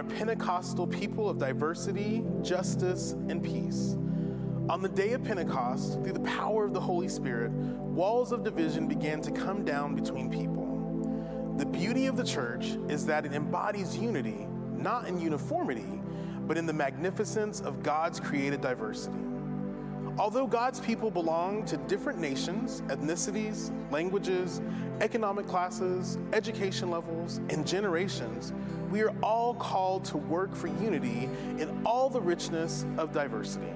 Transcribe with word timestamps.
Are 0.00 0.02
a 0.02 0.16
Pentecostal 0.16 0.86
people 0.86 1.28
of 1.28 1.36
diversity, 1.36 2.24
justice, 2.40 3.12
and 3.28 3.44
peace. 3.44 3.98
On 4.70 4.80
the 4.80 4.88
day 4.88 5.12
of 5.12 5.22
Pentecost, 5.22 6.02
through 6.02 6.14
the 6.14 6.20
power 6.20 6.64
of 6.64 6.72
the 6.72 6.80
Holy 6.80 7.06
Spirit, 7.06 7.50
walls 7.50 8.32
of 8.32 8.42
division 8.42 8.88
began 8.88 9.20
to 9.20 9.30
come 9.30 9.62
down 9.62 9.94
between 9.94 10.30
people. 10.30 11.54
The 11.58 11.66
beauty 11.66 12.06
of 12.06 12.16
the 12.16 12.24
church 12.24 12.78
is 12.88 13.04
that 13.04 13.26
it 13.26 13.34
embodies 13.34 13.94
unity, 13.94 14.48
not 14.74 15.06
in 15.06 15.20
uniformity, 15.20 16.00
but 16.46 16.56
in 16.56 16.64
the 16.64 16.72
magnificence 16.72 17.60
of 17.60 17.82
God's 17.82 18.18
created 18.18 18.62
diversity. 18.62 19.18
Although 20.18 20.46
God's 20.46 20.80
people 20.80 21.10
belong 21.10 21.64
to 21.66 21.76
different 21.76 22.18
nations, 22.18 22.82
ethnicities, 22.88 23.70
languages, 23.90 24.60
economic 25.00 25.46
classes, 25.46 26.18
education 26.32 26.90
levels, 26.90 27.38
and 27.48 27.66
generations, 27.66 28.52
we 28.90 29.02
are 29.02 29.14
all 29.22 29.54
called 29.54 30.04
to 30.06 30.18
work 30.18 30.54
for 30.54 30.66
unity 30.66 31.28
in 31.58 31.82
all 31.86 32.10
the 32.10 32.20
richness 32.20 32.84
of 32.98 33.12
diversity. 33.12 33.72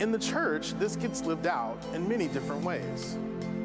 In 0.00 0.10
the 0.10 0.18
church, 0.18 0.72
this 0.78 0.96
gets 0.96 1.24
lived 1.24 1.46
out 1.46 1.78
in 1.94 2.08
many 2.08 2.28
different 2.28 2.62
ways. 2.64 3.16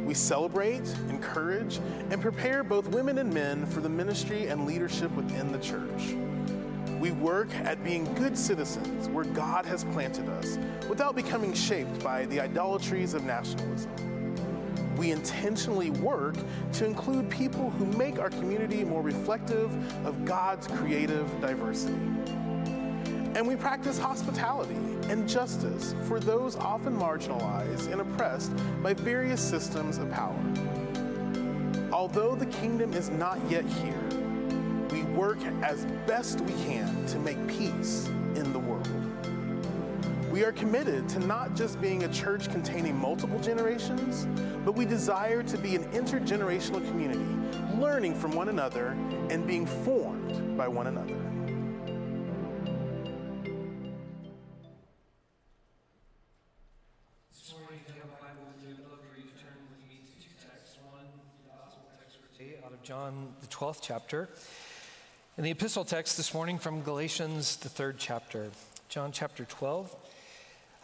We 0.05 0.13
celebrate, 0.13 0.87
encourage, 1.09 1.79
and 2.09 2.21
prepare 2.21 2.63
both 2.63 2.87
women 2.87 3.17
and 3.17 3.33
men 3.33 3.65
for 3.65 3.81
the 3.81 3.89
ministry 3.89 4.47
and 4.47 4.65
leadership 4.65 5.11
within 5.11 5.51
the 5.51 5.59
church. 5.59 6.15
We 7.01 7.09
work 7.09 7.51
at 7.55 7.83
being 7.83 8.05
good 8.13 8.37
citizens 8.37 9.09
where 9.09 9.25
God 9.25 9.65
has 9.65 9.85
planted 9.85 10.29
us 10.29 10.59
without 10.87 11.15
becoming 11.15 11.51
shaped 11.51 12.03
by 12.03 12.27
the 12.27 12.39
idolatries 12.39 13.15
of 13.15 13.23
nationalism. 13.23 13.89
We 14.97 15.09
intentionally 15.09 15.89
work 15.89 16.35
to 16.73 16.85
include 16.85 17.27
people 17.27 17.71
who 17.71 17.87
make 17.97 18.19
our 18.19 18.29
community 18.29 18.83
more 18.83 19.01
reflective 19.01 19.73
of 20.05 20.25
God's 20.25 20.67
creative 20.67 21.27
diversity. 21.41 21.95
And 23.33 23.47
we 23.47 23.55
practice 23.55 23.97
hospitality 23.97 24.75
and 25.09 25.27
justice 25.27 25.95
for 26.03 26.19
those 26.19 26.55
often 26.55 26.95
marginalized 26.95 27.91
and 27.91 28.01
oppressed 28.01 28.51
by 28.83 28.93
various 28.93 29.41
systems 29.41 29.97
of 29.97 30.11
power. 30.11 30.39
Although 31.91 32.35
the 32.35 32.45
kingdom 32.45 32.93
is 32.93 33.09
not 33.09 33.39
yet 33.49 33.65
here, 33.65 34.10
work 35.21 35.37
as 35.61 35.85
best 36.07 36.41
we 36.41 36.53
can 36.63 37.05
to 37.05 37.19
make 37.19 37.37
peace 37.47 38.07
in 38.33 38.51
the 38.53 38.57
world. 38.57 38.89
We 40.31 40.43
are 40.43 40.51
committed 40.51 41.07
to 41.09 41.19
not 41.19 41.55
just 41.55 41.79
being 41.79 42.05
a 42.05 42.11
church 42.11 42.49
containing 42.49 42.97
multiple 42.97 43.39
generations, 43.39 44.25
but 44.65 44.71
we 44.71 44.83
desire 44.83 45.43
to 45.43 45.57
be 45.59 45.75
an 45.75 45.83
intergenerational 45.91 46.83
community, 46.87 47.23
learning 47.79 48.15
from 48.15 48.31
one 48.31 48.49
another 48.49 48.97
and 49.29 49.45
being 49.45 49.67
formed 49.67 50.57
by 50.57 50.67
one 50.67 50.87
another. 50.87 51.15
out 62.65 62.73
of 62.73 62.83
John, 62.83 63.33
the 63.41 63.47
12th 63.47 63.79
chapter. 63.81 64.29
And 65.41 65.47
the 65.47 65.51
epistle 65.53 65.83
text 65.83 66.17
this 66.17 66.35
morning 66.35 66.59
from 66.59 66.83
Galatians, 66.83 67.55
the 67.55 67.67
third 67.67 67.97
chapter. 67.97 68.51
John 68.89 69.11
chapter 69.11 69.43
12. 69.43 69.95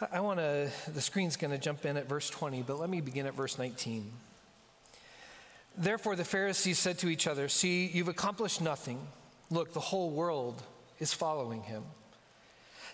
I, 0.02 0.08
I 0.14 0.20
want 0.22 0.40
to, 0.40 0.72
the 0.92 1.00
screen's 1.00 1.38
going 1.38 1.52
to 1.52 1.60
jump 1.60 1.86
in 1.86 1.96
at 1.96 2.10
verse 2.10 2.28
20, 2.32 2.64
but 2.64 2.80
let 2.80 2.90
me 2.90 3.00
begin 3.00 3.28
at 3.28 3.36
verse 3.36 3.60
19. 3.60 4.12
Therefore, 5.78 6.16
the 6.16 6.26
Pharisees 6.26 6.80
said 6.80 6.98
to 6.98 7.08
each 7.08 7.28
other, 7.28 7.50
See, 7.50 7.86
you've 7.86 8.08
accomplished 8.08 8.60
nothing. 8.60 8.98
Look, 9.52 9.74
the 9.74 9.80
whole 9.80 10.10
world 10.10 10.60
is 10.98 11.14
following 11.14 11.62
him. 11.62 11.84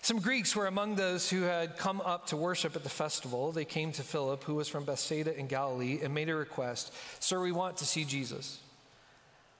Some 0.02 0.18
Greeks 0.18 0.54
were 0.54 0.66
among 0.66 0.96
those 0.96 1.30
who 1.30 1.44
had 1.44 1.78
come 1.78 2.02
up 2.02 2.26
to 2.26 2.36
worship 2.36 2.76
at 2.76 2.82
the 2.82 2.90
festival. 2.90 3.52
They 3.52 3.64
came 3.64 3.90
to 3.92 4.02
Philip, 4.02 4.44
who 4.44 4.56
was 4.56 4.68
from 4.68 4.84
Bethsaida 4.84 5.34
in 5.34 5.46
Galilee, 5.46 6.00
and 6.02 6.12
made 6.12 6.28
a 6.28 6.34
request 6.34 6.92
Sir, 7.20 7.40
we 7.40 7.52
want 7.52 7.78
to 7.78 7.86
see 7.86 8.04
Jesus. 8.04 8.60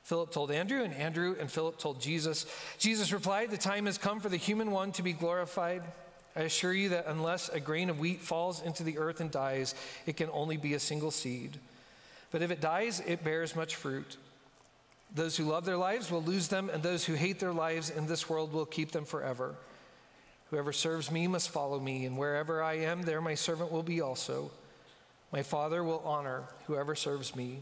Philip 0.04 0.32
told 0.32 0.50
Andrew, 0.50 0.82
and 0.82 0.94
Andrew 0.94 1.34
and 1.40 1.50
Philip 1.50 1.78
told 1.78 2.00
Jesus. 2.00 2.44
Jesus 2.78 3.12
replied, 3.12 3.50
The 3.50 3.56
time 3.56 3.86
has 3.86 3.98
come 3.98 4.20
for 4.20 4.28
the 4.28 4.36
human 4.36 4.70
one 4.70 4.92
to 4.92 5.02
be 5.02 5.14
glorified. 5.14 5.82
I 6.36 6.42
assure 6.42 6.74
you 6.74 6.90
that 6.90 7.06
unless 7.06 7.48
a 7.48 7.58
grain 7.58 7.88
of 7.88 8.00
wheat 8.00 8.20
falls 8.20 8.62
into 8.62 8.82
the 8.82 8.98
earth 8.98 9.20
and 9.20 9.30
dies, 9.30 9.74
it 10.04 10.16
can 10.16 10.28
only 10.30 10.58
be 10.58 10.74
a 10.74 10.80
single 10.80 11.10
seed. 11.10 11.58
But 12.30 12.42
if 12.42 12.50
it 12.50 12.60
dies, 12.60 13.00
it 13.06 13.24
bears 13.24 13.56
much 13.56 13.76
fruit. 13.76 14.18
Those 15.14 15.36
who 15.36 15.44
love 15.44 15.64
their 15.64 15.76
lives 15.76 16.10
will 16.10 16.22
lose 16.22 16.48
them, 16.48 16.68
and 16.68 16.82
those 16.82 17.04
who 17.04 17.14
hate 17.14 17.38
their 17.38 17.52
lives 17.52 17.88
in 17.88 18.06
this 18.06 18.28
world 18.28 18.52
will 18.52 18.66
keep 18.66 18.90
them 18.90 19.04
forever. 19.04 19.54
Whoever 20.50 20.72
serves 20.72 21.10
me 21.10 21.28
must 21.28 21.50
follow 21.50 21.80
me, 21.80 22.04
and 22.04 22.18
wherever 22.18 22.62
I 22.62 22.74
am, 22.74 23.02
there 23.02 23.22
my 23.22 23.36
servant 23.36 23.72
will 23.72 23.82
be 23.82 24.00
also. 24.00 24.50
My 25.32 25.42
Father 25.42 25.82
will 25.82 26.02
honor 26.04 26.42
whoever 26.66 26.94
serves 26.94 27.34
me. 27.34 27.60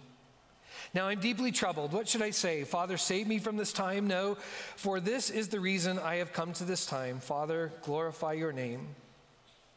Now 0.95 1.09
I'm 1.09 1.21
deeply 1.21 1.53
troubled. 1.53 1.93
What 1.93 2.09
should 2.09 2.23
I 2.23 2.31
say? 2.31 2.65
Father, 2.65 2.97
save 2.97 3.27
me 3.27 3.39
from 3.39 3.57
this 3.57 3.73
time? 3.73 4.07
No, 4.07 4.37
for 4.77 5.01
this 5.01 5.31
is 5.31 5.49
the 5.49 5.61
reason 5.61 5.99
I 5.99 6.17
have 6.17 6.33
come 6.33 6.53
to 6.55 6.65
this 6.65 6.87
time. 6.87 7.21
Father, 7.21 7.73
glorify 7.83 8.35
your 8.35 8.53
name. 8.53 8.89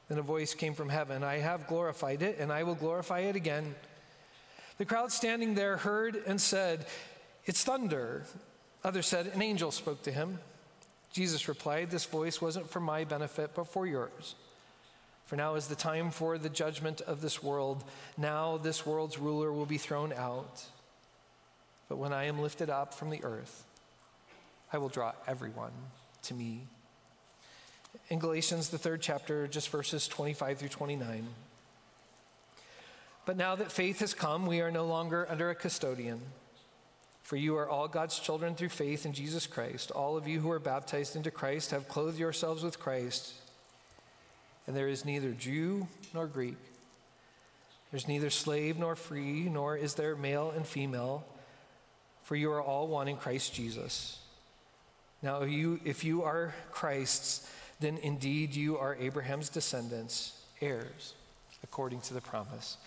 Then 0.10 0.18
a 0.18 0.24
voice 0.24 0.54
came 0.54 0.74
from 0.74 0.90
heaven 0.90 1.24
I 1.24 1.38
have 1.38 1.68
glorified 1.68 2.22
it, 2.22 2.38
and 2.40 2.52
I 2.52 2.64
will 2.64 2.76
glorify 2.76 3.22
it 3.22 3.36
again. 3.36 3.76
The 4.78 4.86
crowd 4.86 5.12
standing 5.12 5.56
there 5.56 5.78
heard 5.78 6.22
and 6.28 6.40
said, 6.40 6.86
It's 7.46 7.64
thunder. 7.64 8.26
Others 8.84 9.08
said, 9.08 9.28
An 9.28 9.42
angel 9.42 9.72
spoke 9.72 10.04
to 10.04 10.12
him. 10.12 10.40
Jesus 11.12 11.48
replied, 11.48 11.90
This 11.90 12.06
voice 12.06 12.42
wasn't 12.42 12.70
for 12.70 12.82
my 12.82 13.06
benefit, 13.06 13.52
but 13.56 13.68
for 13.68 13.88
yours. 13.88 14.36
For 15.26 15.36
now 15.36 15.56
is 15.56 15.68
the 15.68 15.76
time 15.76 16.12
for 16.12 16.38
the 16.38 16.50
judgment 16.50 17.02
of 17.02 17.22
this 17.22 17.42
world. 17.42 17.84
Now 18.18 18.58
this 18.58 18.86
world's 18.86 19.18
ruler 19.18 19.52
will 19.52 19.66
be 19.66 19.80
thrown 19.80 20.14
out. 20.14 20.66
But 21.95 22.01
when 22.01 22.11
I 22.11 22.25
am 22.25 22.41
lifted 22.41 22.69
up 22.69 22.94
from 22.94 23.09
the 23.09 23.23
earth, 23.23 23.63
I 24.73 24.79
will 24.79 24.89
draw 24.89 25.13
everyone 25.28 25.72
to 26.23 26.33
me. 26.33 26.67
In 28.09 28.19
Galatians, 28.19 28.67
the 28.67 28.78
third 28.78 29.01
chapter, 29.01 29.47
just 29.47 29.69
verses 29.69 30.06
25 30.09 30.57
through 30.57 30.67
29. 30.67 31.25
But 33.25 33.38
now 33.38 33.56
that 33.56 33.72
faith 33.72 34.01
has 34.01 34.13
come, 34.13 34.45
we 34.45 34.59
are 34.59 34.72
no 34.72 34.85
longer 34.85 35.25
under 35.29 35.50
a 35.50 35.56
custodian. 35.56 36.19
For 37.23 37.38
you 37.38 37.56
are 37.56 37.69
all 37.69 37.88
God's 37.88 38.19
children 38.19 38.56
through 38.56 38.67
faith 38.67 39.06
in 39.06 39.13
Jesus 39.13 39.47
Christ. 39.47 39.89
All 39.89 40.17
of 40.17 40.27
you 40.27 40.41
who 40.41 40.51
are 40.51 40.59
baptized 40.59 41.16
into 41.16 41.31
Christ 41.31 41.72
have 41.72 41.88
clothed 41.88 42.19
yourselves 42.19 42.62
with 42.62 42.77
Christ. 42.77 43.31
And 44.67 44.75
there 44.75 44.89
is 44.89 45.06
neither 45.06 45.31
Jew 45.31 45.88
nor 46.13 46.27
Greek. 46.27 46.57
There's 47.91 48.09
neither 48.09 48.29
slave 48.29 48.77
nor 48.77 48.97
free, 48.97 49.44
nor 49.44 49.77
is 49.77 49.94
there 49.94 50.17
male 50.17 50.51
and 50.53 50.67
female, 50.67 51.23
for 52.25 52.36
you 52.36 52.52
are 52.52 52.62
all 52.62 52.88
one 52.88 53.08
in 53.08 53.18
Christ 53.18 53.53
Jesus. 53.53 54.18
Now, 55.22 55.44
if 55.44 55.50
you, 55.52 55.80
if 55.86 56.03
you 56.03 56.24
are 56.24 56.56
Christ's, 56.72 57.47
then 57.80 57.97
indeed 58.00 58.56
you 58.56 58.78
are 58.80 58.97
Abraham's 59.00 59.50
descendants, 59.50 60.41
heirs, 60.59 61.13
according 61.63 62.02
to 62.02 62.16
the 62.16 62.22
promise. 62.22 62.78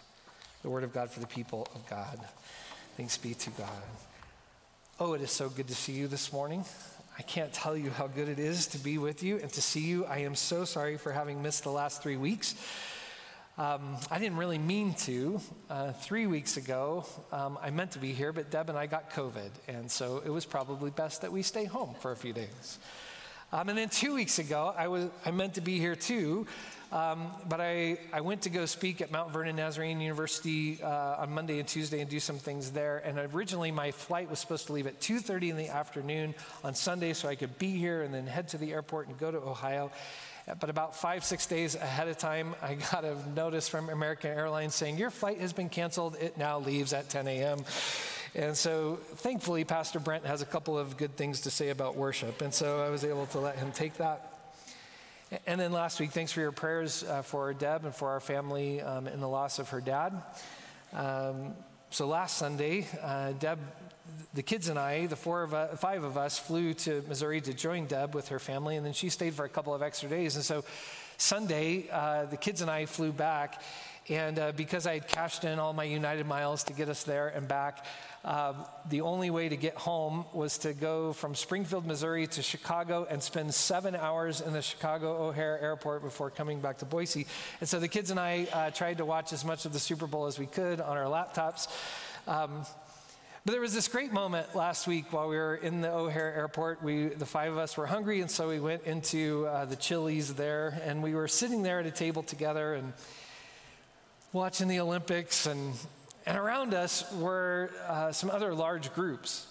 The 0.63 0.71
word 0.71 0.83
of 0.83 0.93
God 0.93 1.11
for 1.11 1.21
the 1.21 1.27
people 1.27 1.69
of 1.73 1.89
God. 1.89 2.19
Thanks 2.97 3.17
be 3.17 3.35
to 3.35 3.51
God. 3.51 3.69
Oh, 4.99 5.13
it 5.13 5.23
is 5.23 5.31
so 5.31 5.49
good 5.49 5.69
to 5.69 5.75
see 5.75 5.93
you 5.93 6.09
this 6.09 6.33
morning. 6.33 6.65
I 7.17 7.23
can't 7.23 7.53
tell 7.53 7.77
you 7.77 7.91
how 7.91 8.09
good 8.09 8.29
it 8.29 8.41
is 8.41 8.67
to 8.69 8.79
be 8.79 8.99
with 8.99 9.23
you 9.23 9.39
and 9.39 9.53
to 9.53 9.63
see 9.63 9.83
you. 9.83 10.05
I 10.05 10.19
am 10.19 10.35
so 10.35 10.65
sorry 10.65 10.97
for 10.97 11.13
having 11.13 11.43
missed 11.43 11.63
the 11.63 11.71
last 11.71 12.03
three 12.03 12.17
weeks. 12.17 12.57
Um, 13.59 13.97
I 14.09 14.21
didn't 14.21 14.39
really 14.39 14.57
mean 14.57 14.95
to. 14.95 15.41
Uh, 15.69 15.91
three 15.91 16.29
weeks 16.29 16.57
ago, 16.57 17.05
um, 17.33 17.59
I 17.61 17.71
meant 17.71 17.91
to 17.93 17.99
be 17.99 18.13
here, 18.13 18.33
but 18.33 18.53
Deb 18.53 18.69
and 18.69 18.79
I 18.79 18.87
got 18.87 19.11
COVID, 19.11 19.51
and 19.67 19.91
so 19.91 20.23
it 20.25 20.31
was 20.31 20.45
probably 20.45 20.91
best 20.91 21.23
that 21.23 21.33
we 21.33 21.43
stay 21.43 21.65
home 21.65 21.97
for 21.99 22.13
a 22.13 22.17
few 22.17 22.33
days. 22.33 22.79
Um, 23.51 23.69
and 23.69 23.77
then 23.77 23.89
two 23.89 24.15
weeks 24.15 24.39
ago, 24.39 24.73
I, 24.79 24.87
was, 24.87 25.09
I 25.27 25.33
meant 25.33 25.55
to 25.55 25.61
be 25.61 25.81
here 25.81 25.97
too, 25.97 26.47
um, 26.93 27.33
but 27.49 27.61
I, 27.61 27.99
I 28.13 28.21
went 28.21 28.43
to 28.43 28.51
go 28.51 28.65
speak 28.65 29.01
at 29.01 29.11
Mount 29.11 29.33
Vernon 29.33 29.57
Nazarene 29.57 30.01
University 30.01 30.81
uh, 30.81 31.17
on 31.19 31.33
Monday 31.33 31.59
and 31.59 31.67
Tuesday 31.67 32.01
and 32.01 32.09
do 32.09 32.21
some 32.21 32.39
things 32.39 32.71
there. 32.71 32.99
And 32.99 33.19
originally, 33.35 33.73
my 33.73 33.91
flight 33.91 34.31
was 34.31 34.39
supposed 34.39 34.69
to 34.69 34.73
leave 34.73 34.87
at 34.87 35.01
2:30 35.01 35.51
in 35.51 35.57
the 35.57 35.69
afternoon 35.69 36.37
on 36.63 36.75
Sunday, 36.75 37.13
so 37.13 37.29
I 37.29 37.35
could 37.35 37.59
be 37.59 37.73
here 37.73 38.03
and 38.03 38.15
then 38.15 38.29
head 38.29 38.49
to 38.51 38.59
the 38.59 38.73
airport 38.73 39.09
and 39.09 39.19
go 39.19 39.33
to 39.33 39.39
Ohio. 39.39 39.91
But 40.59 40.71
about 40.71 40.97
five, 40.97 41.25
six 41.25 41.47
days 41.47 41.75
ahead 41.75 42.09
of 42.09 42.17
time, 42.17 42.55
I 42.63 42.75
got 42.75 43.05
a 43.05 43.17
notice 43.35 43.69
from 43.69 43.91
American 43.91 44.31
Airlines 44.31 44.75
saying, 44.75 44.99
Your 44.99 45.11
flight 45.11 45.41
has 45.41 45.53
been 45.53 45.69
canceled. 45.69 46.17
It 46.17 46.39
now 46.39 46.59
leaves 46.59 46.93
at 46.93 47.09
10 47.09 47.27
a.m. 47.29 47.59
And 48.35 48.57
so 48.57 48.99
thankfully, 49.17 49.65
Pastor 49.65 50.01
Brent 50.01 50.27
has 50.27 50.43
a 50.43 50.47
couple 50.47 50.79
of 50.79 50.97
good 50.97 51.17
things 51.17 51.43
to 51.43 51.51
say 51.51 51.71
about 51.71 51.97
worship. 51.97 52.43
And 52.43 52.53
so 52.53 52.83
I 52.83 52.91
was 52.91 53.05
able 53.05 53.27
to 53.27 53.41
let 53.41 53.57
him 53.57 53.73
take 53.73 53.95
that. 53.95 54.33
And 55.47 55.61
then 55.61 55.73
last 55.73 56.01
week, 56.01 56.13
thanks 56.13 56.33
for 56.33 56.41
your 56.41 56.53
prayers 56.53 57.05
uh, 57.05 57.23
for 57.23 57.53
Deb 57.53 57.85
and 57.85 57.95
for 57.95 58.11
our 58.11 58.21
family 58.21 58.81
um, 58.81 59.07
in 59.07 59.21
the 59.21 59.29
loss 59.29 59.59
of 59.59 59.69
her 59.71 59.81
dad. 59.81 60.23
Um, 60.95 61.53
so 61.91 62.07
last 62.07 62.39
Sunday, 62.39 62.87
uh, 63.03 63.33
Deb 63.33 63.59
the 64.35 64.43
kids 64.43 64.69
and 64.69 64.79
I, 64.79 65.07
the 65.07 65.17
four 65.17 65.43
of 65.43 65.55
uh, 65.55 65.69
five 65.77 66.05
of 66.05 66.17
us, 66.17 66.39
flew 66.39 66.75
to 66.75 67.03
Missouri 67.09 67.41
to 67.41 67.55
join 67.55 67.87
Deb 67.87 68.15
with 68.15 68.29
her 68.29 68.39
family, 68.39 68.77
and 68.77 68.85
then 68.85 68.93
she 68.93 69.09
stayed 69.09 69.35
for 69.35 69.45
a 69.45 69.49
couple 69.49 69.75
of 69.75 69.83
extra 69.83 70.09
days. 70.09 70.37
And 70.37 70.45
so 70.45 70.65
Sunday, 71.17 71.89
uh, 71.91 72.27
the 72.27 72.37
kids 72.37 72.63
and 72.63 72.71
I 72.71 72.87
flew 72.87 73.13
back, 73.13 73.63
and 74.09 74.39
uh, 74.39 74.53
because 74.53 74.87
I 74.87 74.95
had 74.95 75.09
cashed 75.09 75.45
in 75.45 75.59
all 75.59 75.73
my 75.73 75.85
United 75.85 76.27
miles 76.27 76.65
to 76.65 76.73
get 76.73 76.89
us 76.89 77.03
there 77.03 77.29
and 77.29 77.47
back, 77.47 77.85
uh, 78.25 78.55
the 78.89 79.03
only 79.03 79.31
way 79.31 79.49
to 79.49 79.57
get 79.57 79.75
home 79.75 80.25
was 80.33 80.59
to 80.59 80.73
go 80.73 81.13
from 81.13 81.35
Springfield, 81.35 81.87
Missouri 81.87 82.27
to 82.29 82.43
Chicago 82.43 83.07
and 83.09 83.23
spend 83.23 83.55
seven 83.55 83.95
hours 83.95 84.41
in 84.41 84.53
the 84.53 84.63
Chicago 84.63 85.29
O'Hare 85.29 85.61
Airport 85.61 86.03
before 86.03 86.31
coming 86.31 86.61
back 86.61 86.79
to 86.79 86.85
Boise. 86.85 87.27
And 87.61 87.69
so 87.69 87.79
the 87.81 87.89
kids 87.89 88.11
and 88.11 88.19
I 88.19 88.47
uh, 88.53 88.71
tried 88.71 88.99
to 88.99 89.05
watch 89.05 89.33
as 89.33 89.45
much 89.45 89.67
of 89.67 89.73
the 89.73 89.79
Super 89.79 90.07
Bowl 90.07 90.27
as 90.27 90.39
we 90.39 90.47
could 90.47 90.81
on 90.81 90.97
our 90.97 91.05
laptops. 91.05 91.69
Um, 92.27 92.65
but 93.49 93.53
there 93.53 93.63
was 93.63 93.73
this 93.73 93.89
great 93.89 94.13
moment 94.13 94.55
last 94.55 94.87
week 94.87 95.11
while 95.11 95.27
we 95.27 95.37
were 95.37 95.55
in 95.55 95.81
the 95.81 95.91
O'Hare 95.91 96.35
Airport. 96.35 96.83
We, 96.83 97.07
the 97.07 97.25
five 97.25 97.51
of 97.51 97.57
us, 97.57 97.79
were 97.79 97.87
hungry, 97.87 98.21
and 98.21 98.31
so 98.31 98.47
we 98.47 98.61
went 98.61 98.83
into 98.83 99.47
uh, 99.47 99.65
the 99.65 99.75
Chili's 99.75 100.35
there, 100.35 100.79
and 100.85 101.03
we 101.03 101.15
were 101.15 101.29
sitting 101.29 101.63
there 101.63 101.81
at 101.81 101.87
a 101.87 101.91
table 101.91 102.23
together 102.23 102.75
and 102.75 102.93
watching 104.35 104.69
the 104.69 104.81
Olympics, 104.81 105.47
and, 105.47 105.73
and 106.27 106.37
around 106.37 106.75
us 106.75 107.11
were 107.15 107.71
uh, 107.87 108.13
some 108.13 108.29
other 108.29 108.55
large 108.55 108.93
groups. 108.93 109.47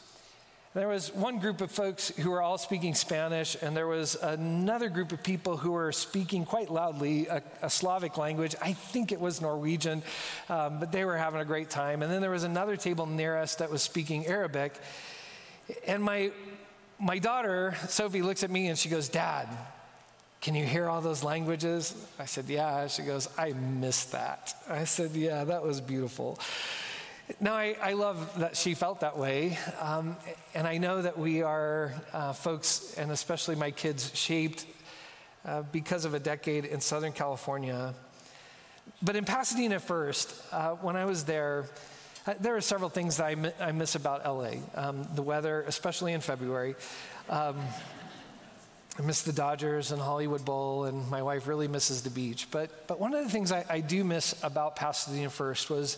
There 0.77 0.87
was 0.87 1.11
one 1.11 1.39
group 1.39 1.61
of 1.61 1.71
folks 1.71 2.09
who 2.09 2.29
were 2.29 2.39
all 2.39 2.59
speaking 2.59 2.93
Spanish, 2.93 3.57
and 3.63 3.75
there 3.75 3.87
was 3.87 4.13
another 4.13 4.89
group 4.89 5.11
of 5.11 5.23
people 5.23 5.57
who 5.57 5.71
were 5.71 5.91
speaking 5.91 6.45
quite 6.45 6.69
loudly 6.69 7.25
a, 7.25 7.41
a 7.63 7.69
Slavic 7.71 8.15
language. 8.15 8.55
I 8.61 8.73
think 8.73 9.11
it 9.11 9.19
was 9.19 9.41
Norwegian, 9.41 10.03
um, 10.49 10.79
but 10.79 10.91
they 10.91 11.03
were 11.03 11.17
having 11.17 11.41
a 11.41 11.45
great 11.45 11.71
time. 11.71 12.03
And 12.03 12.11
then 12.11 12.21
there 12.21 12.29
was 12.29 12.43
another 12.43 12.77
table 12.77 13.07
near 13.07 13.35
us 13.37 13.55
that 13.55 13.71
was 13.71 13.81
speaking 13.81 14.27
Arabic. 14.27 14.75
And 15.87 16.03
my, 16.03 16.31
my 16.99 17.17
daughter, 17.17 17.75
Sophie, 17.87 18.21
looks 18.21 18.43
at 18.43 18.51
me 18.51 18.67
and 18.67 18.77
she 18.77 18.87
goes, 18.87 19.09
Dad, 19.09 19.47
can 20.41 20.53
you 20.53 20.63
hear 20.63 20.87
all 20.87 21.01
those 21.01 21.23
languages? 21.23 21.95
I 22.19 22.25
said, 22.25 22.45
Yeah. 22.49 22.85
She 22.85 23.01
goes, 23.01 23.27
I 23.35 23.53
miss 23.53 24.05
that. 24.11 24.53
I 24.69 24.83
said, 24.83 25.15
Yeah, 25.15 25.43
that 25.45 25.63
was 25.63 25.81
beautiful. 25.81 26.37
Now, 27.41 27.55
I, 27.55 27.75
I, 27.81 27.93
love 27.93 28.39
that 28.39 28.55
she 28.55 28.73
felt 28.73 29.01
that 29.01 29.17
way. 29.17 29.57
Um, 29.81 30.15
and 30.53 30.65
I 30.65 30.77
know 30.77 31.01
that 31.01 31.19
we 31.19 31.43
are 31.43 31.93
uh, 32.13 32.31
folks, 32.31 32.93
and 32.97 33.11
especially 33.11 33.55
my 33.55 33.71
kids, 33.71 34.15
shaped 34.15 34.65
uh, 35.45 35.63
because 35.63 36.05
of 36.05 36.13
a 36.13 36.19
decade 36.19 36.63
in 36.63 36.79
Southern 36.79 37.11
California. 37.11 37.93
But 39.01 39.17
in 39.17 39.25
Pasadena 39.25 39.79
first, 39.79 40.33
uh, 40.53 40.75
when 40.75 40.95
I 40.95 41.03
was 41.03 41.25
there, 41.25 41.65
uh, 42.25 42.35
there 42.39 42.55
are 42.55 42.61
several 42.61 42.89
things 42.89 43.17
that 43.17 43.25
I, 43.25 43.35
mi- 43.35 43.51
I 43.59 43.73
miss 43.73 43.95
about 43.95 44.25
LA. 44.25 44.51
Um, 44.73 45.05
the 45.13 45.21
weather, 45.21 45.65
especially 45.67 46.13
in 46.13 46.21
February. 46.21 46.75
Um, 47.29 47.59
I 48.97 49.01
miss 49.01 49.23
the 49.23 49.33
Dodgers 49.33 49.91
and 49.91 50.01
Hollywood 50.01 50.45
Bowl, 50.45 50.85
and 50.85 51.09
my 51.09 51.21
wife 51.21 51.45
really 51.45 51.67
misses 51.67 52.03
the 52.03 52.09
beach. 52.09 52.47
But, 52.51 52.87
but 52.87 53.01
one 53.01 53.13
of 53.13 53.21
the 53.25 53.29
things 53.29 53.51
I, 53.51 53.65
I 53.69 53.81
do 53.81 54.05
miss 54.05 54.41
about 54.43 54.77
Pasadena 54.77 55.29
first 55.29 55.69
was 55.69 55.97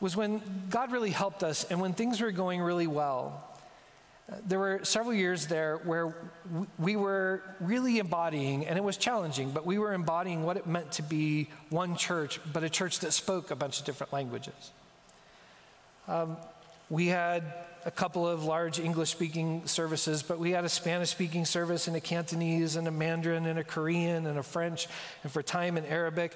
was 0.00 0.16
when 0.16 0.42
God 0.70 0.92
really 0.92 1.10
helped 1.10 1.42
us 1.42 1.64
and 1.70 1.80
when 1.80 1.92
things 1.92 2.20
were 2.20 2.32
going 2.32 2.60
really 2.60 2.86
well. 2.86 3.42
Uh, 4.30 4.36
there 4.46 4.58
were 4.58 4.80
several 4.84 5.14
years 5.14 5.46
there 5.48 5.76
where 5.84 6.14
we 6.78 6.96
were 6.96 7.42
really 7.60 7.98
embodying, 7.98 8.66
and 8.66 8.78
it 8.78 8.84
was 8.84 8.96
challenging, 8.96 9.50
but 9.50 9.66
we 9.66 9.78
were 9.78 9.92
embodying 9.92 10.44
what 10.44 10.56
it 10.56 10.66
meant 10.66 10.92
to 10.92 11.02
be 11.02 11.48
one 11.68 11.94
church, 11.94 12.40
but 12.52 12.64
a 12.64 12.70
church 12.70 13.00
that 13.00 13.12
spoke 13.12 13.50
a 13.50 13.56
bunch 13.56 13.80
of 13.80 13.86
different 13.86 14.12
languages. 14.12 14.70
Um, 16.08 16.36
we 16.88 17.08
had 17.08 17.44
a 17.84 17.90
couple 17.90 18.26
of 18.26 18.44
large 18.44 18.78
English 18.78 19.10
speaking 19.10 19.66
services, 19.66 20.22
but 20.22 20.38
we 20.38 20.52
had 20.52 20.64
a 20.64 20.70
Spanish 20.70 21.10
speaking 21.10 21.44
service 21.44 21.86
and 21.86 21.96
a 21.96 22.00
Cantonese 22.00 22.76
and 22.76 22.88
a 22.88 22.90
Mandarin 22.90 23.44
and 23.44 23.58
a 23.58 23.64
Korean 23.64 24.26
and 24.26 24.38
a 24.38 24.42
French, 24.42 24.88
and 25.22 25.30
for 25.30 25.42
time 25.42 25.76
in 25.76 25.84
Arabic, 25.84 26.34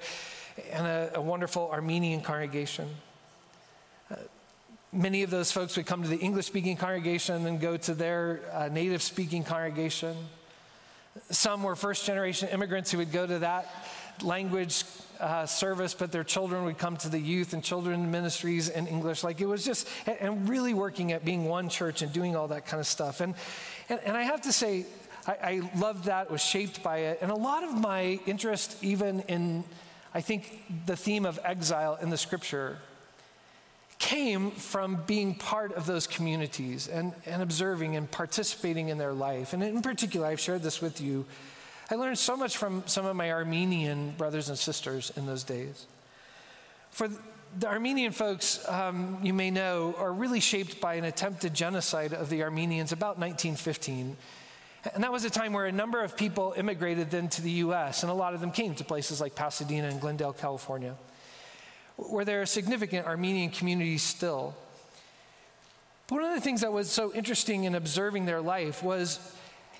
and 0.71 0.85
a, 0.85 1.11
a 1.15 1.21
wonderful 1.21 1.69
Armenian 1.71 2.21
congregation. 2.21 2.87
Many 4.91 5.21
of 5.21 5.29
those 5.29 5.51
folks 5.51 5.77
would 5.77 5.85
come 5.85 6.01
to 6.01 6.09
the 6.09 6.17
English 6.17 6.47
speaking 6.47 6.75
congregation 6.75 7.45
and 7.45 7.61
go 7.61 7.77
to 7.77 7.93
their 7.93 8.41
uh, 8.51 8.69
native 8.69 9.03
speaking 9.03 9.43
congregation. 9.43 10.15
Some 11.29 11.61
were 11.61 11.75
first 11.75 12.05
generation 12.05 12.49
immigrants 12.49 12.91
who 12.91 12.97
would 12.97 13.11
go 13.11 13.27
to 13.27 13.39
that 13.39 13.71
language 14.23 14.83
uh, 15.19 15.45
service, 15.45 15.93
but 15.93 16.11
their 16.11 16.23
children 16.23 16.63
would 16.63 16.79
come 16.79 16.97
to 16.97 17.09
the 17.09 17.19
youth 17.19 17.53
and 17.53 17.63
children 17.63 18.09
ministries 18.09 18.67
in 18.67 18.87
English. 18.87 19.23
Like 19.23 19.41
it 19.41 19.45
was 19.45 19.63
just, 19.63 19.87
and 20.07 20.49
really 20.49 20.73
working 20.73 21.11
at 21.11 21.23
being 21.23 21.45
one 21.45 21.69
church 21.69 22.01
and 22.01 22.11
doing 22.11 22.35
all 22.35 22.47
that 22.47 22.65
kind 22.65 22.79
of 22.79 22.87
stuff. 22.87 23.21
And, 23.21 23.35
and, 23.89 23.99
and 24.05 24.17
I 24.17 24.23
have 24.23 24.41
to 24.41 24.51
say, 24.51 24.87
I, 25.27 25.33
I 25.33 25.71
loved 25.77 26.05
that, 26.05 26.31
was 26.31 26.41
shaped 26.41 26.81
by 26.81 26.97
it. 26.99 27.19
And 27.21 27.29
a 27.29 27.35
lot 27.35 27.63
of 27.63 27.77
my 27.77 28.19
interest, 28.25 28.83
even 28.83 29.19
in, 29.21 29.63
I 30.15 30.21
think, 30.21 30.63
the 30.87 30.95
theme 30.95 31.27
of 31.27 31.39
exile 31.43 31.99
in 32.01 32.09
the 32.09 32.17
scripture, 32.17 32.79
came 33.99 34.51
from 34.51 35.03
being 35.05 35.35
part 35.35 35.73
of 35.73 35.85
those 35.85 36.07
communities 36.07 36.87
and, 36.87 37.13
and 37.25 37.41
observing 37.41 37.97
and 37.97 38.09
participating 38.09 38.87
in 38.87 38.97
their 38.97 39.11
life. 39.11 39.51
And 39.53 39.61
in 39.61 39.81
particular, 39.81 40.25
I've 40.25 40.39
shared 40.39 40.63
this 40.63 40.81
with 40.81 41.01
you. 41.01 41.25
I 41.91 41.95
learned 41.95 42.17
so 42.17 42.37
much 42.37 42.55
from 42.55 42.83
some 42.85 43.05
of 43.05 43.15
my 43.15 43.31
Armenian 43.31 44.11
brothers 44.11 44.47
and 44.47 44.57
sisters 44.57 45.11
in 45.17 45.25
those 45.25 45.43
days. 45.43 45.85
For 46.91 47.09
the 47.59 47.67
Armenian 47.67 48.13
folks, 48.13 48.67
um, 48.69 49.17
you 49.21 49.33
may 49.33 49.51
know, 49.51 49.93
are 49.97 50.13
really 50.13 50.39
shaped 50.39 50.79
by 50.79 50.93
an 50.93 51.03
attempted 51.03 51.53
genocide 51.53 52.13
of 52.13 52.29
the 52.29 52.43
Armenians 52.43 52.93
about 52.93 53.19
1915. 53.19 54.15
And 54.93 55.03
that 55.03 55.11
was 55.11 55.25
a 55.25 55.29
time 55.29 55.51
where 55.51 55.65
a 55.65 55.73
number 55.73 56.01
of 56.01 56.15
people 56.15 56.53
immigrated 56.55 57.11
then 57.11 57.27
to 57.29 57.41
the 57.41 57.51
US, 57.51 58.03
and 58.03 58.09
a 58.09 58.15
lot 58.15 58.33
of 58.33 58.39
them 58.39 58.51
came 58.51 58.75
to 58.75 58.85
places 58.85 59.19
like 59.19 59.35
Pasadena 59.35 59.89
and 59.89 59.99
Glendale, 59.99 60.31
California 60.31 60.95
where 62.09 62.25
there 62.25 62.41
are 62.41 62.45
significant 62.45 63.07
Armenian 63.07 63.49
communities 63.49 64.03
still. 64.03 64.55
But 66.07 66.15
one 66.15 66.23
of 66.23 66.33
the 66.33 66.41
things 66.41 66.61
that 66.61 66.73
was 66.73 66.89
so 66.89 67.13
interesting 67.13 67.65
in 67.65 67.75
observing 67.75 68.25
their 68.25 68.41
life 68.41 68.81
was 68.81 69.19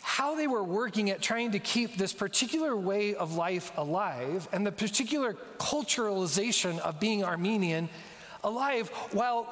how 0.02 0.36
they 0.36 0.48
were 0.48 0.64
working 0.64 1.10
at 1.10 1.22
trying 1.22 1.52
to 1.52 1.60
keep 1.60 1.98
this 1.98 2.14
particular 2.14 2.76
way 2.76 3.16
of 3.16 3.36
life 3.36 3.72
alive 3.78 4.48
and 4.52 4.66
the 4.66 4.72
particular 4.72 5.36
culturalization 5.58 6.80
of 6.80 7.00
being 7.00 7.24
Armenian 7.24 7.90
alive 8.44 8.90
while 9.12 9.52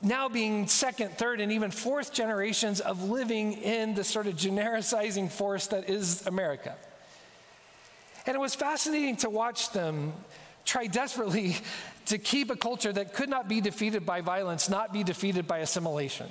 now 0.00 0.28
being 0.28 0.66
second, 0.66 1.10
third, 1.16 1.40
and 1.40 1.52
even 1.52 1.70
fourth 1.70 2.12
generations 2.12 2.80
of 2.80 3.04
living 3.04 3.52
in 3.52 3.94
the 3.94 4.02
sort 4.02 4.26
of 4.26 4.34
genericizing 4.34 5.30
force 5.30 5.68
that 5.68 5.88
is 5.88 6.26
America. 6.26 6.74
And 8.26 8.34
it 8.34 8.40
was 8.40 8.54
fascinating 8.54 9.16
to 9.18 9.30
watch 9.30 9.70
them 9.70 10.12
try 10.64 10.86
desperately 10.86 11.56
to 12.06 12.18
keep 12.18 12.50
a 12.50 12.56
culture 12.56 12.92
that 12.92 13.14
could 13.14 13.28
not 13.28 13.48
be 13.48 13.60
defeated 13.60 14.04
by 14.04 14.20
violence, 14.20 14.68
not 14.68 14.92
be 14.92 15.04
defeated 15.04 15.46
by 15.46 15.58
assimilation. 15.58 16.28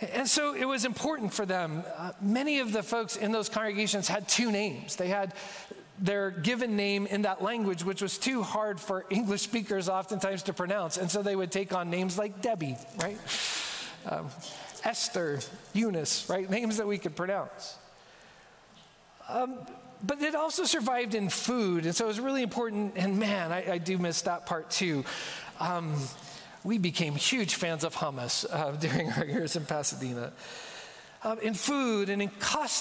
And 0.00 0.28
so 0.28 0.54
it 0.54 0.64
was 0.64 0.84
important 0.84 1.32
for 1.32 1.44
them. 1.44 1.82
Uh, 1.96 2.12
many 2.20 2.60
of 2.60 2.72
the 2.72 2.82
folks 2.82 3.16
in 3.16 3.32
those 3.32 3.48
congregations 3.48 4.06
had 4.06 4.28
two 4.28 4.52
names. 4.52 4.94
They 4.94 5.08
had 5.08 5.34
their 5.98 6.30
given 6.30 6.76
name 6.76 7.06
in 7.06 7.22
that 7.22 7.42
language, 7.42 7.82
which 7.82 8.00
was 8.00 8.18
too 8.18 8.42
hard 8.42 8.78
for 8.78 9.04
English 9.10 9.42
speakers 9.42 9.88
oftentimes 9.88 10.44
to 10.44 10.52
pronounce. 10.52 10.98
And 10.98 11.10
so 11.10 11.22
they 11.22 11.34
would 11.34 11.50
take 11.50 11.74
on 11.74 11.90
names 11.90 12.16
like 12.16 12.40
Debbie, 12.40 12.76
right? 12.98 13.18
Um, 14.06 14.28
Esther, 14.84 15.40
Eunice, 15.74 16.28
right? 16.30 16.48
Names 16.48 16.76
that 16.76 16.86
we 16.86 16.98
could 16.98 17.16
pronounce. 17.16 17.76
Um, 19.28 19.58
but 20.02 20.22
it 20.22 20.34
also 20.34 20.64
survived 20.64 21.14
in 21.14 21.28
food. 21.28 21.84
And 21.84 21.94
so 21.94 22.04
it 22.04 22.08
was 22.08 22.20
really 22.20 22.42
important. 22.42 22.94
And 22.96 23.18
man, 23.18 23.52
I, 23.52 23.72
I 23.72 23.78
do 23.78 23.98
miss 23.98 24.22
that 24.22 24.46
part 24.46 24.70
too. 24.70 25.04
Um, 25.60 25.94
we 26.64 26.78
became 26.78 27.14
huge 27.14 27.54
fans 27.54 27.84
of 27.84 27.94
hummus 27.94 28.46
uh, 28.50 28.72
during 28.80 29.10
our 29.12 29.24
years 29.24 29.56
in 29.56 29.64
Pasadena. 29.64 30.32
Uh, 31.20 31.34
in 31.42 31.52
food 31.52 32.10
and 32.10 32.22
in 32.22 32.30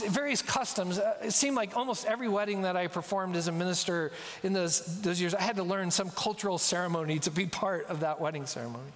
various 0.10 0.44
customs, 0.44 1.00
uh, 1.00 1.16
it 1.24 1.32
seemed 1.32 1.56
like 1.56 1.76
almost 1.76 2.06
every 2.06 2.30
wedding 2.30 2.62
that 2.62 2.78
I 2.78 2.86
performed 2.86 3.36
as 3.36 3.48
a 3.48 3.52
minister 3.52 4.12
in 4.44 4.54
those, 4.54 5.02
those 5.02 5.20
years, 5.20 5.34
I 5.34 5.42
had 5.42 5.56
to 5.56 5.64
learn 5.64 5.90
some 5.90 6.12
cultural 6.12 6.60
ceremony 6.60 7.18
to 7.20 7.32
be 7.32 7.48
part 7.48 7.88
of 7.88 8.02
that 8.02 8.22
wedding 8.22 8.46
ceremony. 8.46 8.92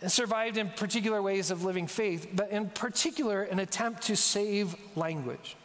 It 0.00 0.08
survived 0.08 0.56
in 0.56 0.70
particular 0.70 1.20
ways 1.20 1.50
of 1.50 1.62
living 1.62 1.86
faith, 1.86 2.28
but 2.32 2.50
in 2.50 2.70
particular, 2.70 3.42
an 3.42 3.58
attempt 3.58 4.02
to 4.04 4.16
save 4.16 4.74
language. 4.96 5.56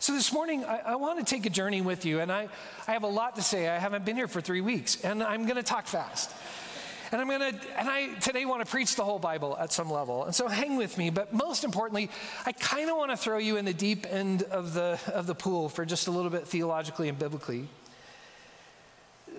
So 0.00 0.14
this 0.14 0.32
morning, 0.32 0.64
I, 0.64 0.80
I 0.86 0.96
want 0.96 1.18
to 1.18 1.24
take 1.26 1.44
a 1.44 1.50
journey 1.50 1.82
with 1.82 2.06
you, 2.06 2.20
and 2.20 2.32
I, 2.32 2.48
I 2.88 2.92
have 2.94 3.02
a 3.02 3.06
lot 3.06 3.36
to 3.36 3.42
say. 3.42 3.68
I 3.68 3.78
haven't 3.78 4.06
been 4.06 4.16
here 4.16 4.28
for 4.28 4.40
three 4.40 4.62
weeks, 4.62 5.04
and 5.04 5.22
I'm 5.22 5.44
going 5.44 5.56
to 5.56 5.62
talk 5.62 5.86
fast. 5.86 6.30
And 7.12 7.20
I'm 7.20 7.28
going 7.28 7.52
to, 7.52 7.78
and 7.78 7.86
I 7.86 8.14
today 8.14 8.46
want 8.46 8.64
to 8.64 8.70
preach 8.70 8.96
the 8.96 9.04
whole 9.04 9.18
Bible 9.18 9.58
at 9.60 9.74
some 9.74 9.90
level. 9.90 10.24
And 10.24 10.34
so 10.34 10.48
hang 10.48 10.78
with 10.78 10.96
me. 10.96 11.10
But 11.10 11.34
most 11.34 11.64
importantly, 11.64 12.08
I 12.46 12.52
kind 12.52 12.88
of 12.88 12.96
want 12.96 13.10
to 13.10 13.16
throw 13.18 13.36
you 13.36 13.58
in 13.58 13.66
the 13.66 13.74
deep 13.74 14.06
end 14.08 14.42
of 14.44 14.72
the, 14.72 14.98
of 15.12 15.26
the 15.26 15.34
pool 15.34 15.68
for 15.68 15.84
just 15.84 16.06
a 16.08 16.10
little 16.10 16.30
bit 16.30 16.46
theologically 16.46 17.10
and 17.10 17.18
biblically. 17.18 17.68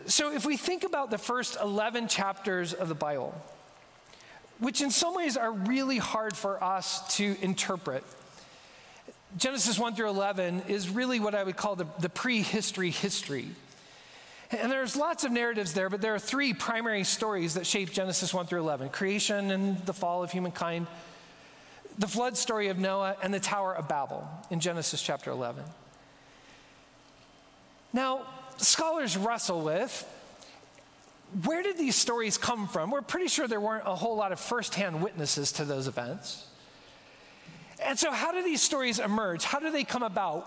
So, 0.06 0.32
if 0.32 0.46
we 0.46 0.58
think 0.58 0.84
about 0.84 1.10
the 1.10 1.18
first 1.18 1.58
11 1.60 2.08
chapters 2.08 2.74
of 2.74 2.88
the 2.88 2.96
Bible, 2.96 3.34
which 4.60 4.82
in 4.82 4.92
some 4.92 5.16
ways 5.16 5.38
are 5.38 5.52
really 5.52 5.98
hard 5.98 6.38
for 6.38 6.64
us 6.64 7.18
to 7.18 7.36
interpret, 7.42 8.04
Genesis 9.38 9.80
1 9.80 9.96
through 9.96 10.10
11 10.10 10.64
is 10.68 10.90
really 10.90 11.20
what 11.20 11.36
I 11.36 11.44
would 11.44 11.56
call 11.56 11.76
the, 11.76 11.88
the 12.00 12.10
prehistory 12.10 12.90
history. 12.90 13.48
And 14.52 14.70
there's 14.70 14.98
lots 14.98 15.24
of 15.24 15.32
narratives 15.32 15.74
there, 15.74 15.90
but 15.90 16.02
there 16.02 16.14
are 16.14 16.20
three 16.20 16.54
primary 16.54 17.06
stories 17.06 17.54
that 17.54 17.66
shape 17.66 17.92
Genesis 17.92 18.34
1 18.34 18.48
through 18.48 18.60
11 18.60 18.90
creation 18.90 19.52
and 19.52 19.78
the 19.86 19.94
fall 19.94 20.24
of 20.24 20.32
humankind, 20.32 20.88
the 21.98 22.08
flood 22.08 22.36
story 22.36 22.68
of 22.68 22.78
Noah, 22.78 23.16
and 23.24 23.34
the 23.34 23.40
Tower 23.40 23.74
of 23.74 23.88
Babel 23.88 24.28
in 24.50 24.60
Genesis 24.60 25.02
chapter 25.02 25.32
11. 25.32 25.64
Now, 27.94 28.26
scholars 28.58 29.16
wrestle 29.16 29.62
with 29.62 30.06
where 31.46 31.64
did 31.64 31.78
these 31.78 31.96
stories 31.96 32.38
come 32.38 32.68
from? 32.68 32.92
We're 32.92 33.02
pretty 33.02 33.30
sure 33.30 33.48
there 33.48 33.62
weren't 33.62 33.88
a 33.88 33.96
whole 33.96 34.18
lot 34.18 34.34
of 34.34 34.40
firsthand 34.40 35.02
witnesses 35.02 35.54
to 35.54 35.66
those 35.66 35.88
events. 35.88 36.46
And 37.84 37.98
so, 37.98 38.12
how 38.12 38.32
do 38.32 38.44
these 38.44 38.62
stories 38.62 39.00
emerge? 39.00 39.44
How 39.44 39.60
do 39.60 39.72
they 39.72 39.84
come 39.84 40.04
about? 40.04 40.44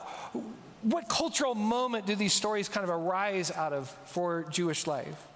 What 0.82 1.08
cultural 1.08 1.54
moment 1.54 2.06
do 2.06 2.14
these 2.14 2.32
stories 2.32 2.68
kind 2.68 2.84
of 2.84 2.90
arise 2.90 3.50
out 3.50 3.72
of 3.72 3.88
for 4.06 4.44
Jewish 4.50 4.86
life? 4.86 5.26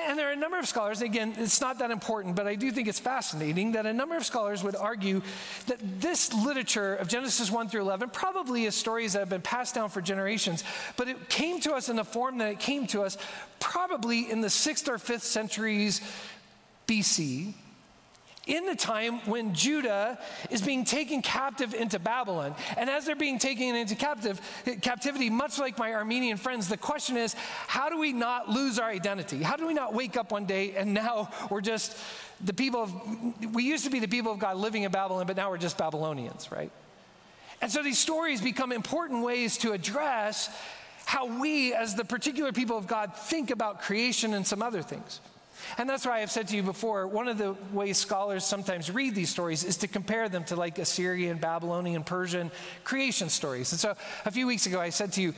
And 0.00 0.18
there 0.18 0.28
are 0.28 0.32
a 0.32 0.36
number 0.36 0.58
of 0.58 0.66
scholars, 0.66 1.02
again, 1.02 1.34
it's 1.36 1.60
not 1.60 1.78
that 1.80 1.90
important, 1.90 2.34
but 2.34 2.46
I 2.46 2.54
do 2.54 2.70
think 2.70 2.88
it's 2.88 2.98
fascinating 2.98 3.72
that 3.72 3.84
a 3.84 3.92
number 3.92 4.16
of 4.16 4.24
scholars 4.24 4.64
would 4.64 4.74
argue 4.74 5.20
that 5.66 6.00
this 6.00 6.32
literature 6.32 6.94
of 6.94 7.08
Genesis 7.08 7.50
1 7.50 7.68
through 7.68 7.82
11 7.82 8.08
probably 8.10 8.64
is 8.64 8.74
stories 8.74 9.12
that 9.12 9.18
have 9.18 9.28
been 9.28 9.42
passed 9.42 9.74
down 9.74 9.90
for 9.90 10.00
generations, 10.00 10.64
but 10.96 11.08
it 11.08 11.28
came 11.28 11.60
to 11.60 11.74
us 11.74 11.90
in 11.90 11.96
the 11.96 12.04
form 12.04 12.38
that 12.38 12.52
it 12.52 12.58
came 12.58 12.86
to 12.88 13.02
us 13.02 13.18
probably 13.60 14.30
in 14.30 14.40
the 14.40 14.48
6th 14.48 14.88
or 14.88 14.96
5th 14.96 15.20
centuries 15.20 16.00
BC 16.86 17.52
in 18.46 18.66
the 18.66 18.74
time 18.74 19.20
when 19.20 19.54
Judah 19.54 20.18
is 20.50 20.62
being 20.62 20.84
taken 20.84 21.22
captive 21.22 21.74
into 21.74 21.98
Babylon. 21.98 22.54
And 22.76 22.90
as 22.90 23.04
they're 23.04 23.14
being 23.14 23.38
taken 23.38 23.76
into 23.76 23.94
captive, 23.94 24.40
captivity, 24.80 25.30
much 25.30 25.58
like 25.58 25.78
my 25.78 25.94
Armenian 25.94 26.36
friends, 26.36 26.68
the 26.68 26.76
question 26.76 27.16
is 27.16 27.34
how 27.34 27.88
do 27.88 27.98
we 27.98 28.12
not 28.12 28.48
lose 28.48 28.78
our 28.78 28.88
identity? 28.88 29.42
How 29.42 29.56
do 29.56 29.66
we 29.66 29.74
not 29.74 29.94
wake 29.94 30.16
up 30.16 30.32
one 30.32 30.46
day 30.46 30.74
and 30.74 30.92
now 30.92 31.30
we're 31.50 31.60
just 31.60 31.96
the 32.44 32.52
people 32.52 32.82
of, 32.82 33.54
we 33.54 33.62
used 33.62 33.84
to 33.84 33.90
be 33.90 34.00
the 34.00 34.08
people 34.08 34.32
of 34.32 34.40
God 34.40 34.56
living 34.56 34.82
in 34.82 34.90
Babylon, 34.90 35.26
but 35.26 35.36
now 35.36 35.50
we're 35.50 35.58
just 35.58 35.78
Babylonians, 35.78 36.50
right? 36.50 36.72
And 37.60 37.70
so 37.70 37.82
these 37.82 37.98
stories 37.98 38.40
become 38.40 38.72
important 38.72 39.22
ways 39.22 39.56
to 39.58 39.70
address 39.70 40.50
how 41.04 41.26
we, 41.40 41.74
as 41.74 41.94
the 41.94 42.04
particular 42.04 42.52
people 42.52 42.76
of 42.76 42.88
God, 42.88 43.16
think 43.16 43.50
about 43.50 43.82
creation 43.82 44.34
and 44.34 44.44
some 44.44 44.62
other 44.62 44.82
things. 44.82 45.20
And 45.78 45.88
that's 45.88 46.06
why 46.06 46.20
I've 46.20 46.30
said 46.30 46.48
to 46.48 46.56
you 46.56 46.62
before, 46.62 47.06
one 47.06 47.28
of 47.28 47.38
the 47.38 47.56
ways 47.72 47.98
scholars 47.98 48.44
sometimes 48.44 48.90
read 48.90 49.14
these 49.14 49.30
stories 49.30 49.64
is 49.64 49.76
to 49.78 49.88
compare 49.88 50.28
them 50.28 50.44
to 50.44 50.56
like 50.56 50.78
Assyrian, 50.78 51.38
Babylonian, 51.38 52.04
Persian 52.04 52.50
creation 52.84 53.28
stories. 53.28 53.72
And 53.72 53.80
so 53.80 53.94
a 54.24 54.30
few 54.30 54.46
weeks 54.46 54.66
ago, 54.66 54.80
I 54.80 54.90
said 54.90 55.12
to 55.14 55.22
you, 55.22 55.34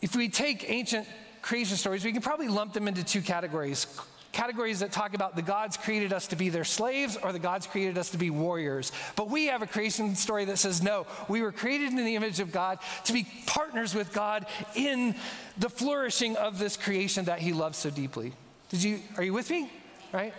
if 0.00 0.14
we 0.14 0.28
take 0.28 0.68
ancient 0.70 1.06
creation 1.42 1.76
stories, 1.76 2.04
we 2.04 2.12
can 2.12 2.22
probably 2.22 2.48
lump 2.48 2.72
them 2.72 2.88
into 2.88 3.04
two 3.04 3.20
categories. 3.20 3.86
Categories 4.30 4.80
that 4.80 4.92
talk 4.92 5.14
about 5.14 5.34
the 5.36 5.42
gods 5.42 5.76
created 5.76 6.12
us 6.12 6.28
to 6.28 6.36
be 6.36 6.50
their 6.50 6.64
slaves 6.64 7.16
or 7.16 7.32
the 7.32 7.38
gods 7.38 7.66
created 7.66 7.96
us 7.96 8.10
to 8.10 8.18
be 8.18 8.30
warriors. 8.30 8.92
But 9.16 9.30
we 9.30 9.46
have 9.46 9.62
a 9.62 9.66
creation 9.66 10.14
story 10.14 10.44
that 10.44 10.58
says, 10.58 10.82
no, 10.82 11.06
we 11.28 11.40
were 11.40 11.50
created 11.50 11.88
in 11.88 11.96
the 11.96 12.14
image 12.14 12.38
of 12.38 12.52
God 12.52 12.78
to 13.04 13.12
be 13.12 13.26
partners 13.46 13.94
with 13.94 14.12
God 14.12 14.46
in 14.76 15.14
the 15.56 15.70
flourishing 15.70 16.36
of 16.36 16.58
this 16.58 16.76
creation 16.76 17.24
that 17.24 17.38
He 17.38 17.52
loves 17.52 17.78
so 17.78 17.90
deeply. 17.90 18.34
Did 18.68 18.82
you, 18.82 19.00
are 19.16 19.22
you 19.22 19.32
with 19.32 19.50
me? 19.50 19.70
Right? 20.12 20.34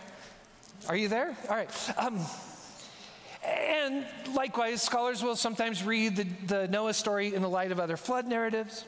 Are 0.87 0.95
you 0.95 1.07
there? 1.07 1.35
All 1.49 1.55
right. 1.55 1.69
Um, 1.97 2.19
and 3.43 4.05
likewise, 4.33 4.81
scholars 4.81 5.23
will 5.23 5.35
sometimes 5.35 5.83
read 5.83 6.15
the, 6.15 6.23
the 6.45 6.67
Noah 6.67 6.93
story 6.93 7.33
in 7.33 7.41
the 7.41 7.49
light 7.49 7.71
of 7.71 7.79
other 7.79 7.97
flood 7.97 8.27
narratives. 8.27 8.85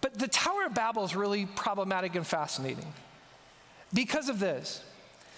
But 0.00 0.18
the 0.18 0.28
Tower 0.28 0.66
of 0.66 0.74
Babel 0.74 1.04
is 1.04 1.16
really 1.16 1.46
problematic 1.46 2.14
and 2.14 2.26
fascinating. 2.26 2.92
Because 3.92 4.28
of 4.28 4.38
this, 4.38 4.82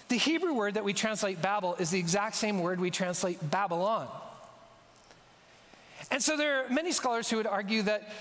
the 0.09 0.17
Hebrew 0.17 0.53
word 0.53 0.73
that 0.73 0.83
we 0.83 0.93
translate 0.93 1.41
Babel 1.41 1.75
is 1.75 1.89
the 1.89 1.99
exact 1.99 2.35
same 2.35 2.59
word 2.59 2.79
we 2.79 2.91
translate 2.91 3.49
Babylon. 3.49 4.07
And 6.11 6.21
so 6.21 6.35
there 6.35 6.65
are 6.65 6.69
many 6.69 6.91
scholars 6.91 7.29
who 7.29 7.37
would 7.37 7.47
argue 7.47 7.83
that 7.83 8.11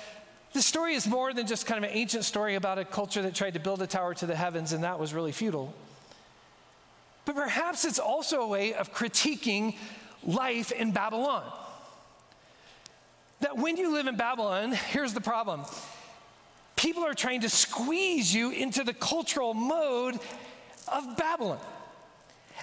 the 0.52 0.62
story 0.62 0.94
is 0.94 1.06
more 1.06 1.32
than 1.32 1.46
just 1.46 1.66
kind 1.66 1.84
of 1.84 1.90
an 1.90 1.96
ancient 1.96 2.24
story 2.24 2.56
about 2.56 2.78
a 2.78 2.84
culture 2.84 3.22
that 3.22 3.34
tried 3.34 3.54
to 3.54 3.60
build 3.60 3.82
a 3.82 3.86
tower 3.86 4.14
to 4.14 4.26
the 4.26 4.34
heavens 4.34 4.72
and 4.72 4.84
that 4.84 4.98
was 4.98 5.14
really 5.14 5.32
futile. 5.32 5.72
But 7.24 7.36
perhaps 7.36 7.84
it's 7.84 7.98
also 7.98 8.40
a 8.40 8.48
way 8.48 8.74
of 8.74 8.92
critiquing 8.92 9.76
life 10.24 10.72
in 10.72 10.90
Babylon. 10.90 11.44
That 13.40 13.56
when 13.56 13.76
you 13.76 13.92
live 13.92 14.06
in 14.06 14.16
Babylon, 14.16 14.72
here's 14.72 15.14
the 15.14 15.20
problem 15.20 15.64
people 16.76 17.04
are 17.04 17.14
trying 17.14 17.42
to 17.42 17.48
squeeze 17.50 18.34
you 18.34 18.50
into 18.50 18.82
the 18.82 18.94
cultural 18.94 19.52
mode 19.52 20.18
of 20.88 21.16
Babylon. 21.16 21.58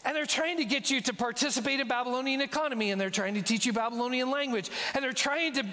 And 0.03 0.15
they're 0.15 0.25
trying 0.25 0.58
to 0.58 0.65
get 0.65 0.89
you 0.89 1.01
to 1.01 1.13
participate 1.13 1.79
in 1.79 1.88
Babylonian 1.88 2.41
economy, 2.41 2.91
and 2.91 3.00
they're 3.00 3.10
trying 3.10 3.36
to 3.36 3.41
teach 3.41 3.65
you 3.65 3.74
Babylonian 3.74 4.32
language, 4.32 4.70
and 4.94 5.03
they're 5.03 5.13
trying 5.13 5.53
to 5.53 5.65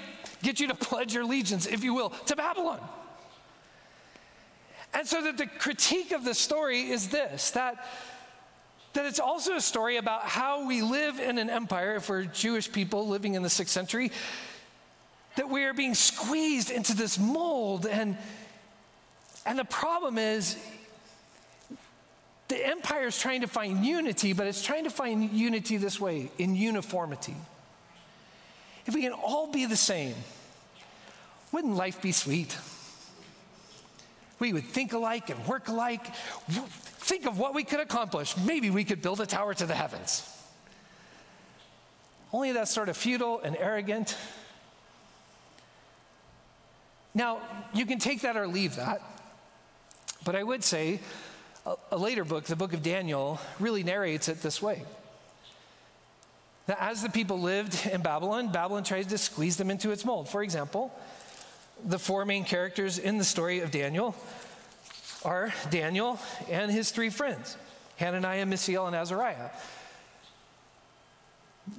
get 0.45 0.61
you 0.61 0.69
to 0.69 0.75
pledge 0.89 1.15
your 1.15 1.25
allegiance, 1.25 1.67
if 1.67 1.83
you 1.83 1.95
will, 1.95 2.11
to 2.27 2.37
Babylon. 2.37 2.81
And 4.93 5.09
so 5.09 5.23
that 5.23 5.37
the 5.37 5.47
critique 5.47 6.13
of 6.13 6.25
the 6.25 6.35
story 6.35 6.91
is 6.91 7.09
this 7.09 7.51
that, 7.53 7.85
that 8.93 9.07
it's 9.07 9.19
also 9.19 9.57
a 9.57 9.61
story 9.61 9.97
about 9.97 10.23
how 10.23 10.67
we 10.67 10.83
live 10.83 11.19
in 11.19 11.39
an 11.39 11.51
empire, 11.51 11.97
if 11.97 12.09
we're 12.09 12.25
Jewish 12.25 12.71
people 12.71 13.09
living 13.09 13.35
in 13.35 13.43
the 13.43 13.51
sixth 13.51 13.73
century, 13.73 14.13
that 15.37 15.51
we 15.51 15.65
are 15.65 15.75
being 15.75 15.95
squeezed 15.95 16.71
into 16.71 16.95
this 16.95 17.19
mold. 17.19 17.87
And, 17.87 18.17
and 19.45 19.59
the 19.59 19.65
problem 19.65 20.17
is, 20.17 20.57
the 22.47 22.65
empire 22.65 23.07
is 23.07 23.19
trying 23.19 23.41
to 23.41 23.49
find 23.49 23.85
unity, 23.85 24.33
but 24.33 24.47
it's 24.47 24.63
trying 24.63 24.85
to 24.85 24.91
find 24.91 25.33
unity 25.33 25.77
this 25.77 25.99
way 25.99 26.31
in 26.39 26.55
uniformity. 26.55 27.35
If 28.87 28.95
we 28.95 29.03
can 29.03 29.13
all 29.13 29.51
be 29.51 29.67
the 29.67 29.77
same, 29.77 30.15
wouldn't 31.53 31.77
life 31.77 32.03
be 32.03 32.13
sweet? 32.13 32.57
We 34.39 34.53
would 34.53 34.65
think 34.65 34.93
alike 34.93 35.31
and 35.31 35.47
work 35.47 35.69
alike. 35.69 36.15
Think 36.49 37.27
of 37.27 37.39
what 37.39 37.55
we 37.55 37.65
could 37.65 37.81
accomplish. 37.81 38.37
Maybe 38.37 38.71
we 38.71 38.85
could 38.85 39.01
build 39.01 39.21
a 39.21 39.27
tower 39.27 39.55
to 39.55 39.67
the 39.67 39.75
heavens. 39.75 40.29
Only 42.33 42.53
that's 42.53 42.73
sort 42.73 42.89
of 42.89 42.97
futile 42.97 43.41
and 43.41 43.57
arrogant. 43.57 44.17
Now, 47.15 47.41
you 47.73 47.87
can 47.87 48.01
take 48.01 48.23
that 48.23 48.37
or 48.37 48.49
leave 48.49 48.75
that, 48.75 49.01
but 50.25 50.35
I 50.35 50.43
would 50.43 50.65
say 50.65 50.99
a, 51.65 51.77
a 51.93 51.97
later 51.97 52.25
book, 52.25 52.45
the 52.45 52.57
book 52.57 52.73
of 52.73 52.83
Daniel, 52.83 53.41
really 53.61 53.85
narrates 53.85 54.29
it 54.29 54.43
this 54.43 54.61
way. 54.61 54.83
That 56.67 56.83
as 56.83 57.03
the 57.03 57.11
people 57.11 57.41
lived 57.41 57.87
in 57.87 58.01
Babylon, 58.01 58.51
Babylon 58.51 58.85
tried 58.85 59.09
to 59.11 59.19
squeeze 59.19 59.57
them 59.57 59.71
into 59.71 59.91
its 59.91 60.05
mold. 60.05 60.29
For 60.29 60.43
example, 60.43 60.93
the 61.85 61.99
four 61.99 62.25
main 62.25 62.45
characters 62.45 62.99
in 62.99 63.19
the 63.19 63.25
story 63.25 63.61
of 63.61 63.71
Daniel 63.71 64.15
are 65.25 65.53
Daniel 65.71 66.19
and 66.51 66.71
his 66.71 66.91
three 66.91 67.11
friends 67.11 67.57
Hananiah, 67.97 68.47
Mishael, 68.47 68.87
and 68.87 68.97
Azariah. 68.97 69.51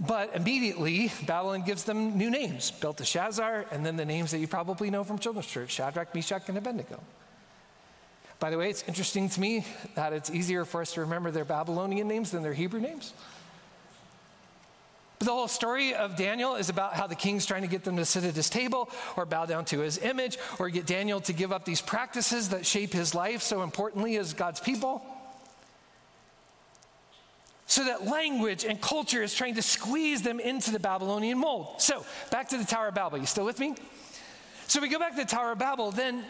But 0.08 0.36
immediately, 0.36 1.12
Babylon 1.28 1.62
gives 1.64 1.84
them 1.84 2.18
new 2.18 2.30
names 2.30 2.72
Belteshazzar, 2.72 3.66
and 3.72 3.86
then 3.86 3.98
the 3.98 4.06
names 4.06 4.32
that 4.32 4.40
you 4.40 4.48
probably 4.48 4.90
know 4.90 5.04
from 5.04 5.20
Children's 5.20 5.48
Church 5.48 5.72
Shadrach, 5.72 6.14
Meshach, 6.16 6.44
and 6.48 6.58
Abednego. 6.58 7.00
By 8.40 8.50
the 8.50 8.58
way, 8.58 8.70
it's 8.70 8.84
interesting 8.88 9.30
to 9.30 9.40
me 9.40 9.66
that 9.96 10.12
it's 10.12 10.30
easier 10.30 10.66
for 10.66 10.82
us 10.82 10.94
to 10.94 11.02
remember 11.02 11.32
their 11.32 11.46
Babylonian 11.46 12.08
names 12.08 12.32
than 12.32 12.44
their 12.44 12.54
Hebrew 12.54 12.80
names. 12.80 13.14
The 15.26 15.32
whole 15.32 15.48
story 15.48 15.96
of 15.96 16.16
Daniel 16.16 16.54
is 16.54 16.70
about 16.70 16.94
how 16.94 17.08
the 17.08 17.16
king's 17.16 17.48
trying 17.48 17.64
to 17.64 17.68
get 17.68 17.84
them 17.84 17.98
to 17.98 18.06
sit 18.06 18.24
at 18.26 18.36
his 18.36 18.48
table 18.48 18.92
or 19.18 19.26
bow 19.26 19.48
down 19.48 19.66
to 19.66 19.80
his 19.80 19.98
image 19.98 20.38
or 20.60 20.70
get 20.70 20.86
Daniel 20.86 21.20
to 21.22 21.34
give 21.34 21.52
up 21.52 21.66
these 21.66 21.82
practices 21.82 22.50
that 22.50 22.64
shape 22.64 22.94
his 22.94 23.16
life 23.16 23.42
so 23.42 23.64
importantly 23.64 24.18
as 24.18 24.34
God's 24.34 24.60
people. 24.60 25.04
So 27.66 27.86
that 27.86 28.06
language 28.06 28.66
and 28.66 28.80
culture 28.80 29.24
is 29.24 29.34
trying 29.34 29.56
to 29.56 29.64
squeeze 29.64 30.22
them 30.22 30.40
into 30.40 30.70
the 30.70 30.78
Babylonian 30.78 31.40
mold. 31.40 31.82
So, 31.82 32.06
back 32.30 32.50
to 32.50 32.58
the 32.60 32.64
Tower 32.64 32.90
of 32.90 32.94
Babel. 32.94 33.18
You 33.18 33.26
still 33.26 33.46
with 33.46 33.60
me? 33.60 33.74
So, 34.68 34.80
we 34.80 34.90
go 34.90 35.00
back 35.00 35.16
to 35.16 35.24
the 35.24 35.26
Tower 35.26 35.54
of 35.54 35.58
Babel, 35.58 35.90
then 35.90 36.24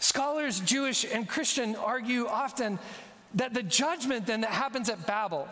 Scholars, 0.00 0.58
Jewish 0.58 1.04
and 1.04 1.28
Christian, 1.28 1.76
argue 1.76 2.26
often 2.26 2.80
that 3.34 3.54
the 3.54 3.62
judgment 3.62 4.26
then 4.26 4.40
that 4.40 4.50
happens 4.50 4.88
at 4.88 5.06
Babel 5.06 5.46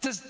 does, 0.00 0.22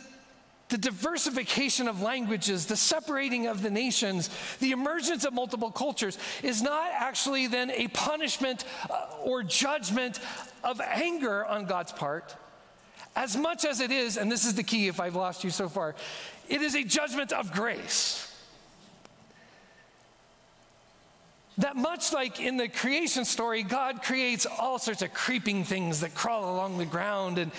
the 0.68 0.78
diversification 0.78 1.86
of 1.86 2.02
languages, 2.02 2.66
the 2.66 2.76
separating 2.76 3.46
of 3.46 3.62
the 3.62 3.70
nations, 3.70 4.30
the 4.58 4.72
emergence 4.72 5.24
of 5.24 5.32
multiple 5.32 5.70
cultures 5.70 6.18
is 6.42 6.60
not 6.60 6.90
actually 6.92 7.46
then 7.46 7.70
a 7.70 7.88
punishment 7.88 8.64
uh, 8.90 9.06
or 9.22 9.42
judgment 9.42 10.18
of 10.64 10.80
anger 10.80 11.44
on 11.44 11.66
God's 11.66 11.92
part, 11.92 12.34
as 13.14 13.36
much 13.36 13.64
as 13.64 13.80
it 13.80 13.90
is, 13.90 14.16
and 14.16 14.30
this 14.30 14.44
is 14.44 14.54
the 14.54 14.62
key 14.62 14.88
if 14.88 15.00
I've 15.00 15.14
lost 15.14 15.44
you 15.44 15.50
so 15.50 15.68
far, 15.68 15.94
it 16.48 16.60
is 16.60 16.74
a 16.74 16.82
judgment 16.82 17.32
of 17.32 17.52
grace. 17.52 18.32
That 21.58 21.76
much 21.76 22.12
like 22.12 22.38
in 22.38 22.58
the 22.58 22.68
creation 22.68 23.24
story, 23.24 23.62
God 23.62 24.02
creates 24.02 24.44
all 24.44 24.78
sorts 24.78 25.00
of 25.00 25.14
creeping 25.14 25.64
things 25.64 26.00
that 26.00 26.14
crawl 26.14 26.54
along 26.54 26.76
the 26.76 26.84
ground 26.84 27.38
and 27.38 27.50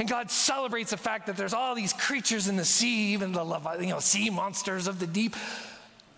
and 0.00 0.08
God 0.08 0.30
celebrates 0.30 0.92
the 0.92 0.96
fact 0.96 1.26
that 1.26 1.36
there's 1.36 1.52
all 1.52 1.74
these 1.74 1.92
creatures 1.92 2.48
in 2.48 2.56
the 2.56 2.64
sea, 2.64 3.12
even 3.12 3.32
the 3.32 3.44
you 3.80 3.88
know, 3.88 4.00
sea 4.00 4.30
monsters 4.30 4.86
of 4.86 4.98
the 4.98 5.06
deep. 5.06 5.36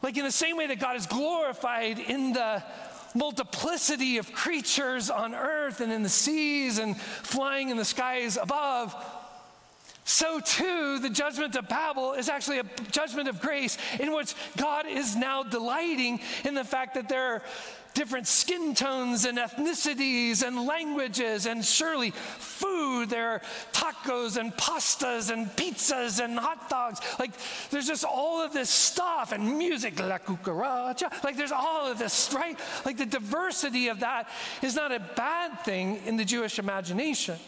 Like 0.02 0.16
in 0.16 0.24
the 0.24 0.30
same 0.30 0.56
way 0.56 0.68
that 0.68 0.78
God 0.78 0.94
is 0.94 1.06
glorified 1.06 1.98
in 1.98 2.32
the 2.32 2.62
multiplicity 3.12 4.18
of 4.18 4.32
creatures 4.32 5.10
on 5.10 5.34
earth 5.34 5.80
and 5.80 5.92
in 5.92 6.04
the 6.04 6.08
seas 6.08 6.78
and 6.78 6.96
flying 6.96 7.70
in 7.70 7.76
the 7.76 7.84
skies 7.84 8.38
above, 8.40 8.94
so 10.04 10.38
too 10.38 11.00
the 11.00 11.10
judgment 11.10 11.56
of 11.56 11.68
Babel 11.68 12.12
is 12.12 12.28
actually 12.28 12.60
a 12.60 12.64
judgment 12.92 13.28
of 13.28 13.40
grace 13.40 13.78
in 13.98 14.12
which 14.12 14.36
God 14.56 14.86
is 14.86 15.16
now 15.16 15.42
delighting 15.42 16.20
in 16.44 16.54
the 16.54 16.62
fact 16.62 16.94
that 16.94 17.08
there 17.08 17.34
are 17.34 17.42
different 17.94 18.26
skin 18.26 18.74
tones 18.74 19.24
and 19.24 19.38
ethnicities 19.38 20.42
and 20.42 20.66
languages, 20.66 21.46
and 21.46 21.64
surely 21.64 22.10
food. 22.10 23.10
There 23.10 23.28
are 23.30 23.42
tacos 23.72 24.36
and 24.36 24.52
pastas 24.54 25.30
and 25.30 25.46
pizzas 25.48 26.22
and 26.22 26.38
hot 26.38 26.68
dogs. 26.68 27.00
Like, 27.18 27.32
there's 27.70 27.86
just 27.86 28.04
all 28.04 28.42
of 28.42 28.52
this 28.52 28.70
stuff 28.70 29.32
and 29.32 29.58
music, 29.58 29.98
la 30.00 30.18
cucaracha. 30.18 31.24
Like, 31.24 31.36
there's 31.36 31.52
all 31.52 31.90
of 31.90 31.98
this, 31.98 32.32
right? 32.34 32.58
Like, 32.84 32.96
the 32.96 33.06
diversity 33.06 33.88
of 33.88 34.00
that 34.00 34.28
is 34.62 34.74
not 34.74 34.92
a 34.92 35.00
bad 35.00 35.60
thing 35.60 36.00
in 36.06 36.16
the 36.16 36.24
Jewish 36.24 36.58
imagination, 36.58 37.38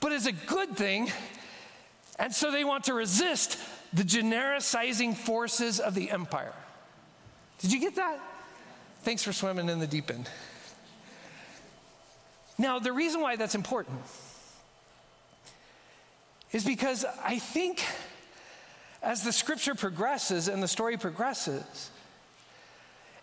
but 0.00 0.12
is 0.12 0.26
a 0.26 0.32
good 0.32 0.76
thing. 0.76 1.10
And 2.18 2.32
so 2.32 2.50
they 2.50 2.64
want 2.64 2.84
to 2.84 2.94
resist 2.94 3.58
the 3.92 4.02
genericizing 4.02 5.16
forces 5.16 5.80
of 5.80 5.94
the 5.94 6.10
empire. 6.10 6.52
Did 7.58 7.72
you 7.72 7.80
get 7.80 7.96
that? 7.96 8.20
Thanks 9.04 9.22
for 9.22 9.34
swimming 9.34 9.68
in 9.68 9.80
the 9.80 9.86
deep 9.86 10.10
end. 10.10 10.30
Now, 12.56 12.78
the 12.78 12.90
reason 12.90 13.20
why 13.20 13.36
that's 13.36 13.54
important 13.54 14.00
is 16.52 16.64
because 16.64 17.04
I 17.22 17.38
think 17.38 17.84
as 19.02 19.22
the 19.22 19.30
scripture 19.30 19.74
progresses 19.74 20.48
and 20.48 20.62
the 20.62 20.68
story 20.68 20.96
progresses, 20.96 21.90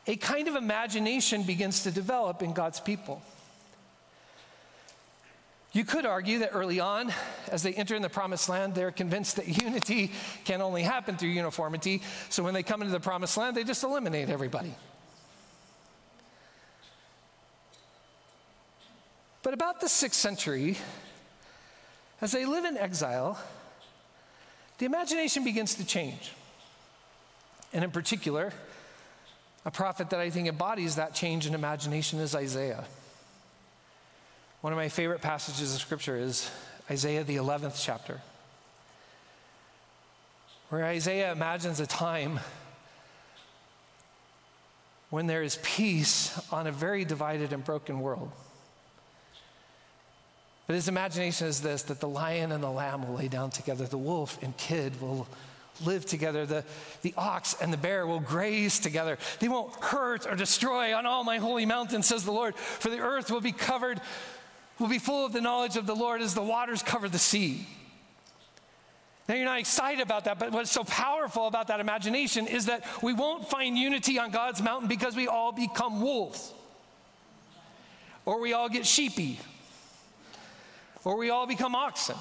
a 0.06 0.18
kind 0.18 0.48
of 0.48 0.56
imagination 0.56 1.42
begins 1.42 1.82
to 1.82 1.92
develop 1.92 2.44
in 2.44 2.54
God's 2.54 2.80
people. 2.80 3.24
You 5.72 5.84
could 5.84 6.06
argue 6.06 6.40
that 6.40 6.52
early 6.54 6.80
on, 6.80 7.12
as 7.48 7.64
they 7.64 7.74
enter 7.74 7.96
in 7.96 8.04
the 8.04 8.10
promised 8.10 8.50
land, 8.50 8.76
they're 8.76 8.92
convinced 8.92 9.38
that 9.38 9.48
unity 9.64 10.12
can 10.46 10.62
only 10.62 10.84
happen 10.84 11.18
through 11.18 11.30
uniformity. 11.30 12.04
So 12.30 12.44
when 12.44 12.54
they 12.54 12.62
come 12.62 12.84
into 12.84 12.92
the 12.92 13.00
promised 13.00 13.36
land, 13.36 13.58
they 13.58 13.64
just 13.64 13.84
eliminate 13.84 14.30
everybody. 14.30 14.76
But 19.44 19.54
about 19.54 19.82
the 19.82 19.90
sixth 19.90 20.20
century, 20.20 20.78
as 22.22 22.32
they 22.32 22.46
live 22.46 22.66
in 22.66 22.78
exile, 22.78 23.40
the 24.78 24.86
imagination 24.86 25.44
begins 25.44 25.76
to 25.76 25.86
change. 25.86 26.32
And 27.74 27.84
in 27.84 27.92
particular, 27.92 28.54
a 29.66 29.72
prophet 29.72 30.10
that 30.10 30.20
I 30.20 30.30
think 30.30 30.48
embodies 30.48 30.96
that 30.96 31.14
change 31.14 31.48
in 31.48 31.54
imagination 31.54 32.20
is 32.20 32.36
Isaiah. 32.36 32.84
One 34.62 34.74
of 34.74 34.78
my 34.78 34.90
favorite 34.90 35.22
passages 35.22 35.74
of 35.74 35.82
scripture 35.82 36.18
is 36.18 36.52
Isaiah, 36.90 37.24
the 37.24 37.38
11th 37.38 37.82
chapter, 37.84 38.22
where 40.70 40.86
Isaiah 40.86 41.32
imagines 41.32 41.80
a 41.80 41.88
time 41.88 42.40
when 45.10 45.28
there 45.28 45.44
is 45.44 45.58
peace 45.64 46.40
on 46.52 46.68
a 46.68 46.72
very 46.72 47.06
divided 47.06 47.54
and 47.54 47.64
broken 47.64 48.02
world. 48.02 48.32
But 50.68 50.76
his 50.76 50.88
imagination 50.88 51.48
is 51.48 51.62
this 51.62 51.84
that 51.84 52.00
the 52.00 52.08
lion 52.08 52.52
and 52.52 52.64
the 52.64 52.70
lamb 52.70 53.08
will 53.08 53.16
lay 53.16 53.28
down 53.28 53.50
together, 53.50 53.86
the 53.86 53.98
wolf 53.98 54.42
and 54.42 54.56
kid 54.58 55.02
will 55.02 55.28
live 55.86 56.06
together, 56.06 56.46
the, 56.46 56.64
the 57.02 57.14
ox 57.18 57.56
and 57.62 57.74
the 57.74 57.78
bear 57.78 58.06
will 58.06 58.20
graze 58.20 58.80
together. 58.80 59.18
They 59.40 59.48
won't 59.48 59.74
hurt 59.84 60.28
or 60.28 60.36
destroy 60.36 60.96
on 60.96 61.06
all 61.06 61.24
my 61.24 61.38
holy 61.38 61.66
mountain, 61.66 62.04
says 62.04 62.24
the 62.24 62.32
Lord, 62.32 62.56
for 62.56 62.90
the 62.90 63.00
earth 63.00 63.32
will 63.32 63.42
be 63.42 63.52
covered, 63.52 64.00
will 64.80 64.88
be 64.88 65.00
full 65.00 65.26
of 65.26 65.34
the 65.34 65.42
knowledge 65.42 65.78
of 65.78 65.86
the 65.88 65.96
Lord 65.96 66.22
as 66.22 66.34
the 66.34 66.44
waters 66.44 66.84
cover 66.84 67.10
the 67.10 67.20
sea. 67.20 67.68
Now, 69.28 69.36
you're 69.36 69.46
not 69.46 69.60
excited 69.60 70.02
about 70.02 70.26
that, 70.26 70.40
but 70.40 70.52
what's 70.52 70.72
so 70.72 70.84
powerful 70.84 71.48
about 71.48 71.68
that 71.68 71.80
imagination 71.80 72.48
is 72.48 72.66
that 72.66 72.86
we 73.02 73.14
won't 73.14 73.50
find 73.50 73.78
unity 73.78 74.20
on 74.20 74.32
God's 74.32 74.62
mountain 74.62 74.90
because 74.90 75.16
we 75.16 75.28
all 75.28 75.52
become 75.52 76.02
wolves 76.02 76.54
or 78.26 78.42
we 78.42 78.54
all 78.54 78.68
get 78.68 78.86
sheepy 78.86 79.40
or 81.04 81.18
we 81.18 81.30
all 81.30 81.48
become 81.48 81.76
oxen. 81.76 82.16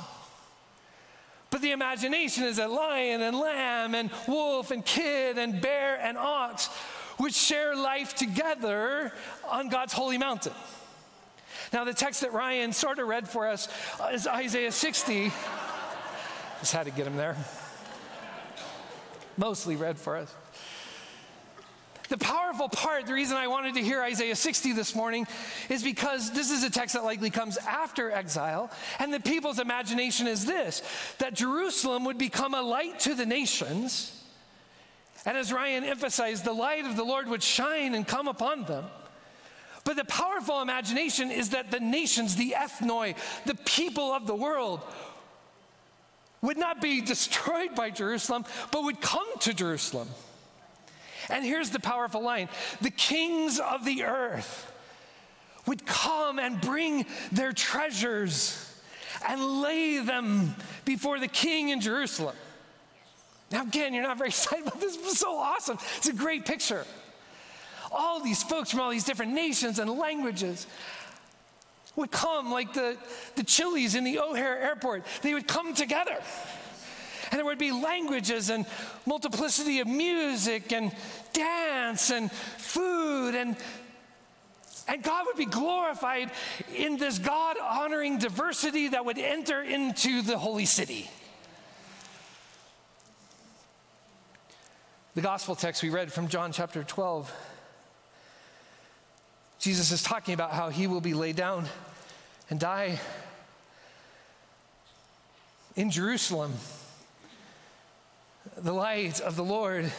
But 1.51 1.63
the 1.63 1.73
imagination 1.73 2.45
is 2.45 2.59
a 2.59 2.69
lion 2.69 3.21
and 3.21 3.37
lamb 3.37 3.95
and 3.95 4.11
wolf 4.29 4.71
and 4.71 4.85
kid 4.85 5.37
and 5.37 5.61
bear 5.61 5.99
and 6.01 6.17
ox 6.17 6.69
which 7.21 7.35
share 7.35 7.77
life 7.77 8.15
together 8.15 9.13
on 9.49 9.69
God's 9.69 9.93
holy 9.93 10.17
mountain. 10.17 10.55
Now, 11.73 11.85
the 11.85 11.93
text 11.93 12.23
that 12.23 12.33
Ryan 12.33 12.73
sort 12.73 12.99
of 12.99 13.09
read 13.09 13.29
for 13.29 13.47
us 13.47 13.69
is 14.13 14.27
Isaiah 14.27 14.73
60. 14.73 15.31
Just 16.61 16.73
had 16.73 16.87
to 16.87 16.91
get 16.91 17.07
him 17.07 17.17
there. 17.17 17.37
Mostly 19.37 19.77
read 19.77 19.99
for 19.99 20.17
us. 20.17 20.35
The 22.11 22.19
powerful 22.19 22.69
part, 22.69 23.07
the 23.07 23.15
reason 23.15 23.37
I 23.37 23.47
wanted 23.47 23.75
to 23.75 23.83
hear 23.83 24.03
Isaiah 24.03 24.35
60 24.35 24.73
this 24.73 24.97
morning 24.97 25.29
is 25.69 25.85
because 25.85 26.33
this 26.33 26.51
is 26.51 26.65
a 26.65 26.71
text 26.71 26.97
that 26.97 27.05
likely 27.05 27.31
comes 27.31 27.57
after 27.57 28.11
exile. 28.11 28.69
And 28.99 29.15
the 29.15 29.21
people's 29.21 29.61
imagination 29.61 30.27
is 30.27 30.45
this 30.45 30.83
that 31.19 31.35
Jerusalem 31.35 32.05
would 32.07 32.19
become 32.19 32.53
a 32.53 32.63
light 32.63 32.99
to 33.01 33.15
the 33.15 33.25
nations. 33.25 34.21
And 35.25 35.37
as 35.37 35.53
Ryan 35.53 35.85
emphasized, 35.85 36.45
the 36.45 36.53
light 36.53 36.85
of 36.85 36.97
the 36.97 37.05
Lord 37.05 37.29
would 37.29 37.45
shine 37.45 37.95
and 37.95 38.05
come 38.05 38.27
upon 38.27 38.65
them. 38.65 38.87
But 39.85 39.95
the 39.95 40.05
powerful 40.05 40.63
imagination 40.63 41.31
is 41.31 41.51
that 41.51 41.71
the 41.71 41.79
nations, 41.79 42.35
the 42.35 42.57
ethnoi, 42.59 43.15
the 43.47 43.55
people 43.55 44.13
of 44.13 44.27
the 44.27 44.35
world, 44.35 44.81
would 46.43 46.59
not 46.59 46.81
be 46.81 47.01
destroyed 47.13 47.77
by 47.77 47.91
Jerusalem, 47.91 48.45
but 48.73 48.83
would 48.83 49.01
come 49.01 49.29
to 49.41 49.55
Jerusalem. 49.55 50.09
And 51.31 51.45
here's 51.45 51.71
the 51.71 51.81
powerful 51.81 52.23
line 52.23 52.49
the 52.81 52.91
kings 52.91 53.59
of 53.59 53.85
the 53.85 54.05
earth 54.05 54.71
would 55.67 55.87
come 55.87 56.39
and 56.39 56.61
bring 56.61 57.07
their 57.33 57.53
treasures 57.53 58.67
and 59.29 59.61
lay 59.61 59.99
them 59.99 60.55
before 60.85 61.19
the 61.19 61.29
king 61.29 61.69
in 61.69 61.81
Jerusalem. 61.81 62.35
Now, 63.51 63.63
again, 63.63 63.95
you're 63.95 64.03
not 64.03 64.19
very 64.19 64.29
excited 64.31 64.67
about 64.67 64.81
this. 64.81 64.97
It's 64.97 65.19
so 65.19 65.37
awesome. 65.37 65.79
It's 65.97 66.09
a 66.09 66.13
great 66.13 66.47
picture. 66.47 66.85
All 67.93 68.21
these 68.21 68.43
folks 68.43 68.71
from 68.71 68.81
all 68.81 68.91
these 68.91 69.05
different 69.05 69.33
nations 69.33 69.79
and 69.79 69.91
languages 69.91 70.67
would 71.97 72.11
come 72.11 72.53
like 72.53 72.73
the, 72.73 72.97
the 73.35 73.43
Chili's 73.43 73.95
in 73.97 74.05
the 74.05 74.21
O'Hare 74.21 74.59
airport. 74.61 75.05
They 75.23 75.35
would 75.35 75.49
come 75.49 75.75
together 75.75 76.17
and 77.31 77.39
there 77.39 77.45
would 77.45 77.59
be 77.59 77.73
languages 77.73 78.51
and 78.51 78.67
multiplicity 79.07 79.81
of 79.81 79.87
music 79.87 80.73
and 80.73 80.93
dance 81.33 82.11
and 82.11 82.31
food 82.31 83.35
and 83.35 83.57
and 84.89 85.05
God 85.05 85.27
would 85.27 85.37
be 85.37 85.47
glorified 85.47 86.33
in 86.75 86.97
this 86.97 87.21
God 87.21 87.57
honoring 87.63 88.19
diversity 88.19 88.89
that 88.89 89.05
would 89.05 89.19
enter 89.19 89.63
into 89.63 90.21
the 90.21 90.37
holy 90.37 90.65
city. 90.65 91.09
The 95.15 95.21
gospel 95.21 95.55
text 95.55 95.85
we 95.85 95.91
read 95.91 96.13
from 96.13 96.27
John 96.27 96.51
chapter 96.51 96.83
12, 96.83 97.33
Jesus 99.61 99.93
is 99.93 100.03
talking 100.03 100.35
about 100.35 100.51
how 100.53 100.71
he 100.71 100.89
will 100.89 101.01
be 101.01 101.15
laid 101.15 101.37
down 101.37 101.67
and 102.49 102.59
die 102.59 102.99
in 105.77 105.93
Jerusalem 105.93 106.53
the 108.57 108.73
light 108.73 109.21
of 109.21 109.37
the 109.37 109.45
Lord, 109.45 109.91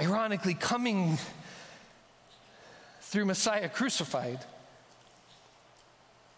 ironically, 0.00 0.54
coming 0.54 1.18
through 3.00 3.24
Messiah 3.24 3.68
crucified. 3.68 4.38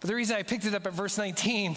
But 0.00 0.08
the 0.08 0.16
reason 0.16 0.36
I 0.36 0.42
picked 0.42 0.64
it 0.64 0.74
up 0.74 0.86
at 0.86 0.92
verse 0.92 1.18
19 1.18 1.76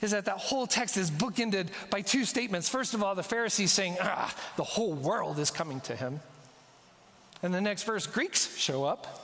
is 0.00 0.10
that 0.12 0.26
that 0.26 0.36
whole 0.36 0.66
text 0.66 0.96
is 0.96 1.10
bookended 1.10 1.68
by 1.90 2.02
two 2.02 2.24
statements. 2.24 2.68
First 2.68 2.94
of 2.94 3.02
all, 3.02 3.14
the 3.14 3.22
Pharisees 3.22 3.72
saying, 3.72 3.96
ah, 4.00 4.34
the 4.56 4.64
whole 4.64 4.92
world 4.92 5.38
is 5.38 5.50
coming 5.50 5.80
to 5.82 5.96
him. 5.96 6.20
And 7.42 7.52
the 7.52 7.60
next 7.60 7.82
verse, 7.84 8.06
Greeks 8.06 8.56
show 8.56 8.84
up. 8.84 9.23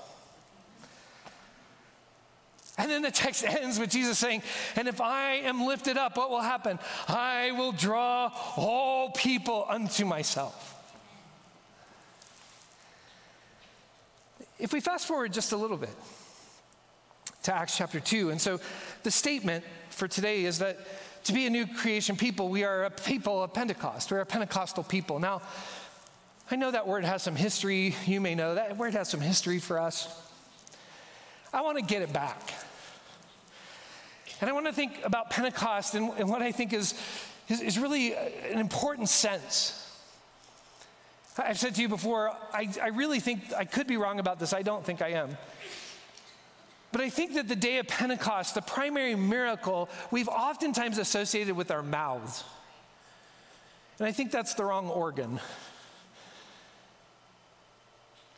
And 2.80 2.90
then 2.90 3.02
the 3.02 3.10
text 3.10 3.44
ends 3.46 3.78
with 3.78 3.90
Jesus 3.90 4.18
saying, 4.18 4.42
And 4.74 4.88
if 4.88 5.00
I 5.02 5.34
am 5.34 5.66
lifted 5.66 5.98
up, 5.98 6.16
what 6.16 6.30
will 6.30 6.40
happen? 6.40 6.78
I 7.08 7.52
will 7.52 7.72
draw 7.72 8.32
all 8.56 9.10
people 9.10 9.66
unto 9.68 10.06
myself. 10.06 10.76
If 14.58 14.72
we 14.72 14.80
fast 14.80 15.06
forward 15.06 15.32
just 15.32 15.52
a 15.52 15.56
little 15.56 15.76
bit 15.76 15.94
to 17.42 17.54
Acts 17.54 17.76
chapter 17.76 18.00
2, 18.00 18.30
and 18.30 18.40
so 18.40 18.60
the 19.02 19.10
statement 19.10 19.64
for 19.90 20.08
today 20.08 20.44
is 20.44 20.58
that 20.60 20.78
to 21.24 21.34
be 21.34 21.46
a 21.46 21.50
new 21.50 21.66
creation 21.66 22.16
people, 22.16 22.48
we 22.48 22.64
are 22.64 22.84
a 22.84 22.90
people 22.90 23.42
of 23.42 23.52
Pentecost. 23.52 24.10
We're 24.10 24.20
a 24.20 24.26
Pentecostal 24.26 24.84
people. 24.84 25.18
Now, 25.18 25.42
I 26.50 26.56
know 26.56 26.70
that 26.70 26.88
word 26.88 27.04
has 27.04 27.22
some 27.22 27.36
history. 27.36 27.94
You 28.06 28.22
may 28.22 28.34
know 28.34 28.54
that 28.54 28.78
word 28.78 28.94
has 28.94 29.10
some 29.10 29.20
history 29.20 29.58
for 29.58 29.78
us. 29.78 30.08
I 31.52 31.60
want 31.60 31.76
to 31.76 31.84
get 31.84 32.00
it 32.00 32.12
back. 32.12 32.40
And 34.40 34.48
I 34.48 34.52
want 34.52 34.66
to 34.66 34.72
think 34.72 35.04
about 35.04 35.30
Pentecost 35.30 35.94
and, 35.94 36.12
and 36.18 36.28
what 36.28 36.42
I 36.42 36.52
think 36.52 36.72
is, 36.72 36.94
is, 37.48 37.60
is 37.60 37.78
really 37.78 38.14
an 38.14 38.58
important 38.58 39.08
sense. 39.08 39.76
I've 41.38 41.58
said 41.58 41.74
to 41.76 41.82
you 41.82 41.88
before, 41.88 42.36
I, 42.52 42.68
I 42.82 42.88
really 42.88 43.20
think 43.20 43.52
I 43.56 43.64
could 43.64 43.86
be 43.86 43.96
wrong 43.96 44.18
about 44.18 44.38
this. 44.38 44.52
I 44.52 44.62
don't 44.62 44.84
think 44.84 45.00
I 45.00 45.08
am. 45.08 45.36
But 46.92 47.00
I 47.02 47.08
think 47.08 47.34
that 47.34 47.48
the 47.48 47.56
day 47.56 47.78
of 47.78 47.86
Pentecost, 47.86 48.54
the 48.54 48.62
primary 48.62 49.14
miracle, 49.14 49.88
we've 50.10 50.28
oftentimes 50.28 50.98
associated 50.98 51.56
with 51.56 51.70
our 51.70 51.82
mouths. 51.82 52.42
And 53.98 54.08
I 54.08 54.12
think 54.12 54.32
that's 54.32 54.54
the 54.54 54.64
wrong 54.64 54.88
organ. 54.88 55.38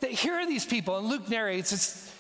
That 0.01 0.11
here 0.11 0.35
are 0.35 0.47
these 0.47 0.67
people, 0.67 0.99
and 0.99 1.07
Luke 1.07 1.29
narrates 1.31 1.73
it's, 1.73 2.12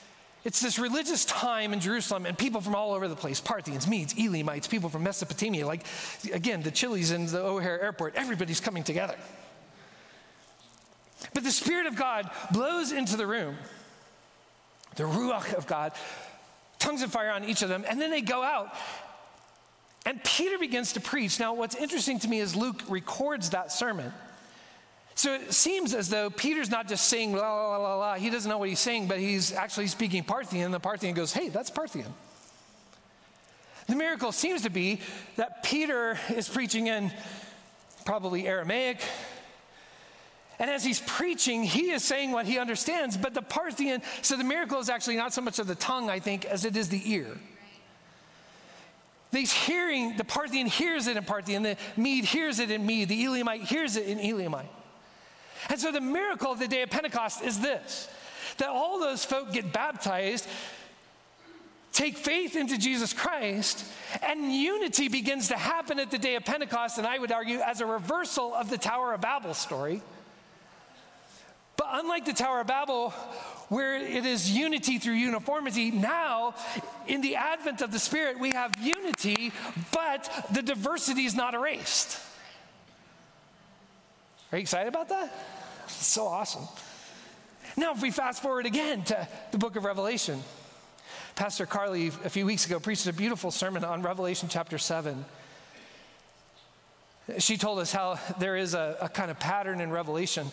it's 0.44 0.60
this 0.60 0.78
religious 0.78 1.24
time 1.24 1.72
in 1.72 1.80
Jerusalem, 1.80 2.26
and 2.26 2.36
people 2.36 2.60
from 2.60 2.74
all 2.74 2.92
over 2.92 3.06
the 3.06 3.16
place 3.16 3.40
Parthians, 3.40 3.86
Medes, 3.86 4.14
Elamites, 4.18 4.66
people 4.66 4.88
from 4.88 5.04
Mesopotamia, 5.04 5.66
like 5.66 5.84
again, 6.32 6.62
the 6.62 6.70
Chili's 6.70 7.12
in 7.12 7.26
the 7.26 7.40
O'Hare 7.40 7.80
airport, 7.80 8.16
everybody's 8.16 8.60
coming 8.60 8.82
together. 8.82 9.16
But 11.34 11.44
the 11.44 11.52
Spirit 11.52 11.86
of 11.86 11.94
God 11.96 12.30
blows 12.50 12.90
into 12.90 13.16
the 13.16 13.26
room, 13.26 13.56
the 14.96 15.04
Ruach 15.04 15.54
of 15.54 15.66
God, 15.66 15.92
tongues 16.78 17.02
of 17.02 17.12
fire 17.12 17.30
on 17.30 17.44
each 17.44 17.62
of 17.62 17.68
them, 17.68 17.84
and 17.88 18.00
then 18.00 18.10
they 18.10 18.20
go 18.20 18.42
out. 18.42 18.74
And 20.04 20.22
Peter 20.24 20.58
begins 20.58 20.94
to 20.94 21.00
preach. 21.00 21.38
Now, 21.38 21.54
what's 21.54 21.76
interesting 21.76 22.18
to 22.20 22.28
me 22.28 22.40
is 22.40 22.56
Luke 22.56 22.82
records 22.88 23.50
that 23.50 23.70
sermon. 23.70 24.12
So 25.14 25.34
it 25.34 25.52
seems 25.52 25.94
as 25.94 26.08
though 26.08 26.30
Peter's 26.30 26.70
not 26.70 26.88
just 26.88 27.08
saying 27.08 27.34
la 27.34 27.40
la 27.40 27.76
la 27.76 27.94
la, 27.96 28.14
he 28.14 28.30
doesn't 28.30 28.48
know 28.48 28.58
what 28.58 28.68
he's 28.68 28.80
saying, 28.80 29.08
but 29.08 29.18
he's 29.18 29.52
actually 29.52 29.86
speaking 29.88 30.24
Parthian, 30.24 30.66
and 30.66 30.74
the 30.74 30.80
Parthian 30.80 31.14
goes, 31.14 31.32
hey, 31.32 31.48
that's 31.48 31.70
Parthian. 31.70 32.12
The 33.88 33.96
miracle 33.96 34.32
seems 34.32 34.62
to 34.62 34.70
be 34.70 35.00
that 35.36 35.62
Peter 35.62 36.18
is 36.34 36.48
preaching 36.48 36.86
in 36.86 37.12
probably 38.04 38.46
Aramaic, 38.46 39.00
and 40.58 40.70
as 40.70 40.84
he's 40.84 41.00
preaching, 41.00 41.62
he 41.62 41.90
is 41.90 42.04
saying 42.04 42.32
what 42.32 42.46
he 42.46 42.58
understands, 42.58 43.16
but 43.16 43.34
the 43.34 43.42
Parthian, 43.42 44.00
so 44.22 44.36
the 44.36 44.44
miracle 44.44 44.78
is 44.78 44.88
actually 44.88 45.16
not 45.16 45.32
so 45.32 45.40
much 45.40 45.58
of 45.58 45.66
the 45.66 45.74
tongue, 45.74 46.08
I 46.08 46.20
think, 46.20 46.44
as 46.44 46.64
it 46.64 46.76
is 46.76 46.88
the 46.88 47.02
ear. 47.12 47.36
He's 49.32 49.52
hearing, 49.52 50.16
the 50.16 50.24
Parthian 50.24 50.66
hears 50.66 51.06
it 51.06 51.16
in 51.16 51.24
Parthian, 51.24 51.62
the 51.62 51.76
Mede 51.96 52.24
hears 52.24 52.60
it 52.60 52.70
in 52.70 52.86
Mede, 52.86 53.08
the 53.08 53.24
Elamite 53.24 53.62
hears 53.62 53.96
it 53.96 54.06
in 54.06 54.20
Elamite. 54.20 54.70
And 55.68 55.78
so 55.78 55.92
the 55.92 56.00
miracle 56.00 56.50
of 56.50 56.58
the 56.58 56.68
day 56.68 56.82
of 56.82 56.90
Pentecost 56.90 57.42
is 57.42 57.60
this 57.60 58.08
that 58.58 58.68
all 58.68 59.00
those 59.00 59.24
folk 59.24 59.52
get 59.52 59.72
baptized, 59.72 60.46
take 61.92 62.16
faith 62.16 62.54
into 62.54 62.76
Jesus 62.76 63.12
Christ, 63.12 63.84
and 64.22 64.52
unity 64.52 65.08
begins 65.08 65.48
to 65.48 65.56
happen 65.56 65.98
at 65.98 66.10
the 66.10 66.18
day 66.18 66.34
of 66.34 66.44
Pentecost, 66.44 66.98
and 66.98 67.06
I 67.06 67.18
would 67.18 67.32
argue 67.32 67.60
as 67.60 67.80
a 67.80 67.86
reversal 67.86 68.54
of 68.54 68.68
the 68.68 68.78
Tower 68.78 69.14
of 69.14 69.22
Babel 69.22 69.54
story. 69.54 70.02
But 71.76 71.88
unlike 71.92 72.26
the 72.26 72.34
Tower 72.34 72.60
of 72.60 72.66
Babel, 72.66 73.10
where 73.68 73.96
it 73.96 74.26
is 74.26 74.50
unity 74.50 74.98
through 74.98 75.14
uniformity, 75.14 75.90
now 75.90 76.54
in 77.06 77.22
the 77.22 77.36
advent 77.36 77.80
of 77.80 77.90
the 77.90 77.98
Spirit, 77.98 78.38
we 78.38 78.50
have 78.50 78.72
unity, 78.80 79.50
but 79.92 80.46
the 80.52 80.62
diversity 80.62 81.24
is 81.24 81.34
not 81.34 81.54
erased. 81.54 82.20
Are 84.52 84.58
you 84.58 84.62
excited 84.62 84.88
about 84.88 85.08
that? 85.08 85.32
So 85.88 86.26
awesome. 86.26 86.66
Now, 87.76 87.92
if 87.92 88.02
we 88.02 88.10
fast 88.10 88.42
forward 88.42 88.66
again 88.66 89.02
to 89.04 89.28
the 89.50 89.58
book 89.58 89.76
of 89.76 89.84
Revelation, 89.84 90.42
Pastor 91.34 91.64
Carly 91.64 92.08
a 92.08 92.28
few 92.28 92.44
weeks 92.44 92.66
ago 92.66 92.78
preached 92.78 93.06
a 93.06 93.12
beautiful 93.12 93.50
sermon 93.50 93.84
on 93.84 94.02
Revelation 94.02 94.48
chapter 94.50 94.78
7. 94.78 95.24
She 97.38 97.56
told 97.56 97.78
us 97.78 97.92
how 97.92 98.18
there 98.38 98.56
is 98.56 98.74
a, 98.74 98.98
a 99.00 99.08
kind 99.08 99.30
of 99.30 99.38
pattern 99.38 99.80
in 99.80 99.90
Revelation 99.90 100.50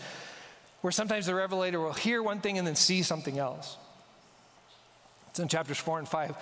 where 0.82 0.92
sometimes 0.92 1.26
the 1.26 1.36
revelator 1.36 1.80
will 1.80 1.94
hear 1.94 2.24
one 2.24 2.40
thing 2.40 2.58
and 2.58 2.66
then 2.66 2.76
see 2.76 3.04
something 3.04 3.38
else. 3.38 3.76
It's 5.30 5.40
in 5.40 5.48
chapters 5.48 5.78
four 5.78 6.00
and 6.00 6.08
five. 6.08 6.36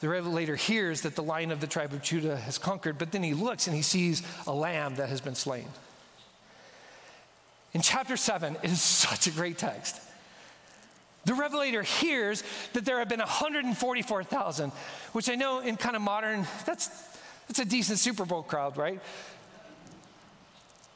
The 0.00 0.08
revelator 0.08 0.56
hears 0.56 1.02
that 1.02 1.14
the 1.14 1.22
lion 1.22 1.50
of 1.50 1.60
the 1.60 1.66
tribe 1.66 1.92
of 1.92 2.02
Judah 2.02 2.36
has 2.36 2.58
conquered, 2.58 2.98
but 2.98 3.12
then 3.12 3.22
he 3.22 3.34
looks 3.34 3.66
and 3.66 3.76
he 3.76 3.82
sees 3.82 4.22
a 4.46 4.52
lamb 4.52 4.96
that 4.96 5.08
has 5.08 5.20
been 5.20 5.34
slain. 5.34 5.66
In 7.72 7.82
chapter 7.82 8.16
seven, 8.16 8.56
it 8.62 8.70
is 8.70 8.82
such 8.82 9.26
a 9.26 9.30
great 9.30 9.58
text. 9.58 10.00
The 11.24 11.34
revelator 11.34 11.82
hears 11.82 12.42
that 12.72 12.84
there 12.84 12.98
have 12.98 13.08
been 13.08 13.20
144,000, 13.20 14.72
which 15.12 15.28
I 15.28 15.34
know 15.34 15.60
in 15.60 15.76
kind 15.76 15.94
of 15.94 16.02
modern, 16.02 16.46
that's, 16.64 16.88
that's 17.46 17.58
a 17.58 17.64
decent 17.64 17.98
Super 17.98 18.24
Bowl 18.24 18.42
crowd, 18.42 18.76
right? 18.76 19.00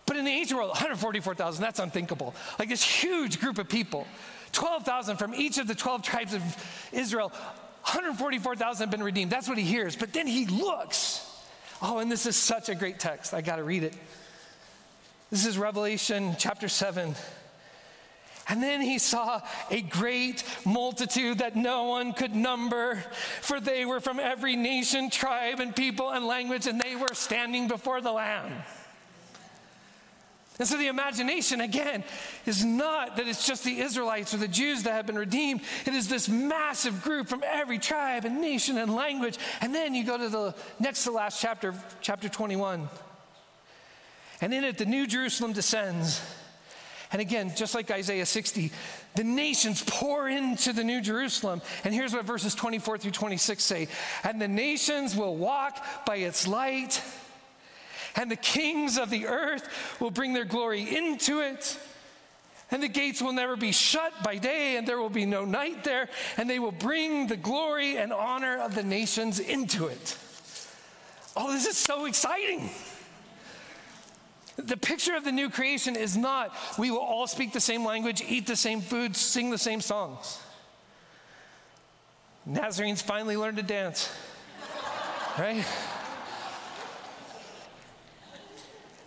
But 0.06 0.16
in 0.16 0.24
the 0.24 0.30
ancient 0.30 0.58
world, 0.58 0.70
144,000, 0.70 1.62
that's 1.62 1.78
unthinkable. 1.78 2.34
Like 2.58 2.68
this 2.68 2.82
huge 2.82 3.40
group 3.40 3.58
of 3.58 3.68
people, 3.68 4.06
12,000 4.52 5.16
from 5.16 5.34
each 5.34 5.58
of 5.58 5.66
the 5.66 5.74
12 5.74 6.02
tribes 6.02 6.34
of 6.34 6.42
Israel, 6.92 7.28
144,000 7.28 8.84
have 8.84 8.90
been 8.90 9.02
redeemed. 9.02 9.30
That's 9.30 9.48
what 9.48 9.58
he 9.58 9.64
hears. 9.64 9.94
But 9.94 10.12
then 10.12 10.26
he 10.26 10.46
looks. 10.46 11.30
Oh, 11.82 11.98
and 11.98 12.10
this 12.10 12.24
is 12.24 12.36
such 12.36 12.68
a 12.68 12.74
great 12.74 12.98
text. 12.98 13.34
I 13.34 13.42
got 13.42 13.56
to 13.56 13.64
read 13.64 13.82
it. 13.82 13.94
This 15.34 15.46
is 15.46 15.58
Revelation 15.58 16.36
chapter 16.38 16.68
7. 16.68 17.16
And 18.48 18.62
then 18.62 18.80
he 18.80 19.00
saw 19.00 19.40
a 19.68 19.80
great 19.80 20.44
multitude 20.64 21.38
that 21.38 21.56
no 21.56 21.86
one 21.86 22.12
could 22.12 22.36
number, 22.36 23.02
for 23.40 23.58
they 23.58 23.84
were 23.84 23.98
from 23.98 24.20
every 24.20 24.54
nation, 24.54 25.10
tribe, 25.10 25.58
and 25.58 25.74
people 25.74 26.10
and 26.10 26.24
language, 26.24 26.68
and 26.68 26.80
they 26.80 26.94
were 26.94 27.14
standing 27.14 27.66
before 27.66 28.00
the 28.00 28.12
Lamb. 28.12 28.52
And 30.60 30.68
so 30.68 30.78
the 30.78 30.86
imagination, 30.86 31.60
again, 31.60 32.04
is 32.46 32.64
not 32.64 33.16
that 33.16 33.26
it's 33.26 33.44
just 33.44 33.64
the 33.64 33.80
Israelites 33.80 34.34
or 34.34 34.36
the 34.36 34.46
Jews 34.46 34.84
that 34.84 34.92
have 34.92 35.06
been 35.06 35.18
redeemed. 35.18 35.62
It 35.84 35.94
is 35.94 36.08
this 36.08 36.28
massive 36.28 37.02
group 37.02 37.26
from 37.26 37.42
every 37.44 37.80
tribe 37.80 38.24
and 38.24 38.40
nation 38.40 38.78
and 38.78 38.94
language. 38.94 39.36
And 39.60 39.74
then 39.74 39.96
you 39.96 40.04
go 40.04 40.16
to 40.16 40.28
the 40.28 40.54
next 40.78 41.02
to 41.02 41.10
last 41.10 41.40
chapter, 41.40 41.74
chapter 42.00 42.28
21. 42.28 42.88
And 44.44 44.52
in 44.52 44.62
it, 44.62 44.76
the 44.76 44.84
New 44.84 45.06
Jerusalem 45.06 45.54
descends. 45.54 46.20
And 47.10 47.22
again, 47.22 47.54
just 47.56 47.74
like 47.74 47.90
Isaiah 47.90 48.26
60, 48.26 48.70
the 49.14 49.24
nations 49.24 49.82
pour 49.82 50.28
into 50.28 50.74
the 50.74 50.84
New 50.84 51.00
Jerusalem. 51.00 51.62
And 51.82 51.94
here's 51.94 52.12
what 52.12 52.26
verses 52.26 52.54
24 52.54 52.98
through 52.98 53.12
26 53.12 53.64
say 53.64 53.88
And 54.22 54.42
the 54.42 54.46
nations 54.46 55.16
will 55.16 55.34
walk 55.34 55.82
by 56.04 56.16
its 56.16 56.46
light 56.46 57.02
and 58.16 58.30
the 58.30 58.36
kings 58.36 58.98
of 58.98 59.08
the 59.08 59.28
earth 59.28 59.66
will 59.98 60.10
bring 60.10 60.34
their 60.34 60.44
glory 60.44 60.94
into 60.94 61.40
it. 61.40 61.78
And 62.70 62.82
the 62.82 62.88
gates 62.88 63.22
will 63.22 63.32
never 63.32 63.56
be 63.56 63.72
shut 63.72 64.12
by 64.22 64.36
day, 64.36 64.76
and 64.76 64.86
there 64.86 64.98
will 64.98 65.08
be 65.08 65.24
no 65.24 65.46
night 65.46 65.84
there, 65.84 66.10
and 66.36 66.50
they 66.50 66.58
will 66.58 66.70
bring 66.70 67.28
the 67.28 67.36
glory 67.38 67.96
and 67.96 68.12
honor 68.12 68.58
of 68.58 68.74
the 68.74 68.82
nations 68.82 69.40
into 69.40 69.86
it. 69.86 70.18
Oh, 71.34 71.50
this 71.50 71.64
is 71.64 71.78
so 71.78 72.04
exciting. 72.04 72.68
The 74.56 74.76
picture 74.76 75.16
of 75.16 75.24
the 75.24 75.32
new 75.32 75.50
creation 75.50 75.96
is 75.96 76.16
not 76.16 76.54
we 76.78 76.90
will 76.90 76.98
all 76.98 77.26
speak 77.26 77.52
the 77.52 77.60
same 77.60 77.84
language, 77.84 78.22
eat 78.26 78.46
the 78.46 78.56
same 78.56 78.80
food, 78.80 79.16
sing 79.16 79.50
the 79.50 79.58
same 79.58 79.80
songs. 79.80 80.38
Nazarenes 82.46 83.02
finally 83.02 83.36
learned 83.36 83.56
to 83.56 83.62
dance, 83.62 84.10
right? 85.38 85.64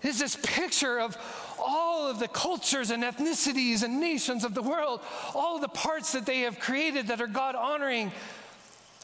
is 0.03 0.19
this 0.19 0.37
picture 0.41 0.99
of 0.99 1.17
all 1.59 2.07
of 2.07 2.19
the 2.19 2.27
cultures 2.27 2.91
and 2.91 3.03
ethnicities 3.03 3.83
and 3.83 3.99
nations 3.99 4.43
of 4.43 4.53
the 4.53 4.61
world, 4.61 5.01
all 5.33 5.59
the 5.59 5.67
parts 5.67 6.13
that 6.13 6.25
they 6.25 6.41
have 6.41 6.59
created 6.59 7.07
that 7.07 7.19
are 7.19 7.27
God 7.27 7.55
honoring, 7.55 8.11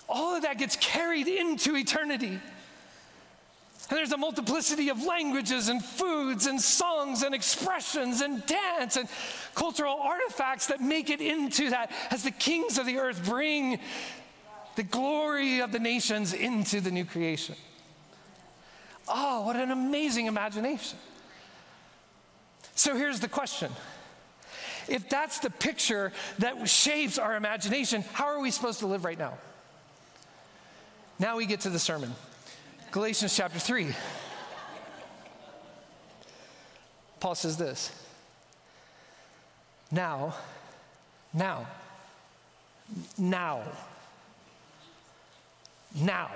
all 0.08 0.36
of 0.36 0.44
that 0.44 0.58
gets 0.58 0.76
carried 0.78 1.28
into 1.28 1.76
eternity. 1.76 2.40
And 3.90 3.98
there's 3.98 4.12
a 4.14 4.18
multiplicity 4.18 4.90
of 4.90 5.04
languages 5.04 5.68
and 5.68 5.84
foods 5.84 6.48
and 6.48 6.60
songs 6.60 7.22
and 7.22 7.36
expressions 7.36 8.22
and 8.22 8.46
dance 8.46 8.96
and 8.96 9.10
cultural 9.56 10.00
artifacts 10.00 10.68
that 10.68 10.80
make 10.80 11.10
it 11.10 11.20
into 11.20 11.70
that 11.72 11.92
as 12.10 12.24
the 12.24 12.32
kings 12.32 12.78
of 12.78 12.86
the 12.86 12.98
earth 12.98 13.24
bring 13.26 13.80
the 14.76 14.84
glory 14.84 15.60
of 15.60 15.72
the 15.72 15.80
nations 15.80 16.34
into 16.34 16.80
the 16.80 16.92
new 16.92 17.06
creation. 17.06 17.56
Oh, 19.08 19.46
what 19.46 19.58
an 19.58 19.70
amazing 19.70 20.28
imagination. 20.28 20.98
So 22.76 22.96
here's 22.96 23.20
the 23.20 23.28
question 23.28 23.72
if 24.88 25.08
that's 25.10 25.40
the 25.40 25.50
picture 25.50 26.12
that 26.40 26.68
shapes 26.68 27.18
our 27.18 27.36
imagination, 27.36 28.04
how 28.14 28.26
are 28.26 28.40
we 28.40 28.52
supposed 28.52 28.80
to 28.80 28.88
live 28.88 29.06
right 29.06 29.18
now? 29.18 29.38
Now 31.20 31.38
we 31.38 31.46
get 31.46 31.62
to 31.62 31.70
the 31.70 31.80
sermon. 31.80 32.14
Galatians 32.94 33.36
chapter 33.36 33.58
3. 33.58 33.88
Paul 37.20 37.34
says 37.34 37.58
this 37.58 37.92
Now, 39.92 40.36
now, 41.34 41.66
now, 43.18 43.64
now, 45.96 46.30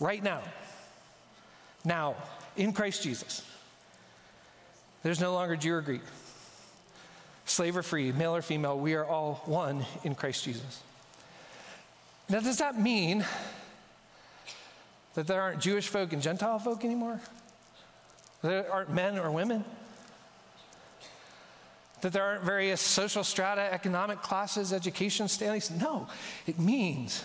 right 0.00 0.20
now, 0.20 0.42
now, 1.84 2.16
in 2.56 2.72
Christ 2.72 3.04
Jesus. 3.04 3.48
There's 5.04 5.20
no 5.20 5.32
longer 5.32 5.54
Jew 5.54 5.74
or 5.74 5.80
Greek, 5.80 6.02
slave 7.46 7.76
or 7.76 7.84
free, 7.84 8.10
male 8.10 8.34
or 8.34 8.42
female. 8.42 8.76
We 8.76 8.94
are 8.94 9.04
all 9.04 9.42
one 9.44 9.86
in 10.02 10.16
Christ 10.16 10.42
Jesus. 10.42 10.82
Now, 12.28 12.40
does 12.40 12.56
that 12.56 12.80
mean 12.80 13.24
that 15.14 15.26
there 15.26 15.40
aren't 15.40 15.60
Jewish 15.60 15.88
folk 15.88 16.12
and 16.12 16.20
Gentile 16.20 16.58
folk 16.58 16.84
anymore? 16.84 17.20
There 18.42 18.70
aren't 18.70 18.90
men 18.90 19.18
or 19.18 19.30
women? 19.30 19.64
That 22.02 22.12
there 22.12 22.22
aren't 22.22 22.44
various 22.44 22.80
social 22.80 23.24
strata, 23.24 23.72
economic 23.72 24.20
classes, 24.20 24.72
education 24.72 25.28
standings? 25.28 25.70
No, 25.70 26.08
it 26.46 26.58
means 26.58 27.24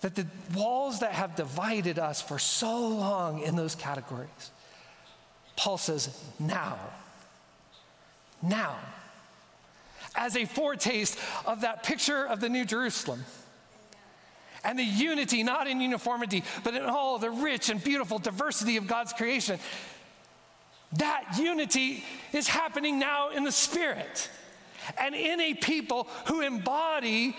that 0.00 0.14
the 0.14 0.26
walls 0.54 1.00
that 1.00 1.12
have 1.12 1.36
divided 1.36 1.98
us 1.98 2.20
for 2.22 2.38
so 2.38 2.88
long 2.88 3.40
in 3.42 3.54
those 3.54 3.74
categories, 3.74 4.50
Paul 5.56 5.78
says, 5.78 6.18
now, 6.38 6.78
now, 8.42 8.76
as 10.16 10.36
a 10.36 10.46
foretaste 10.46 11.18
of 11.46 11.60
that 11.60 11.82
picture 11.82 12.26
of 12.26 12.40
the 12.40 12.48
New 12.48 12.64
Jerusalem 12.64 13.24
and 14.64 14.78
the 14.78 14.84
unity, 14.84 15.42
not 15.42 15.66
in 15.66 15.80
uniformity, 15.80 16.44
but 16.64 16.74
in 16.74 16.82
all 16.82 17.18
the 17.18 17.30
rich 17.30 17.70
and 17.70 17.82
beautiful 17.82 18.18
diversity 18.18 18.76
of 18.76 18.86
God's 18.86 19.12
creation. 19.12 19.58
That 20.94 21.38
unity 21.38 22.04
is 22.32 22.48
happening 22.48 22.98
now 22.98 23.30
in 23.30 23.44
the 23.44 23.52
Spirit 23.52 24.28
and 24.98 25.14
in 25.14 25.40
a 25.40 25.54
people 25.54 26.08
who 26.26 26.40
embody 26.40 27.36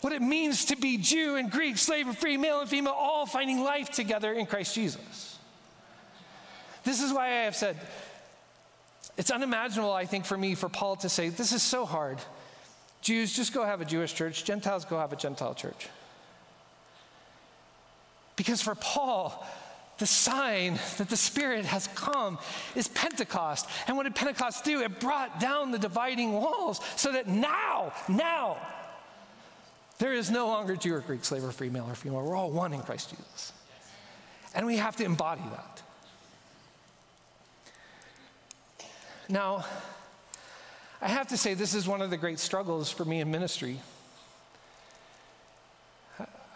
what 0.00 0.12
it 0.12 0.22
means 0.22 0.66
to 0.66 0.76
be 0.76 0.98
Jew 0.98 1.36
and 1.36 1.50
Greek, 1.50 1.78
slave 1.78 2.06
and 2.06 2.16
free, 2.16 2.36
male 2.36 2.60
and 2.60 2.68
female, 2.68 2.92
all 2.92 3.26
finding 3.26 3.62
life 3.62 3.90
together 3.90 4.32
in 4.32 4.46
Christ 4.46 4.74
Jesus. 4.74 5.38
This 6.84 7.02
is 7.02 7.12
why 7.12 7.26
I 7.26 7.44
have 7.44 7.56
said 7.56 7.76
it's 9.16 9.30
unimaginable, 9.30 9.92
I 9.92 10.04
think, 10.04 10.26
for 10.26 10.36
me, 10.36 10.54
for 10.54 10.68
Paul 10.68 10.96
to 10.96 11.08
say, 11.08 11.30
This 11.30 11.52
is 11.52 11.62
so 11.62 11.86
hard. 11.86 12.18
Jews, 13.00 13.34
just 13.34 13.54
go 13.54 13.64
have 13.64 13.80
a 13.80 13.84
Jewish 13.84 14.14
church. 14.14 14.44
Gentiles, 14.44 14.84
go 14.84 14.98
have 14.98 15.12
a 15.12 15.16
Gentile 15.16 15.54
church. 15.54 15.88
Because 18.36 18.60
for 18.62 18.74
Paul, 18.74 19.46
the 19.98 20.06
sign 20.06 20.78
that 20.98 21.08
the 21.08 21.16
Spirit 21.16 21.64
has 21.64 21.88
come 21.88 22.38
is 22.74 22.88
Pentecost. 22.88 23.68
And 23.86 23.96
what 23.96 24.02
did 24.04 24.14
Pentecost 24.14 24.64
do? 24.64 24.82
It 24.82 25.00
brought 25.00 25.40
down 25.40 25.70
the 25.70 25.78
dividing 25.78 26.32
walls 26.34 26.80
so 26.96 27.12
that 27.12 27.26
now, 27.26 27.92
now, 28.08 28.58
there 29.98 30.12
is 30.12 30.30
no 30.30 30.48
longer 30.48 30.76
Jew 30.76 30.94
or 30.94 31.00
Greek, 31.00 31.24
slave 31.24 31.44
or 31.44 31.50
free, 31.50 31.70
male 31.70 31.86
or 31.88 31.94
female. 31.94 32.22
We're 32.22 32.36
all 32.36 32.50
one 32.50 32.74
in 32.74 32.82
Christ 32.82 33.10
Jesus. 33.10 33.52
And 34.54 34.66
we 34.66 34.76
have 34.76 34.96
to 34.96 35.04
embody 35.04 35.42
that. 35.50 35.82
Now, 39.28 39.64
I 41.00 41.08
have 41.08 41.28
to 41.28 41.36
say, 41.36 41.54
this 41.54 41.74
is 41.74 41.88
one 41.88 42.02
of 42.02 42.10
the 42.10 42.16
great 42.16 42.38
struggles 42.38 42.90
for 42.90 43.04
me 43.04 43.20
in 43.20 43.30
ministry. 43.30 43.80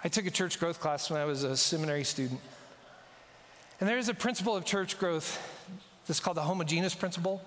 I 0.03 0.09
took 0.09 0.27
a 0.27 0.31
church 0.31 0.59
growth 0.59 0.81
class 0.81 1.11
when 1.11 1.21
I 1.21 1.27
was 1.27 1.45
a 1.45 1.57
seminary 1.57 2.05
student. 2.05 2.41
And 3.81 3.89
there 3.89 3.99
is 3.99 4.09
a 4.09 4.15
principle 4.15 4.57
of 4.57 4.65
church 4.65 4.99
growth 4.99 5.39
that's 6.07 6.21
called 6.21 6.37
the 6.37 6.43
homogeneous 6.43 6.95
principle. 6.95 7.43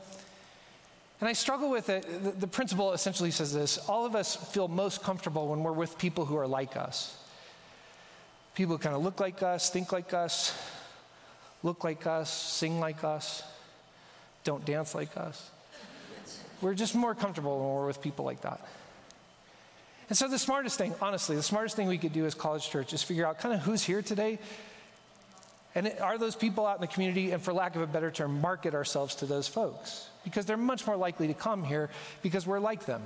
And 1.20 1.28
I 1.28 1.34
struggle 1.34 1.70
with 1.70 1.90
it. 1.90 2.06
The, 2.24 2.32
the 2.32 2.48
principle 2.48 2.94
essentially 2.94 3.32
says 3.32 3.54
this 3.54 3.78
all 3.90 4.06
of 4.06 4.16
us 4.16 4.36
feel 4.36 4.68
most 4.68 5.02
comfortable 5.02 5.48
when 5.48 5.64
we're 5.64 5.72
with 5.72 5.98
people 5.98 6.26
who 6.26 6.38
are 6.38 6.48
like 6.48 6.78
us. 6.78 7.18
People 8.56 8.78
who 8.78 8.84
kind 8.84 8.96
of 8.96 9.04
look 9.04 9.20
like 9.20 9.42
us, 9.42 9.70
think 9.72 9.92
like 9.92 10.14
us, 10.14 10.56
look 11.64 11.84
like 11.84 12.06
us, 12.06 12.32
sing 12.32 12.80
like 12.80 13.04
us, 13.04 13.42
don't 14.44 14.64
dance 14.64 14.94
like 14.94 15.16
us. 15.18 15.50
We're 16.62 16.76
just 16.76 16.94
more 16.94 17.16
comfortable 17.16 17.58
when 17.58 17.70
we're 17.76 17.88
with 17.88 18.02
people 18.02 18.26
like 18.26 18.42
that. 18.42 18.62
And 20.14 20.18
so, 20.20 20.28
the 20.28 20.38
smartest 20.38 20.78
thing, 20.78 20.94
honestly, 21.02 21.36
the 21.36 21.42
smartest 21.42 21.76
thing 21.76 21.88
we 21.88 21.98
could 21.98 22.14
do 22.14 22.28
as 22.28 22.36
college 22.36 22.70
church 22.70 22.94
is 22.94 23.02
figure 23.02 23.26
out 23.26 23.40
kind 23.40 23.56
of 23.56 23.62
who's 23.62 23.82
here 23.82 24.04
today. 24.04 24.38
And 25.74 25.92
are 26.00 26.20
those 26.20 26.36
people 26.36 26.68
out 26.68 26.76
in 26.76 26.82
the 26.82 26.88
community, 26.88 27.32
and 27.32 27.42
for 27.42 27.52
lack 27.52 27.76
of 27.76 27.82
a 27.82 27.88
better 27.88 28.12
term, 28.12 28.40
market 28.40 28.76
ourselves 28.76 29.16
to 29.16 29.26
those 29.26 29.48
folks? 29.48 30.08
Because 30.24 30.46
they're 30.46 30.56
much 30.56 30.86
more 30.86 30.96
likely 30.96 31.26
to 31.30 31.34
come 31.34 31.64
here 31.64 31.90
because 32.22 32.46
we're 32.46 32.60
like 32.60 32.86
them. 32.86 33.02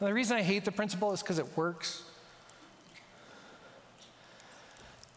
And 0.00 0.08
the 0.08 0.12
reason 0.12 0.36
I 0.36 0.42
hate 0.42 0.64
the 0.64 0.72
principle 0.72 1.12
is 1.12 1.22
because 1.22 1.38
it 1.38 1.56
works. 1.56 2.02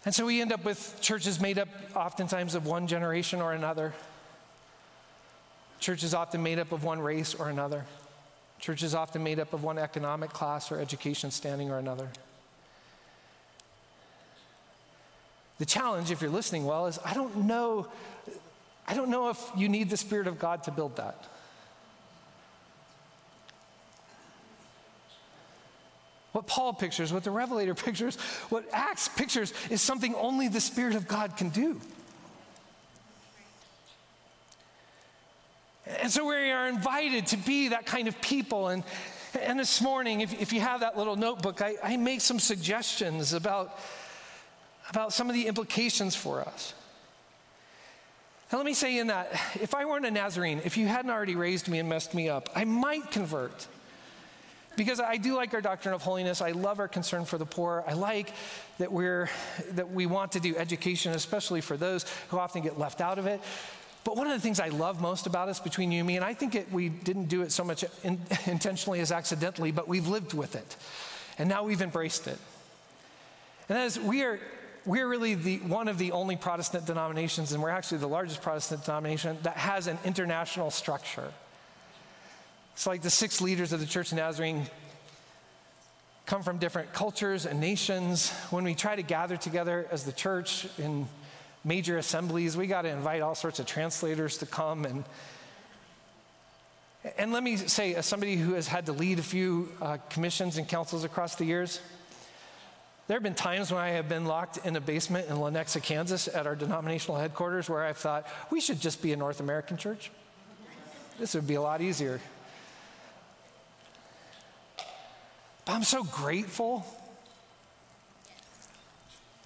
And 0.05 0.13
so 0.13 0.27
we 0.27 0.41
end 0.41 0.51
up 0.51 0.63
with 0.63 0.99
churches 1.01 1.41
made 1.41 1.57
up 1.57 1.69
oftentimes 1.95 2.53
of 2.53 2.67
one 2.67 2.85
generation 2.85 3.41
or 3.41 3.53
another. 3.53 3.93
churches 5.79 6.13
often 6.13 6.43
made 6.43 6.59
up 6.59 6.71
of 6.71 6.83
one 6.83 6.99
race 6.99 7.33
or 7.33 7.49
another. 7.49 7.83
Church 8.59 8.83
is 8.83 8.95
often 8.95 9.23
made 9.23 9.39
up 9.39 9.53
of 9.53 9.63
one 9.63 9.77
economic 9.77 10.31
class 10.31 10.71
or 10.71 10.79
education 10.79 11.31
standing 11.31 11.69
or 11.69 11.77
another. 11.77 12.09
The 15.57 15.65
challenge, 15.65 16.11
if 16.11 16.21
you're 16.21 16.31
listening 16.31 16.65
well, 16.65 16.87
is 16.87 16.99
I 17.05 17.13
don't 17.13 17.35
know, 17.45 17.87
I 18.87 18.93
don't 18.93 19.09
know 19.09 19.29
if 19.29 19.41
you 19.55 19.69
need 19.69 19.89
the 19.89 19.97
Spirit 19.97 20.27
of 20.27 20.39
God 20.39 20.63
to 20.63 20.71
build 20.71 20.97
that. 20.97 21.25
What 26.33 26.47
Paul 26.47 26.73
pictures, 26.73 27.13
what 27.13 27.23
the 27.23 27.31
Revelator 27.31 27.73
pictures, 27.75 28.17
what 28.49 28.65
Acts 28.73 29.07
pictures 29.07 29.53
is 29.69 29.81
something 29.81 30.13
only 30.15 30.49
the 30.49 30.59
Spirit 30.59 30.95
of 30.95 31.07
God 31.07 31.37
can 31.37 31.49
do. 31.49 31.79
And 35.87 36.11
so 36.11 36.25
we 36.25 36.51
are 36.51 36.67
invited 36.67 37.27
to 37.27 37.37
be 37.37 37.69
that 37.69 37.85
kind 37.85 38.07
of 38.07 38.19
people. 38.21 38.69
And, 38.69 38.83
and 39.39 39.59
this 39.59 39.81
morning, 39.81 40.21
if, 40.21 40.39
if 40.41 40.51
you 40.51 40.59
have 40.61 40.79
that 40.79 40.97
little 40.97 41.15
notebook, 41.15 41.61
I, 41.61 41.75
I 41.83 41.97
make 41.97 42.21
some 42.21 42.39
suggestions 42.39 43.33
about, 43.33 43.77
about 44.89 45.13
some 45.13 45.29
of 45.29 45.35
the 45.35 45.47
implications 45.47 46.15
for 46.15 46.41
us. 46.41 46.73
Now, 48.51 48.59
let 48.59 48.65
me 48.65 48.73
say 48.73 48.97
in 48.97 49.07
that, 49.07 49.31
if 49.61 49.75
I 49.75 49.85
weren't 49.85 50.05
a 50.05 50.11
Nazarene, 50.11 50.61
if 50.63 50.77
you 50.77 50.87
hadn't 50.87 51.11
already 51.11 51.35
raised 51.35 51.67
me 51.67 51.79
and 51.79 51.89
messed 51.89 52.13
me 52.13 52.29
up, 52.29 52.49
I 52.55 52.63
might 52.63 53.11
convert. 53.11 53.67
Because 54.75 54.99
I 54.99 55.17
do 55.17 55.35
like 55.35 55.53
our 55.53 55.61
doctrine 55.61 55.93
of 55.93 56.01
holiness. 56.01 56.41
I 56.41 56.51
love 56.51 56.79
our 56.79 56.87
concern 56.87 57.25
for 57.25 57.37
the 57.37 57.45
poor. 57.45 57.83
I 57.87 57.93
like 57.93 58.33
that 58.77 58.91
we're 58.91 59.29
that 59.71 59.91
we 59.91 60.05
want 60.05 60.33
to 60.33 60.41
do 60.41 60.57
education, 60.57 61.13
especially 61.13 61.61
for 61.61 61.77
those 61.77 62.05
who 62.27 62.37
often 62.37 62.61
get 62.61 62.77
left 62.77 62.99
out 62.99 63.17
of 63.17 63.25
it. 63.25 63.41
But 64.05 64.15
one 64.15 64.27
of 64.27 64.33
the 64.33 64.39
things 64.39 64.59
I 64.59 64.69
love 64.69 65.01
most 65.01 65.25
about 65.25 65.49
us, 65.49 65.59
between 65.59 65.91
you 65.91 65.99
and 65.99 66.07
me, 66.07 66.15
and 66.15 66.23
I 66.23 66.35
think 66.35 66.53
it, 66.53 66.71
we 66.71 66.89
didn't 66.89 67.25
do 67.25 67.41
it 67.41 67.51
so 67.51 67.63
much 67.63 67.83
in, 68.03 68.21
intentionally 68.45 69.01
as 69.01 69.11
accidentally, 69.11 69.71
but 69.71 69.87
we've 69.87 70.07
lived 70.07 70.33
with 70.33 70.55
it. 70.55 70.77
And 71.37 71.49
now 71.49 71.63
we've 71.63 71.81
embraced 71.81 72.27
it. 72.27 72.37
And 73.67 73.79
is, 73.79 73.99
we 73.99 74.21
are, 74.21 74.39
we're 74.85 75.07
really 75.07 75.33
the, 75.33 75.57
one 75.57 75.87
of 75.87 75.97
the 75.97 76.11
only 76.11 76.35
Protestant 76.35 76.85
denominations, 76.85 77.51
and 77.51 77.63
we're 77.63 77.71
actually 77.71 77.97
the 77.97 78.07
largest 78.07 78.43
Protestant 78.43 78.85
denomination 78.85 79.39
that 79.41 79.57
has 79.57 79.87
an 79.87 79.97
international 80.05 80.69
structure. 80.69 81.33
It's 82.73 82.85
like 82.85 83.01
the 83.01 83.09
six 83.09 83.41
leaders 83.41 83.73
of 83.73 83.79
the 83.79 83.87
Church 83.87 84.11
of 84.11 84.19
Nazarene 84.19 84.67
come 86.27 86.43
from 86.43 86.59
different 86.59 86.93
cultures 86.93 87.47
and 87.47 87.59
nations. 87.59 88.29
When 88.51 88.63
we 88.63 88.75
try 88.75 88.95
to 88.95 89.03
gather 89.03 89.35
together 89.35 89.87
as 89.91 90.03
the 90.03 90.11
church 90.11 90.67
in 90.77 91.07
major 91.65 91.97
assemblies. 91.97 92.55
We 92.55 92.67
got 92.67 92.83
to 92.83 92.89
invite 92.89 93.21
all 93.21 93.35
sorts 93.35 93.59
of 93.59 93.65
translators 93.65 94.37
to 94.37 94.45
come 94.45 94.85
and 94.85 95.03
and 97.19 97.31
let 97.31 97.43
me 97.43 97.55
say, 97.55 97.93
as 97.93 98.07
somebody 98.07 98.35
who 98.35 98.53
has 98.53 98.67
had 98.67 98.87
to 98.87 98.91
lead 98.91 99.19
a 99.19 99.23
few 99.23 99.69
uh, 99.79 99.97
commissions 100.09 100.57
and 100.57 100.67
councils 100.67 101.03
across 101.03 101.35
the 101.35 101.45
years, 101.45 101.79
There 103.07 103.15
have 103.15 103.23
been 103.23 103.35
times 103.35 103.71
when 103.71 103.79
I 103.79 103.89
have 103.89 104.09
been 104.09 104.25
locked 104.25 104.57
in 104.65 104.75
a 104.75 104.81
basement 104.81 105.29
in 105.29 105.35
Lenexa, 105.35 105.81
Kansas 105.81 106.27
at 106.27 106.47
our 106.47 106.55
denominational 106.55 107.19
headquarters 107.19 107.69
where 107.69 107.83
I've 107.83 107.97
thought, 107.97 108.27
we 108.49 108.59
should 108.59 108.81
just 108.81 109.01
be 109.03 109.13
a 109.13 109.15
North 109.15 109.39
American 109.39 109.77
church. 109.77 110.09
This 111.19 111.35
would 111.35 111.45
be 111.45 111.53
a 111.53 111.61
lot 111.61 111.81
easier. 111.81 112.19
But 115.65 115.73
I'm 115.73 115.83
so 115.83 116.03
grateful 116.03 116.83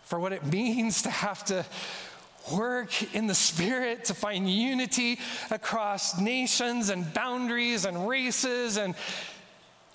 for 0.03 0.19
what 0.19 0.31
it 0.31 0.45
means 0.51 1.01
to 1.01 1.09
have 1.09 1.43
to 1.45 1.65
work 2.51 3.13
in 3.15 3.27
the 3.27 3.35
Spirit 3.35 4.05
to 4.05 4.13
find 4.13 4.49
unity 4.49 5.19
across 5.51 6.19
nations 6.19 6.89
and 6.89 7.13
boundaries 7.13 7.85
and 7.85 8.07
races 8.07 8.77
and 8.77 8.95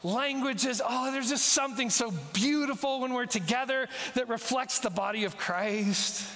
languages. 0.03 0.83
Oh, 0.85 1.11
there's 1.11 1.31
just 1.31 1.47
something 1.47 1.91
so 1.91 2.13
beautiful 2.33 3.01
when 3.01 3.13
we're 3.13 3.27
together 3.27 3.89
that 4.15 4.29
reflects 4.29 4.79
the 4.81 4.91
body 4.91 5.25
of 5.25 5.37
Christ. 5.37 6.27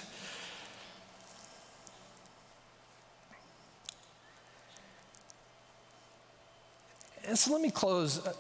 And 7.27 7.39
so 7.39 7.53
let 7.53 7.61
me 7.61 7.71
close. 7.71 8.27
Uh, 8.27 8.33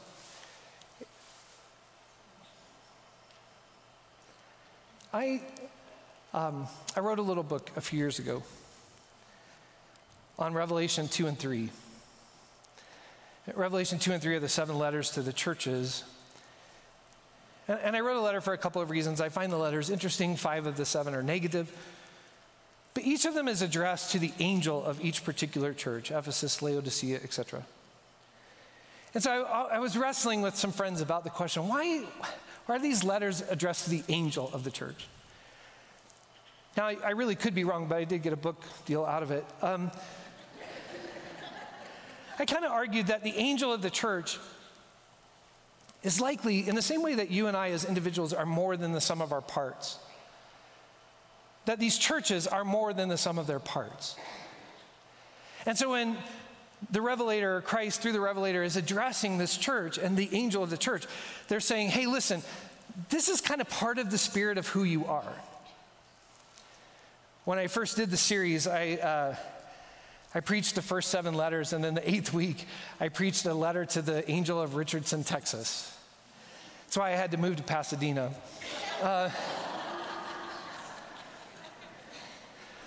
I, 5.13 5.43
um, 6.35 6.67
I 6.95 7.01
wrote 7.01 7.19
a 7.19 7.23
little 7.23 7.43
book 7.43 7.71
a 7.77 7.81
few 7.81 7.99
years 7.99 8.19
ago 8.19 8.43
on 10.39 10.53
Revelation 10.53 11.09
2 11.09 11.27
and 11.27 11.39
3. 11.39 11.71
Revelation 13.55 13.99
2 13.99 14.13
and 14.13 14.23
3 14.23 14.37
are 14.37 14.41
the 14.41 14.49
seven 14.49 14.79
letters 14.79 15.11
to 15.13 15.23
the 15.23 15.33
churches. 15.33 16.05
And, 17.67 17.81
and 17.83 17.97
I 17.97 18.01
wrote 18.01 18.19
a 18.19 18.21
letter 18.21 18.41
for 18.41 18.53
a 18.53 18.59
couple 18.59 18.83
of 18.83 18.91
reasons. 18.91 19.21
I 19.21 19.31
find 19.31 19.51
the 19.51 19.57
letters 19.57 19.91
interesting, 19.91 20.37
five 20.37 20.67
of 20.67 20.77
the 20.77 20.85
seven 20.85 21.15
are 21.15 21.23
negative. 21.23 21.73
But 22.93 23.05
each 23.05 23.25
of 23.25 23.35
them 23.35 23.49
is 23.49 23.63
addressed 23.63 24.13
to 24.13 24.19
the 24.19 24.33
angel 24.39 24.85
of 24.85 25.03
each 25.03 25.25
particular 25.25 25.73
church 25.73 26.11
Ephesus, 26.11 26.61
Laodicea, 26.61 27.21
etc. 27.23 27.65
And 29.15 29.23
so 29.23 29.45
I, 29.45 29.77
I 29.77 29.79
was 29.79 29.97
wrestling 29.97 30.43
with 30.43 30.57
some 30.57 30.73
friends 30.73 31.01
about 31.01 31.25
the 31.25 31.31
question 31.31 31.69
why, 31.69 32.05
why 32.67 32.77
are 32.77 32.79
these 32.79 33.03
letters 33.03 33.43
addressed 33.49 33.85
to 33.85 33.91
the 33.91 34.03
angel 34.09 34.51
of 34.53 34.65
the 34.65 34.71
church? 34.71 35.07
Now, 36.79 36.87
I, 36.87 37.11
really 37.11 37.35
could 37.35 37.57
be 37.57 37.65
wrong, 37.65 37.89
but 37.89 37.99
I 37.99 38.05
did 38.05 38.23
get 38.23 38.33
a 38.33 38.37
book 38.37 38.63
deal 38.87 39.05
out 39.05 39.25
of 39.25 39.33
it. 39.33 39.45
Um, 39.63 39.91
I 42.39 42.45
kind 42.45 42.65
of 42.65 42.71
argued 42.71 43.09
that 43.09 43.25
the 43.25 43.35
angel 43.37 43.73
of 43.73 43.83
the 43.83 43.91
church 43.91 44.39
is 46.05 46.21
likely, 46.21 46.69
in 46.69 46.77
the 46.77 46.83
same 46.83 47.03
way 47.03 47.17
that 47.17 47.33
you 47.33 47.49
and 47.49 47.57
I 47.57 47.71
as 47.71 47.85
individuals 47.85 48.33
are 48.33 48.47
more 48.47 48.77
than 48.77 48.93
the 48.93 49.01
sum 49.01 49.21
of 49.21 49.33
our 49.33 49.41
parts, 49.41 49.99
that 51.65 51.81
these 51.81 51.99
churches 51.99 52.47
are 52.47 52.65
more 52.65 52.93
than 52.93 53.09
the 53.09 53.19
sum 53.19 53.41
of 53.41 53.49
their 53.49 53.59
parts. 53.59 54.15
And 55.67 55.77
so 55.77 55.91
when 55.91 56.17
the 56.93 57.01
revelator, 57.01 57.61
Christ 57.63 58.03
through 58.03 58.13
the 58.13 58.21
revelator, 58.21 58.63
is 58.63 58.77
addressing 58.77 59.37
this 59.37 59.57
church 59.57 59.99
and 59.99 60.17
the 60.17 60.29
angel 60.31 60.63
of 60.63 60.71
the 60.71 60.79
church, 60.79 61.09
they're 61.49 61.59
saying, 61.59 61.89
hey, 61.89 62.07
listen, 62.07 62.41
this 63.09 63.29
is 63.29 63.41
kind 63.41 63.61
of 63.61 63.69
part 63.69 63.99
of 63.99 64.13
the 64.13 64.19
spirit 64.19 64.59
of 64.59 64.69
who 64.69 64.85
you 64.85 65.07
are. 65.07 65.35
When 67.49 67.59
I 67.59 67.67
first 67.67 67.97
did 67.97 68.11
the 68.11 68.19
series, 68.19 68.67
I. 68.67 68.93
Uh, 68.97 69.37
I 70.35 70.41
preached 70.41 70.75
the 70.75 70.83
first 70.83 71.09
seven 71.09 71.33
letters, 71.33 71.73
and 71.73 71.83
then 71.83 71.95
the 71.95 72.07
eighth 72.07 72.35
week, 72.35 72.67
I 73.01 73.09
preached 73.09 73.47
a 73.47 73.55
letter 73.55 73.87
to 73.87 74.03
the 74.03 74.31
angel 74.31 74.61
of 74.61 74.75
Richardson, 74.75 75.25
Texas. 75.25 75.97
That's 76.85 76.99
why 76.99 77.09
I 77.09 77.17
had 77.17 77.31
to 77.31 77.39
move 77.39 77.57
to 77.57 77.63
Pasadena. 77.63 78.33
Uh, 79.03 79.31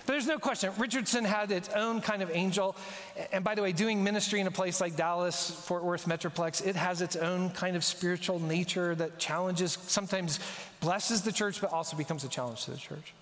but 0.05 0.13
there's 0.13 0.27
no 0.27 0.37
question, 0.37 0.71
Richardson 0.77 1.25
had 1.25 1.51
its 1.51 1.69
own 1.69 1.99
kind 1.99 2.21
of 2.21 2.29
angel. 2.31 2.75
And 3.33 3.43
by 3.43 3.55
the 3.55 3.63
way, 3.63 3.71
doing 3.71 4.03
ministry 4.03 4.39
in 4.39 4.45
a 4.45 4.51
place 4.51 4.79
like 4.79 4.95
Dallas, 4.95 5.49
Fort 5.65 5.83
Worth 5.83 6.05
Metroplex, 6.05 6.63
it 6.63 6.75
has 6.75 7.01
its 7.01 7.15
own 7.15 7.49
kind 7.49 7.75
of 7.75 7.83
spiritual 7.83 8.37
nature 8.39 8.93
that 8.93 9.17
challenges, 9.17 9.79
sometimes 9.87 10.39
blesses 10.81 11.23
the 11.23 11.31
church, 11.31 11.59
but 11.59 11.73
also 11.73 11.97
becomes 11.97 12.23
a 12.23 12.27
challenge 12.29 12.65
to 12.65 12.71
the 12.71 12.77
church. 12.77 13.15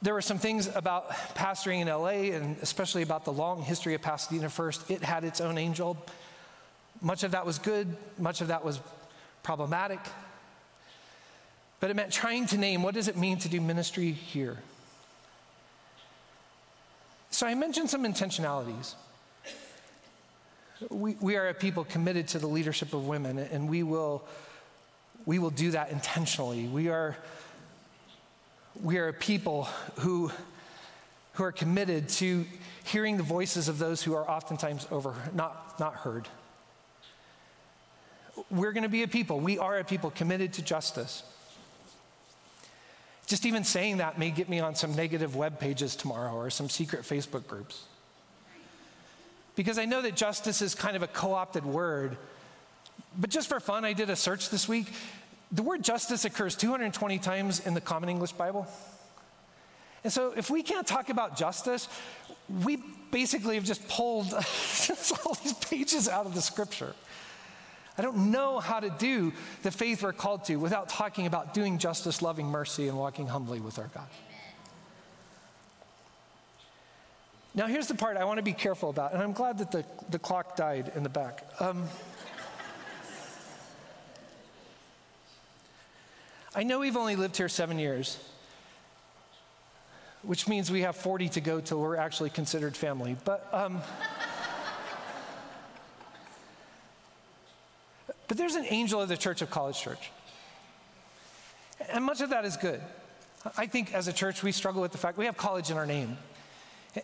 There 0.00 0.14
were 0.14 0.22
some 0.22 0.38
things 0.38 0.68
about 0.74 1.10
pastoring 1.34 1.80
in 1.80 1.88
LA, 1.88 2.36
and 2.36 2.56
especially 2.62 3.02
about 3.02 3.24
the 3.24 3.32
long 3.32 3.62
history 3.62 3.94
of 3.94 4.02
Pasadena 4.02 4.48
First. 4.48 4.88
It 4.90 5.02
had 5.02 5.24
its 5.24 5.40
own 5.40 5.58
angel. 5.58 5.96
Much 7.00 7.24
of 7.24 7.32
that 7.32 7.44
was 7.44 7.58
good, 7.58 7.96
much 8.16 8.40
of 8.40 8.48
that 8.48 8.64
was 8.64 8.80
problematic. 9.42 9.98
But 11.80 11.90
it 11.90 11.96
meant 11.96 12.12
trying 12.12 12.46
to 12.46 12.58
name 12.58 12.82
what 12.82 12.94
does 12.94 13.08
it 13.08 13.16
mean 13.16 13.38
to 13.38 13.48
do 13.48 13.60
ministry 13.60 14.12
here? 14.12 14.58
So 17.30 17.46
I 17.46 17.54
mentioned 17.54 17.90
some 17.90 18.04
intentionalities. 18.04 18.94
We, 20.90 21.16
we 21.20 21.36
are 21.36 21.48
a 21.48 21.54
people 21.54 21.84
committed 21.84 22.28
to 22.28 22.38
the 22.38 22.46
leadership 22.46 22.94
of 22.94 23.06
women, 23.06 23.38
and 23.38 23.68
we 23.68 23.82
will, 23.82 24.24
we 25.26 25.38
will 25.38 25.50
do 25.50 25.72
that 25.72 25.90
intentionally. 25.90 26.66
We 26.66 26.88
are 26.88 27.16
we 28.82 28.98
are 28.98 29.08
a 29.08 29.12
people 29.12 29.64
who, 30.00 30.30
who 31.32 31.44
are 31.44 31.52
committed 31.52 32.08
to 32.08 32.44
hearing 32.84 33.16
the 33.16 33.22
voices 33.22 33.68
of 33.68 33.78
those 33.78 34.02
who 34.02 34.14
are 34.14 34.28
oftentimes 34.28 34.86
over, 34.90 35.14
not, 35.34 35.78
not 35.80 35.94
heard. 35.94 36.28
We're 38.50 38.72
going 38.72 38.84
to 38.84 38.88
be 38.88 39.02
a 39.02 39.08
people, 39.08 39.40
we 39.40 39.58
are 39.58 39.78
a 39.78 39.84
people 39.84 40.10
committed 40.10 40.52
to 40.54 40.62
justice. 40.62 41.22
Just 43.26 43.44
even 43.44 43.62
saying 43.62 43.98
that 43.98 44.18
may 44.18 44.30
get 44.30 44.48
me 44.48 44.58
on 44.58 44.74
some 44.74 44.94
negative 44.94 45.36
web 45.36 45.60
pages 45.60 45.94
tomorrow 45.94 46.32
or 46.32 46.48
some 46.48 46.70
secret 46.70 47.02
Facebook 47.02 47.46
groups. 47.46 47.84
Because 49.54 49.76
I 49.76 49.84
know 49.84 50.00
that 50.00 50.16
justice 50.16 50.62
is 50.62 50.74
kind 50.74 50.96
of 50.96 51.02
a 51.02 51.08
co 51.08 51.34
opted 51.34 51.66
word. 51.66 52.16
But 53.18 53.28
just 53.28 53.48
for 53.48 53.60
fun, 53.60 53.84
I 53.84 53.92
did 53.92 54.08
a 54.08 54.16
search 54.16 54.48
this 54.48 54.66
week. 54.66 54.86
The 55.52 55.62
word 55.62 55.82
justice 55.82 56.24
occurs 56.24 56.54
220 56.56 57.18
times 57.18 57.66
in 57.66 57.74
the 57.74 57.80
Common 57.80 58.08
English 58.08 58.32
Bible. 58.32 58.66
And 60.04 60.12
so, 60.12 60.32
if 60.36 60.50
we 60.50 60.62
can't 60.62 60.86
talk 60.86 61.08
about 61.08 61.36
justice, 61.36 61.88
we 62.64 62.78
basically 63.10 63.56
have 63.56 63.64
just 63.64 63.86
pulled 63.88 64.32
all 65.24 65.34
these 65.42 65.54
pages 65.54 66.08
out 66.08 66.26
of 66.26 66.34
the 66.34 66.42
scripture. 66.42 66.94
I 67.96 68.02
don't 68.02 68.30
know 68.30 68.60
how 68.60 68.78
to 68.78 68.90
do 68.90 69.32
the 69.62 69.72
faith 69.72 70.04
we're 70.04 70.12
called 70.12 70.44
to 70.44 70.56
without 70.56 70.88
talking 70.88 71.26
about 71.26 71.52
doing 71.52 71.78
justice, 71.78 72.22
loving 72.22 72.46
mercy, 72.46 72.86
and 72.86 72.96
walking 72.96 73.26
humbly 73.26 73.58
with 73.58 73.78
our 73.78 73.88
God. 73.88 74.06
Now, 77.54 77.66
here's 77.66 77.88
the 77.88 77.94
part 77.94 78.16
I 78.16 78.24
want 78.24 78.38
to 78.38 78.44
be 78.44 78.52
careful 78.52 78.88
about, 78.88 79.14
and 79.14 79.20
I'm 79.20 79.32
glad 79.32 79.58
that 79.58 79.72
the, 79.72 79.84
the 80.10 80.18
clock 80.18 80.54
died 80.54 80.92
in 80.94 81.02
the 81.02 81.08
back. 81.08 81.44
Um, 81.58 81.88
I 86.54 86.62
know 86.62 86.78
we've 86.78 86.96
only 86.96 87.14
lived 87.14 87.36
here 87.36 87.48
seven 87.48 87.78
years, 87.78 88.18
which 90.22 90.48
means 90.48 90.70
we 90.70 90.80
have 90.80 90.96
40 90.96 91.28
to 91.30 91.40
go 91.40 91.60
till 91.60 91.78
we're 91.78 91.96
actually 91.96 92.30
considered 92.30 92.76
family. 92.76 93.16
But, 93.24 93.46
um, 93.52 93.82
but 98.28 98.36
there's 98.38 98.54
an 98.54 98.64
angel 98.70 99.00
of 99.02 99.08
the 99.08 99.16
Church 99.16 99.42
of 99.42 99.50
College 99.50 99.78
Church. 99.78 100.10
And 101.92 102.04
much 102.04 102.22
of 102.22 102.30
that 102.30 102.44
is 102.44 102.56
good. 102.56 102.80
I 103.56 103.66
think 103.66 103.94
as 103.94 104.08
a 104.08 104.12
church, 104.12 104.42
we 104.42 104.50
struggle 104.50 104.82
with 104.82 104.92
the 104.92 104.98
fact 104.98 105.18
we 105.18 105.26
have 105.26 105.36
college 105.36 105.70
in 105.70 105.76
our 105.76 105.86
name. 105.86 106.16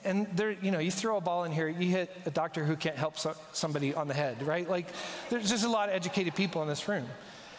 And 0.05 0.27
there, 0.35 0.51
you 0.51 0.71
know, 0.71 0.79
you 0.79 0.91
throw 0.91 1.19
a 1.19 1.21
ball 1.21 1.45
in 1.45 1.53
here, 1.53 1.69
you 1.69 1.91
hit 1.91 2.11
a 2.25 2.31
doctor 2.31 2.65
who 2.65 2.75
can't 2.77 2.97
help 2.97 3.19
so, 3.19 3.35
somebody 3.53 3.95
on 3.95 4.09
the 4.09 4.15
head, 4.15 4.43
right? 4.43 4.69
Like, 4.69 4.89
there's 5.29 5.51
just 5.51 5.65
a 5.65 5.69
lot 5.69 5.91
of 5.91 5.95
educated 5.95 6.35
people 6.35 6.63
in 6.63 6.69
this 6.69 6.89
room. 6.89 7.07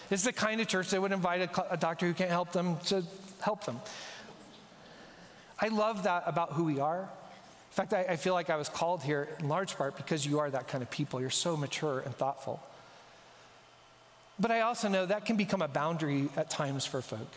It's 0.09 0.23
the 0.23 0.33
kind 0.33 0.61
of 0.61 0.67
church 0.67 0.89
that 0.91 1.01
would 1.01 1.11
invite 1.11 1.41
a, 1.41 1.73
a 1.73 1.77
doctor 1.77 2.05
who 2.05 2.13
can't 2.13 2.29
help 2.29 2.51
them 2.51 2.77
to 2.85 3.03
help 3.41 3.65
them. 3.65 3.79
I 5.59 5.69
love 5.69 6.03
that 6.03 6.23
about 6.25 6.53
who 6.53 6.63
we 6.65 6.79
are. 6.79 6.99
In 7.01 7.07
fact, 7.71 7.93
I, 7.93 8.13
I, 8.13 8.15
feel 8.15 8.33
like 8.33 8.49
I 8.49 8.55
was 8.55 8.69
called 8.69 9.03
here 9.03 9.27
in 9.39 9.49
large 9.49 9.75
part 9.75 9.97
because 9.97 10.25
you 10.25 10.39
are 10.39 10.49
that 10.49 10.67
kind 10.67 10.81
of 10.81 10.89
people. 10.89 11.19
You're 11.19 11.29
so 11.29 11.57
mature 11.57 11.99
and 11.99 12.15
thoughtful. 12.15 12.61
But 14.39 14.51
I 14.51 14.61
also 14.61 14.87
know 14.89 15.05
that 15.05 15.25
can 15.25 15.37
become 15.37 15.61
a 15.61 15.67
boundary 15.67 16.29
at 16.35 16.49
times 16.49 16.85
for 16.85 17.01
folk. 17.01 17.31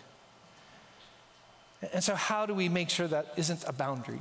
And 1.93 2.03
so, 2.03 2.15
how 2.17 2.45
do 2.47 2.55
we 2.55 2.69
make 2.69 2.91
sure 2.91 3.07
that 3.07 3.35
isn't 3.37 3.65
a 3.67 3.73
boundary? 3.73 4.21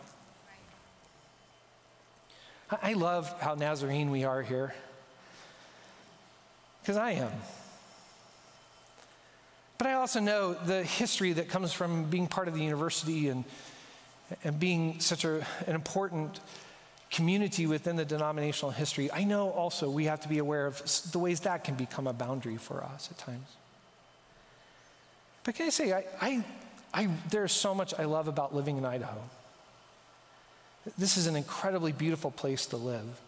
I 2.70 2.93
love 2.93 3.34
how 3.41 3.56
Nazarene 3.56 4.12
we 4.12 4.26
are 4.26 4.41
here. 4.41 4.74
Because 6.82 6.98
I 6.98 7.12
am. 7.12 7.32
But 9.78 9.88
I 9.88 9.94
also 9.94 10.20
know 10.20 10.54
the 10.54 10.84
history 10.84 11.34
that 11.34 11.50
comes 11.50 11.72
from 11.72 12.06
being 12.06 12.28
part 12.28 12.48
of 12.48 12.56
the 12.56 12.64
university 12.64 13.30
and, 13.30 13.44
and 14.44 14.60
being 14.60 15.00
such 15.00 15.24
a, 15.24 15.46
an 15.68 15.76
important 15.76 16.40
community 17.12 17.68
within 17.68 17.96
the 17.96 18.06
denominational 18.06 18.72
history, 18.72 19.12
I 19.12 19.24
know 19.24 19.50
also 19.52 19.90
we 19.90 20.06
have 20.06 20.22
to 20.22 20.28
be 20.28 20.40
aware 20.40 20.66
of 20.66 20.82
the 21.12 21.20
ways 21.20 21.42
that 21.42 21.64
can 21.64 21.76
become 21.76 22.08
a 22.08 22.14
boundary 22.14 22.58
for 22.58 22.84
us 22.84 23.10
at 23.12 23.18
times. 23.18 23.48
But 25.44 25.56
can 25.56 25.68
I 25.68 25.70
say, 25.70 25.94
I, 25.94 26.04
I, 26.20 26.44
I, 26.94 27.10
there's 27.30 27.54
so 27.54 27.74
much 27.74 27.94
I 27.98 28.06
love 28.06 28.28
about 28.28 28.54
living 28.54 28.78
in 28.78 28.86
Idaho. 28.86 29.22
This 30.98 31.18
is 31.18 31.28
an 31.28 31.36
incredibly 31.36 31.92
beautiful 31.92 32.32
place 32.32 32.66
to 32.68 32.78
live. 32.78 33.22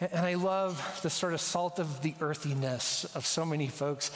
And 0.00 0.26
I 0.26 0.34
love 0.34 1.00
the 1.02 1.10
sort 1.10 1.34
of 1.34 1.40
salt 1.40 1.78
of 1.78 2.02
the 2.02 2.14
earthiness 2.20 3.04
of 3.14 3.26
so 3.26 3.44
many 3.46 3.68
folks. 3.68 4.10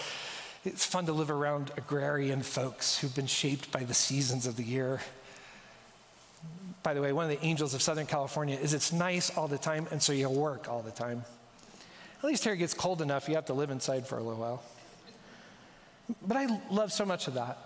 It's 0.64 0.84
fun 0.84 1.06
to 1.06 1.12
live 1.12 1.30
around 1.30 1.70
agrarian 1.76 2.42
folks 2.42 2.98
who've 2.98 3.14
been 3.14 3.26
shaped 3.26 3.70
by 3.70 3.84
the 3.84 3.94
seasons 3.94 4.46
of 4.46 4.56
the 4.56 4.64
year. 4.64 5.00
By 6.82 6.94
the 6.94 7.00
way, 7.00 7.12
one 7.12 7.30
of 7.30 7.40
the 7.40 7.46
angels 7.46 7.74
of 7.74 7.82
Southern 7.82 8.06
California 8.06 8.58
is 8.60 8.74
it's 8.74 8.92
nice 8.92 9.36
all 9.36 9.48
the 9.48 9.58
time, 9.58 9.86
and 9.90 10.02
so 10.02 10.12
you 10.12 10.28
work 10.28 10.68
all 10.68 10.82
the 10.82 10.90
time. 10.90 11.24
At 12.18 12.24
least 12.24 12.44
here 12.44 12.54
it 12.54 12.58
gets 12.58 12.74
cold 12.74 13.00
enough, 13.00 13.28
you 13.28 13.36
have 13.36 13.46
to 13.46 13.54
live 13.54 13.70
inside 13.70 14.06
for 14.06 14.18
a 14.18 14.22
little 14.22 14.40
while. 14.40 14.62
But 16.26 16.36
I 16.36 16.60
love 16.70 16.92
so 16.92 17.04
much 17.04 17.28
of 17.28 17.34
that. 17.34 17.58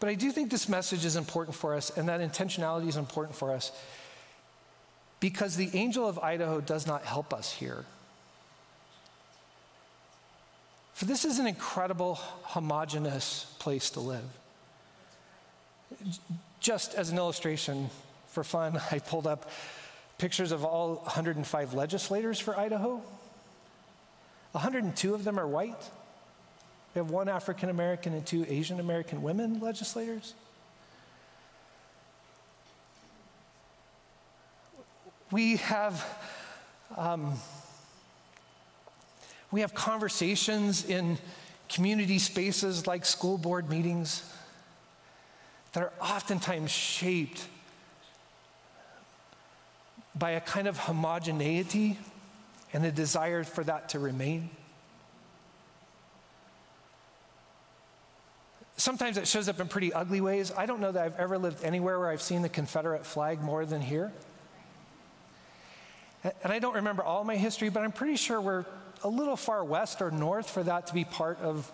But 0.00 0.08
I 0.08 0.14
do 0.14 0.32
think 0.32 0.50
this 0.50 0.68
message 0.68 1.04
is 1.04 1.14
important 1.14 1.56
for 1.56 1.74
us, 1.74 1.96
and 1.96 2.08
that 2.08 2.20
intentionality 2.20 2.88
is 2.88 2.96
important 2.96 3.36
for 3.36 3.52
us 3.52 3.70
because 5.20 5.54
the 5.54 5.70
angel 5.74 6.08
of 6.08 6.18
Idaho 6.18 6.60
does 6.60 6.88
not 6.88 7.04
help 7.04 7.32
us 7.32 7.52
here. 7.52 7.84
For 10.92 11.04
this 11.04 11.24
is 11.24 11.38
an 11.38 11.46
incredible, 11.46 12.16
homogenous 12.42 13.46
place 13.58 13.90
to 13.90 14.00
live. 14.00 14.24
Just 16.60 16.94
as 16.94 17.10
an 17.10 17.18
illustration, 17.18 17.90
for 18.28 18.44
fun, 18.44 18.80
I 18.90 18.98
pulled 18.98 19.26
up 19.26 19.50
pictures 20.18 20.52
of 20.52 20.64
all 20.64 20.96
105 20.96 21.74
legislators 21.74 22.38
for 22.38 22.56
Idaho. 22.58 23.02
102 24.52 25.14
of 25.14 25.24
them 25.24 25.38
are 25.38 25.46
white. 25.46 25.90
We 26.94 26.98
have 26.98 27.10
one 27.10 27.28
African 27.28 27.70
American 27.70 28.12
and 28.12 28.26
two 28.26 28.44
Asian 28.48 28.78
American 28.78 29.22
women 29.22 29.60
legislators. 29.60 30.34
We 35.30 35.56
have, 35.56 36.04
um, 36.94 37.34
we 39.52 39.60
have 39.60 39.74
conversations 39.74 40.84
in 40.84 41.18
community 41.68 42.18
spaces 42.18 42.86
like 42.86 43.04
school 43.04 43.38
board 43.38 43.68
meetings 43.68 44.28
that 45.74 45.82
are 45.82 45.92
oftentimes 46.00 46.70
shaped 46.70 47.46
by 50.14 50.32
a 50.32 50.40
kind 50.40 50.66
of 50.66 50.76
homogeneity 50.78 51.98
and 52.72 52.84
a 52.84 52.90
desire 52.90 53.44
for 53.44 53.62
that 53.64 53.90
to 53.90 53.98
remain. 53.98 54.50
Sometimes 58.76 59.16
it 59.16 59.28
shows 59.28 59.48
up 59.48 59.60
in 59.60 59.68
pretty 59.68 59.92
ugly 59.92 60.20
ways. 60.20 60.50
I 60.56 60.66
don't 60.66 60.80
know 60.80 60.92
that 60.92 61.04
I've 61.04 61.18
ever 61.18 61.38
lived 61.38 61.62
anywhere 61.62 61.98
where 61.98 62.08
I've 62.08 62.22
seen 62.22 62.42
the 62.42 62.48
Confederate 62.48 63.06
flag 63.06 63.40
more 63.40 63.64
than 63.64 63.80
here. 63.80 64.12
And 66.24 66.52
I 66.52 66.58
don't 66.58 66.74
remember 66.74 67.02
all 67.02 67.22
my 67.24 67.36
history, 67.36 67.68
but 67.68 67.82
I'm 67.82 67.92
pretty 67.92 68.16
sure 68.16 68.40
we're 68.40 68.64
a 69.04 69.08
little 69.08 69.36
far 69.36 69.64
west 69.64 70.00
or 70.00 70.10
north 70.10 70.48
for 70.48 70.62
that 70.62 70.86
to 70.88 70.94
be 70.94 71.04
part 71.04 71.38
of 71.40 71.70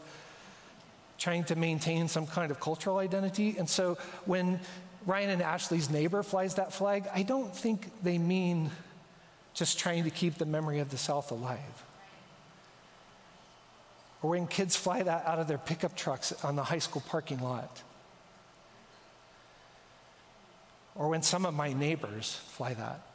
trying 1.19 1.45
to 1.45 1.57
maintain 1.57 2.09
some 2.09 2.27
kind 2.27 2.51
of 2.51 2.61
cultural 2.61 2.99
identity. 2.99 3.57
And 3.59 3.69
so 3.69 3.99
when 4.25 4.61
Ryan 5.05 5.31
and 5.31 5.43
Ashley's 5.43 5.91
neighbor 5.91 6.23
flies 6.23 6.55
that 6.55 6.73
flag, 6.73 7.09
I 7.13 7.23
don't 7.23 7.55
think 7.55 7.91
they 8.03 8.19
mean 8.19 8.71
just 9.55 9.79
trying 9.79 10.05
to 10.05 10.11
keep 10.11 10.35
the 10.35 10.47
memory 10.47 10.79
of 10.79 10.91
the 10.91 10.99
South 10.99 11.31
alive. 11.33 11.85
Or 14.23 14.31
when 14.31 14.47
kids 14.47 14.77
fly 14.77 15.03
that 15.03 15.27
out 15.27 15.39
of 15.39 15.49
their 15.49 15.59
pickup 15.59 15.97
trucks 15.97 16.33
on 16.45 16.57
the 16.57 16.65
high 16.65 16.79
school 16.79 17.03
parking 17.09 17.41
lot. 17.41 17.83
Or 20.95 21.09
when 21.09 21.23
some 21.23 21.47
of 21.47 21.55
my 21.55 21.73
neighbors 21.73 22.35
fly 22.35 22.75
that. 22.75 23.08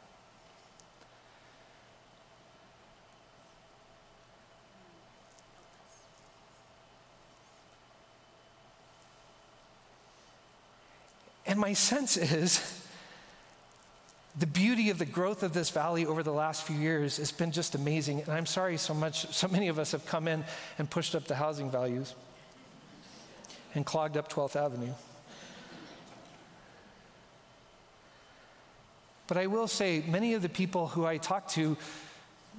And 11.46 11.58
my 11.58 11.72
sense 11.72 12.16
is 12.16 12.80
the 14.36 14.46
beauty 14.46 14.90
of 14.90 14.98
the 14.98 15.04
growth 15.04 15.42
of 15.42 15.52
this 15.52 15.70
valley 15.70 16.06
over 16.06 16.22
the 16.22 16.32
last 16.32 16.64
few 16.64 16.76
years 16.76 17.18
has 17.18 17.30
been 17.30 17.52
just 17.52 17.74
amazing. 17.74 18.20
And 18.22 18.30
I'm 18.30 18.46
sorry 18.46 18.76
so 18.76 18.94
much, 18.94 19.32
so 19.32 19.46
many 19.48 19.68
of 19.68 19.78
us 19.78 19.92
have 19.92 20.06
come 20.06 20.26
in 20.26 20.44
and 20.78 20.90
pushed 20.90 21.14
up 21.14 21.24
the 21.26 21.36
housing 21.36 21.70
values 21.70 22.14
and 23.74 23.86
clogged 23.86 24.16
up 24.16 24.32
12th 24.32 24.56
Avenue. 24.56 24.92
But 29.26 29.36
I 29.36 29.46
will 29.46 29.68
say, 29.68 30.02
many 30.06 30.34
of 30.34 30.42
the 30.42 30.48
people 30.48 30.88
who 30.88 31.06
I 31.06 31.16
talk 31.16 31.48
to 31.50 31.76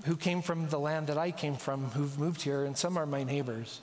who 0.03 0.15
came 0.15 0.41
from 0.41 0.69
the 0.69 0.79
land 0.79 1.07
that 1.07 1.17
I 1.17 1.31
came 1.31 1.55
from, 1.55 1.85
who've 1.91 2.19
moved 2.19 2.41
here, 2.41 2.65
and 2.65 2.77
some 2.77 2.97
are 2.97 3.05
my 3.05 3.23
neighbors, 3.23 3.79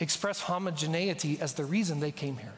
express 0.00 0.40
homogeneity 0.40 1.38
as 1.40 1.54
the 1.54 1.64
reason 1.64 2.00
they 2.00 2.12
came 2.12 2.36
here. 2.36 2.52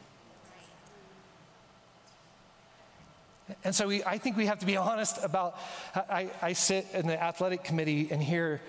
And 3.63 3.73
so 3.73 3.87
we, 3.87 4.03
I 4.03 4.17
think 4.17 4.37
we 4.37 4.45
have 4.45 4.59
to 4.59 4.65
be 4.65 4.77
honest 4.77 5.23
about. 5.23 5.57
I, 5.95 6.29
I 6.41 6.53
sit 6.53 6.87
in 6.93 7.07
the 7.07 7.21
athletic 7.21 7.63
committee 7.63 8.07
and 8.11 8.21
hear 8.21 8.61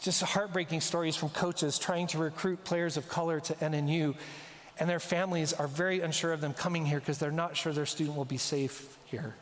just 0.00 0.22
heartbreaking 0.22 0.80
stories 0.80 1.16
from 1.16 1.30
coaches 1.30 1.78
trying 1.78 2.06
to 2.08 2.18
recruit 2.18 2.64
players 2.64 2.96
of 2.96 3.08
color 3.08 3.40
to 3.40 3.54
NNU, 3.54 4.14
and 4.78 4.88
their 4.88 5.00
families 5.00 5.52
are 5.52 5.66
very 5.66 6.00
unsure 6.00 6.32
of 6.32 6.40
them 6.40 6.54
coming 6.54 6.86
here 6.86 7.00
because 7.00 7.18
they're 7.18 7.30
not 7.30 7.56
sure 7.56 7.72
their 7.72 7.86
student 7.86 8.16
will 8.16 8.24
be 8.24 8.36
safe 8.36 8.96
here, 9.06 9.34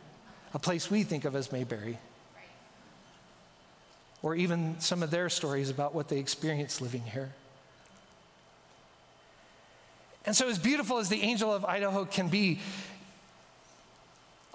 a 0.54 0.58
place 0.58 0.90
we 0.90 1.02
think 1.02 1.24
of 1.24 1.36
as 1.36 1.52
Mayberry. 1.52 1.98
Or 4.22 4.34
even 4.34 4.80
some 4.80 5.02
of 5.02 5.10
their 5.10 5.28
stories 5.28 5.70
about 5.70 5.94
what 5.94 6.08
they 6.08 6.18
experienced 6.18 6.80
living 6.80 7.02
here. 7.02 7.32
And 10.24 10.34
so, 10.34 10.48
as 10.48 10.58
beautiful 10.58 10.98
as 10.98 11.08
the 11.08 11.22
angel 11.22 11.52
of 11.52 11.64
Idaho 11.64 12.04
can 12.04 12.28
be, 12.28 12.58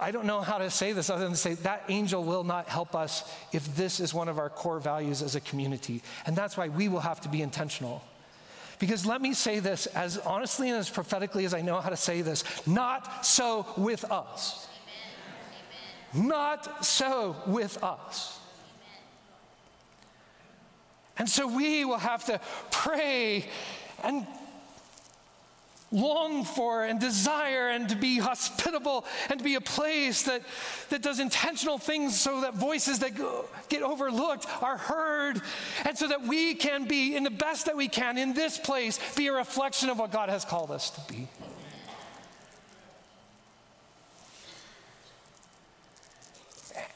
I 0.00 0.10
don't 0.10 0.26
know 0.26 0.40
how 0.40 0.58
to 0.58 0.70
say 0.70 0.92
this 0.92 1.10
other 1.10 1.22
than 1.22 1.32
to 1.32 1.38
say 1.38 1.54
that 1.54 1.84
angel 1.88 2.24
will 2.24 2.44
not 2.44 2.68
help 2.68 2.96
us 2.96 3.22
if 3.52 3.76
this 3.76 4.00
is 4.00 4.12
one 4.12 4.28
of 4.28 4.38
our 4.38 4.50
core 4.50 4.80
values 4.80 5.22
as 5.22 5.36
a 5.36 5.40
community. 5.40 6.02
And 6.26 6.34
that's 6.34 6.56
why 6.56 6.68
we 6.68 6.88
will 6.88 7.00
have 7.00 7.20
to 7.20 7.28
be 7.28 7.40
intentional. 7.40 8.02
Because 8.78 9.06
let 9.06 9.22
me 9.22 9.32
say 9.32 9.60
this 9.60 9.86
as 9.86 10.18
honestly 10.18 10.68
and 10.68 10.76
as 10.76 10.90
prophetically 10.90 11.44
as 11.44 11.54
I 11.54 11.60
know 11.60 11.80
how 11.80 11.90
to 11.90 11.96
say 11.96 12.22
this 12.22 12.42
not 12.66 13.24
so 13.24 13.64
with 13.76 14.04
us. 14.10 14.66
Amen. 16.14 16.28
Not 16.28 16.84
so 16.84 17.36
with 17.46 17.80
us. 17.84 18.40
And 21.16 21.28
so 21.28 21.46
we 21.46 21.84
will 21.84 21.98
have 21.98 22.24
to 22.24 22.40
pray 22.72 23.46
and 24.02 24.26
long 25.92 26.44
for 26.44 26.84
and 26.84 26.98
desire 26.98 27.68
and 27.68 27.88
to 27.90 27.96
be 27.96 28.18
hospitable 28.18 29.04
and 29.28 29.38
to 29.38 29.44
be 29.44 29.54
a 29.54 29.60
place 29.60 30.22
that, 30.22 30.42
that 30.88 31.02
does 31.02 31.20
intentional 31.20 31.78
things 31.78 32.18
so 32.18 32.40
that 32.40 32.54
voices 32.54 33.00
that 33.00 33.14
go, 33.14 33.44
get 33.68 33.82
overlooked 33.82 34.46
are 34.62 34.78
heard 34.78 35.40
and 35.84 35.96
so 35.96 36.08
that 36.08 36.22
we 36.22 36.54
can 36.54 36.86
be 36.86 37.14
in 37.14 37.22
the 37.22 37.30
best 37.30 37.66
that 37.66 37.76
we 37.76 37.88
can 37.88 38.16
in 38.16 38.32
this 38.32 38.58
place 38.58 38.98
be 39.14 39.26
a 39.26 39.32
reflection 39.32 39.90
of 39.90 39.98
what 39.98 40.10
God 40.10 40.28
has 40.28 40.44
called 40.44 40.70
us 40.70 40.90
to 40.90 41.12
be. 41.12 41.28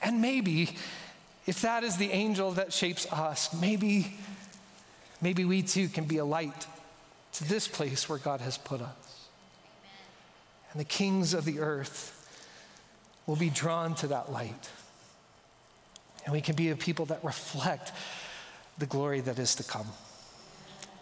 And 0.02 0.22
maybe 0.22 0.76
if 1.46 1.62
that 1.62 1.84
is 1.84 1.96
the 1.96 2.10
angel 2.12 2.52
that 2.52 2.72
shapes 2.72 3.10
us, 3.12 3.52
maybe 3.60 4.14
maybe 5.20 5.44
we 5.44 5.62
too 5.62 5.88
can 5.88 6.04
be 6.04 6.18
a 6.18 6.24
light 6.24 6.66
to 7.36 7.44
this 7.44 7.68
place 7.68 8.08
where 8.08 8.18
God 8.18 8.40
has 8.40 8.56
put 8.56 8.80
us. 8.80 9.28
And 10.72 10.80
the 10.80 10.84
kings 10.84 11.34
of 11.34 11.44
the 11.44 11.60
earth 11.60 12.12
will 13.26 13.36
be 13.36 13.50
drawn 13.50 13.94
to 13.96 14.06
that 14.08 14.32
light. 14.32 14.70
And 16.24 16.32
we 16.32 16.40
can 16.40 16.56
be 16.56 16.70
a 16.70 16.76
people 16.76 17.04
that 17.06 17.22
reflect 17.22 17.92
the 18.78 18.86
glory 18.86 19.20
that 19.20 19.38
is 19.38 19.54
to 19.56 19.64
come. 19.64 19.86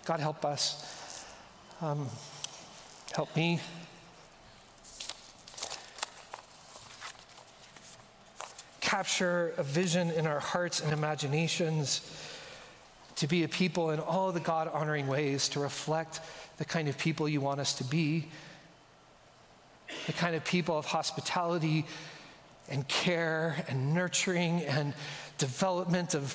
God, 0.05 0.20
help 0.20 0.45
us. 0.45 1.24
Um, 1.80 2.09
help 3.14 3.35
me. 3.37 3.61
Capture 8.80 9.55
a 9.57 9.62
vision 9.62 10.11
in 10.11 10.26
our 10.26 10.41
hearts 10.41 10.80
and 10.80 10.93
imaginations 10.93 12.01
to 13.17 13.27
be 13.27 13.45
a 13.45 13.49
people 13.49 13.91
in 13.91 14.01
all 14.01 14.33
the 14.33 14.41
God 14.41 14.69
honoring 14.69 15.07
ways, 15.07 15.49
to 15.51 15.61
reflect 15.61 16.21
the 16.57 16.65
kind 16.65 16.89
of 16.89 16.99
people 16.99 17.29
you 17.29 17.41
want 17.41 17.61
us 17.61 17.75
to 17.75 17.85
be, 17.85 18.29
the 20.07 20.12
kind 20.12 20.35
of 20.35 20.45
people 20.45 20.77
of 20.77 20.87
hospitality 20.87 21.87
and 22.69 22.87
care 22.89 23.65
and 23.69 23.95
nurturing 23.95 24.62
and 24.62 24.95
development 25.39 26.15
of 26.15 26.33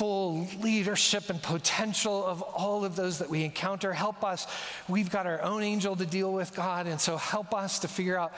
full 0.00 0.46
leadership 0.60 1.28
and 1.28 1.42
potential 1.42 2.24
of 2.24 2.40
all 2.42 2.84
of 2.84 2.96
those 2.96 3.18
that 3.18 3.28
we 3.28 3.44
encounter. 3.44 3.92
Help 3.92 4.24
us. 4.24 4.46
We've 4.88 5.10
got 5.10 5.26
our 5.26 5.42
own 5.42 5.62
angel 5.62 5.96
to 5.96 6.06
deal 6.06 6.32
with, 6.32 6.54
God, 6.54 6.86
and 6.86 7.00
so 7.00 7.16
help 7.16 7.52
us 7.54 7.80
to 7.80 7.88
figure 7.88 8.18
out, 8.18 8.32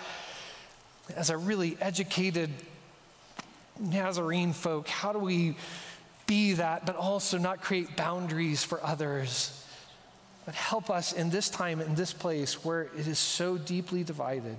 as 1.15 1.31
a 1.31 1.37
really 1.37 1.77
educated 1.81 2.51
Nazarene 3.79 4.53
folk, 4.53 4.89
how 4.89 5.13
do 5.13 5.19
we 5.19 5.57
be 6.27 6.55
that, 6.55 6.87
but 6.87 6.97
also 6.97 7.39
not 7.39 7.61
create 7.61 7.97
boundaries 7.97 8.65
for 8.65 8.85
others? 8.85 9.59
But 10.45 10.55
help 10.55 10.91
us 10.91 11.13
in 11.13 11.31
this 11.31 11.49
time, 11.49 11.81
in 11.81 11.95
this 11.95 12.13
place 12.13 12.65
where 12.65 12.83
it 12.83 13.07
is 13.07 13.19
so 13.19 13.57
deeply 13.57 14.03
divided 14.03 14.57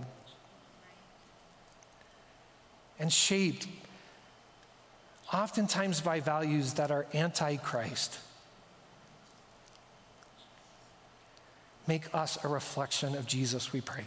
and 2.99 3.11
shaped 3.11 3.68
oftentimes 5.34 5.99
by 5.99 6.20
values 6.20 6.74
that 6.76 6.91
are 6.91 7.05
anti 7.14 7.57
Christ. 7.57 8.18
Make 11.86 12.14
us 12.16 12.38
a 12.43 12.47
reflection 12.47 13.16
of 13.16 13.28
Jesus, 13.28 13.74
we 13.74 13.82
pray. 13.82 14.05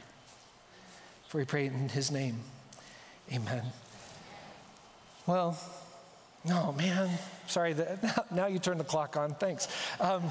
For 1.29 1.39
we 1.39 1.45
pray 1.45 1.67
in 1.67 1.91
his 1.91 2.11
name. 2.11 2.41
Amen. 3.31 3.65
Well, 5.27 5.59
no, 6.45 6.73
man. 6.73 7.11
Sorry, 7.47 7.75
now 8.31 8.47
you 8.47 8.59
turn 8.59 8.79
the 8.79 8.85
clock 8.85 9.17
on. 9.17 9.35
Thanks. 9.35 9.69
Um, 10.01 10.25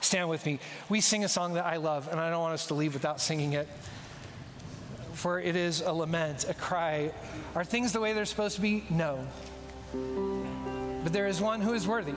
stand 0.00 0.28
with 0.28 0.44
me. 0.46 0.58
We 0.88 1.00
sing 1.00 1.24
a 1.24 1.28
song 1.28 1.54
that 1.54 1.64
I 1.64 1.76
love, 1.76 2.08
and 2.08 2.20
I 2.20 2.30
don't 2.30 2.40
want 2.40 2.54
us 2.54 2.66
to 2.68 2.74
leave 2.74 2.94
without 2.94 3.20
singing 3.20 3.52
it 3.52 3.68
for 5.16 5.40
it 5.40 5.56
is 5.56 5.80
a 5.80 5.92
lament, 5.92 6.48
a 6.48 6.54
cry. 6.54 7.10
Are 7.54 7.64
things 7.64 7.92
the 7.92 8.00
way 8.00 8.12
they're 8.12 8.26
supposed 8.26 8.56
to 8.56 8.60
be? 8.60 8.84
No. 8.90 9.26
But 11.02 11.12
there 11.12 11.26
is 11.26 11.40
one 11.40 11.60
who 11.60 11.72
is 11.72 11.88
worthy, 11.88 12.14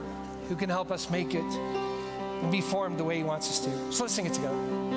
who 0.48 0.54
can 0.54 0.68
help 0.68 0.90
us 0.90 1.10
make 1.10 1.34
it 1.34 1.42
and 1.42 2.52
be 2.52 2.60
formed 2.60 2.98
the 2.98 3.04
way 3.04 3.16
he 3.16 3.22
wants 3.22 3.48
us 3.48 3.60
to. 3.60 3.92
So 3.92 4.04
let's 4.04 4.14
sing 4.14 4.26
it 4.26 4.34
together. 4.34 4.89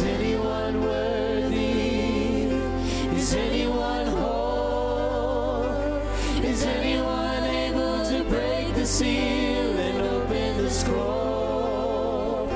Is 0.00 0.06
anyone 0.06 0.80
worthy? 0.80 2.48
Is 3.14 3.34
anyone 3.34 4.06
whole? 4.06 5.66
Is 6.42 6.64
anyone 6.64 7.44
able 7.44 8.02
to 8.06 8.24
break 8.24 8.74
the 8.74 8.86
seal 8.86 9.78
and 9.78 10.00
open 10.00 10.56
the 10.56 10.70
scroll? 10.70 12.46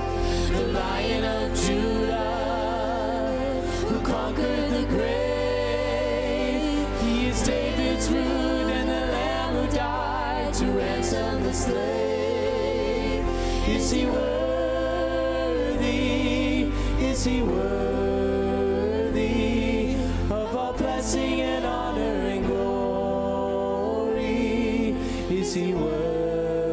The 0.53 0.69
Lion 0.73 1.25
of 1.25 1.55
Judah 1.55 3.61
who 3.89 4.01
conquered 4.01 4.71
the 4.71 4.87
grave? 4.87 6.89
He 7.03 7.27
is 7.27 7.43
David's 7.43 8.09
room 8.09 8.71
and 8.71 8.89
the 8.89 9.07
lamb 9.13 9.57
who 9.57 9.67
died 9.77 10.55
to 10.55 10.65
rest 10.69 11.15
on 11.15 11.43
the 11.43 11.53
slave. 11.53 13.23
Is 13.69 13.91
he 13.91 14.07
worthy? 14.07 16.24
Is 17.15 17.25
he 17.27 17.43
worthy 17.43 19.15
of 20.29 20.57
all 20.57 20.73
blessing 20.73 21.43
and 21.43 21.65
honor 21.65 22.01
and 22.03 22.45
glory? 22.45 24.17
Is 25.31 25.55
he 25.55 25.75
worthy 25.75 26.67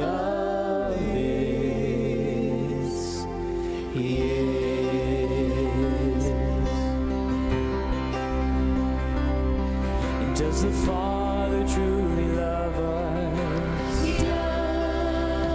of 0.00 0.98
this? 1.00 1.66
He 3.92 4.16
is. 4.22 4.64
And 10.22 10.34
does 10.34 10.62
the 10.62 10.72
Father 10.86 11.62
truly 11.68 12.28
love 12.28 12.78
us? 12.78 14.02
He 14.02 14.12
does. 14.16 15.50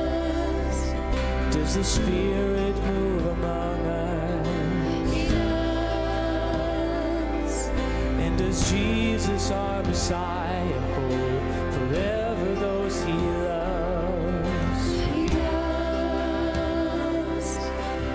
Does 1.52 1.74
the 1.74 1.84
Spirit 1.84 2.53
Messiah, 9.94 10.82
hold 10.96 11.46
forever 11.76 12.50
those 12.56 13.04
he 13.04 13.14
loves? 13.14 14.86
He 15.14 15.28
does. 15.28 16.58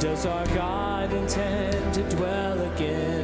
Does 0.02 0.26
our 0.26 0.46
God 0.46 1.12
intend 1.12 1.94
to 1.94 2.02
dwell 2.16 2.60
again 2.74 3.17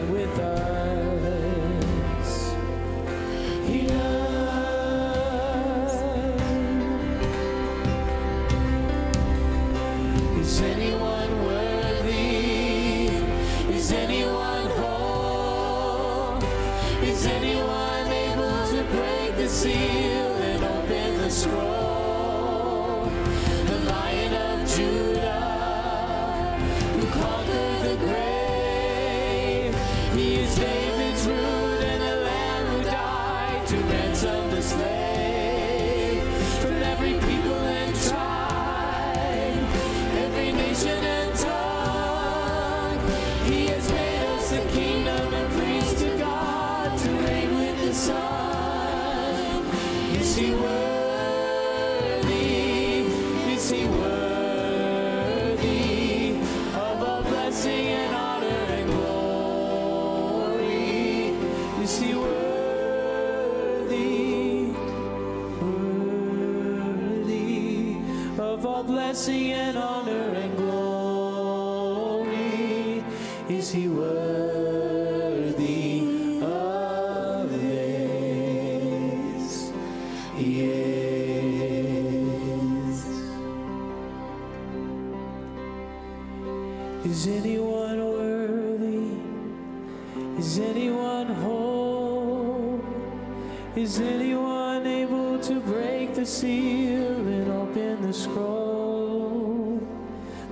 open 97.75 98.03
the 98.03 98.12
scroll? 98.12 99.81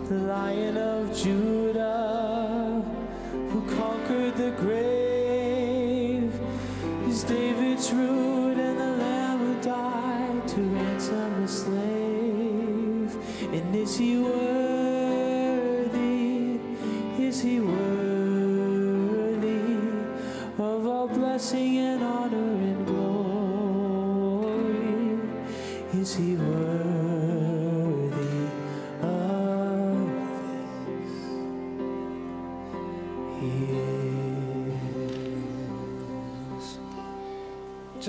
The 0.08 0.14
Lion 0.14 0.76
of 0.76 1.16
Judah, 1.16 1.61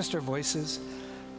Just 0.04 0.16
our 0.16 0.20
voices. 0.20 0.82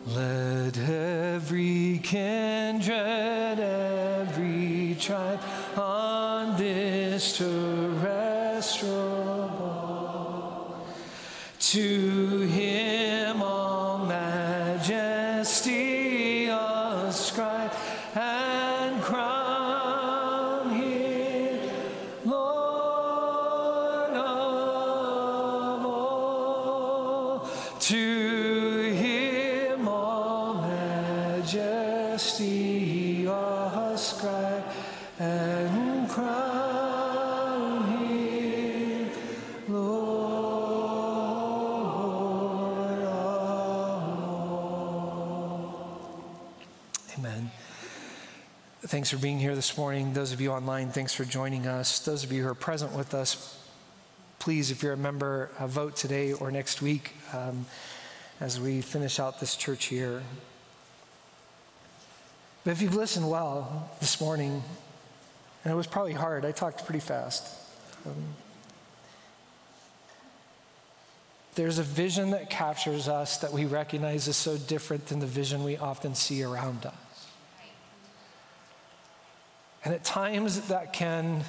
Let 0.07 0.79
every 0.79 2.01
kindred, 2.03 3.61
every 3.61 4.97
tribe 4.99 5.41
on 5.77 6.57
this 6.57 7.37
terrestrial 7.37 8.95
ball, 9.59 10.87
to 11.61 12.41
him 12.41 12.74
Thanks 48.87 49.09
for 49.09 49.17
being 49.17 49.39
here 49.39 49.55
this 49.55 49.79
morning. 49.79 50.13
Those 50.13 50.33
of 50.33 50.43
you 50.43 50.53
online, 50.53 50.91
thanks 50.91 51.15
for 51.15 51.25
joining 51.25 51.67
us. 51.67 52.01
Those 52.01 52.23
of 52.23 52.31
you 52.31 52.43
who 52.43 52.51
are 52.51 52.55
present 52.55 52.93
with 52.93 53.15
us, 53.15 53.59
please, 54.39 54.71
if 54.71 54.83
you're 54.83 54.93
a 54.93 54.97
member, 54.97 55.51
uh, 55.59 55.67
vote 55.67 55.97
today 55.97 56.35
or 56.35 56.51
next 56.51 56.83
week 56.83 57.13
um, 57.33 57.65
as 58.43 58.61
we 58.61 58.83
finish 58.83 59.19
out 59.19 59.41
this 59.41 59.57
church 59.57 59.91
year. 59.91 60.23
But 62.63 62.73
if 62.73 62.83
you've 62.83 62.95
listened 62.95 63.31
well 63.31 63.91
this 64.01 64.21
morning, 64.21 64.63
and 65.65 65.73
it 65.73 65.77
was 65.77 65.87
probably 65.87 66.13
hard, 66.13 66.45
I 66.45 66.53
talked 66.53 66.85
pretty 66.85 67.01
fast. 67.01 67.49
Um, 68.05 68.35
there's 71.55 71.79
a 71.79 71.83
vision 71.83 72.33
that 72.33 72.51
captures 72.51 73.09
us 73.09 73.39
that 73.39 73.51
we 73.51 73.65
recognize 73.65 74.29
is 74.29 74.37
so 74.37 74.59
different 74.59 75.07
than 75.07 75.21
the 75.21 75.27
vision 75.27 75.65
we 75.65 75.79
often 75.79 76.15
see 76.15 76.43
around 76.43 76.85
us. 76.85 77.04
And 79.85 79.93
at 79.93 80.03
times 80.05 80.69
that 80.69 80.93
can 80.93 81.45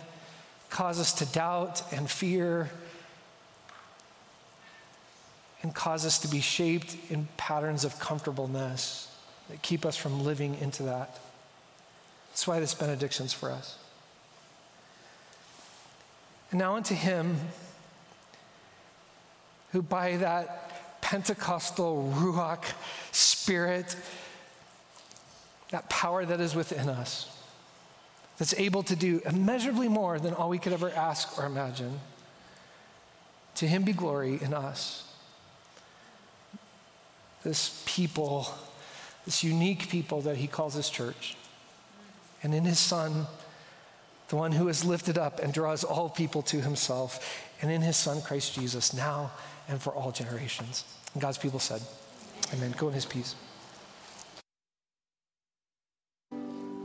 cause 0.70 1.00
us 1.00 1.14
to 1.14 1.26
doubt 1.26 1.82
and 1.94 2.10
fear 2.10 2.70
and 5.62 5.74
cause 5.74 6.06
us 6.06 6.20
to 6.20 6.28
be 6.28 6.42
shaped 6.42 6.96
in 7.10 7.28
patterns 7.38 7.86
of 7.86 7.98
comfortableness 8.00 9.12
that 9.50 9.62
keep 9.62 9.86
us 9.86 9.96
from 9.96 10.24
living 10.24 10.58
into 10.60 10.84
that. 10.84 11.18
That's 12.30 12.46
why 12.46 12.60
this 12.60 12.74
benediction's 12.74 13.32
for 13.32 13.50
us. 13.50 13.78
And 16.52 16.60
now 16.60 16.76
unto 16.76 16.94
him 16.94 17.38
who 19.72 19.82
by 19.82 20.18
that 20.18 21.02
Pentecostal 21.02 22.14
Ruach 22.18 22.64
spirit, 23.12 23.96
that 25.72 25.90
power 25.90 26.26
that 26.26 26.40
is 26.40 26.56
within 26.56 26.90
us, 26.90 27.35
that's 28.38 28.54
able 28.56 28.84
to 28.84 28.96
do 28.96 29.22
immeasurably 29.26 29.88
more 29.88 30.20
than 30.20 30.34
all 30.34 30.50
we 30.50 30.60
could 30.60 30.74
ever 30.74 30.90
ask 30.92 31.38
or 31.40 31.46
imagine. 31.46 32.00
To 33.56 33.68
him 33.68 33.84
be 33.84 33.94
glory 33.94 34.40
in 34.42 34.54
us. 34.54 35.10
This 37.44 37.84
people, 37.86 38.48
this 39.24 39.44
unique 39.44 39.90
people 39.90 40.22
that 40.22 40.38
he 40.38 40.48
calls 40.48 40.74
his 40.74 40.90
church, 40.90 41.38
and 42.44 42.54
in 42.54 42.66
his 42.66 42.80
Son, 42.80 43.28
the 44.28 44.36
one 44.36 44.52
who 44.52 44.68
is 44.68 44.84
lifted 44.84 45.18
up 45.18 45.40
and 45.40 45.54
draws 45.54 45.84
all 45.84 46.10
people 46.10 46.42
to 46.44 46.60
himself, 46.62 47.44
and 47.62 47.72
in 47.72 47.82
his 47.82 47.96
Son, 47.96 48.22
Christ 48.22 48.56
Jesus, 48.56 48.94
now 48.94 49.32
and 49.68 49.82
for 49.82 49.94
all 49.94 50.12
generations. 50.12 50.84
And 51.14 51.22
God's 51.22 51.38
people 51.38 51.60
said, 51.60 51.82
Amen. 52.54 52.74
Go 52.78 52.88
in 52.88 52.94
his 52.94 53.06
peace. 53.06 53.36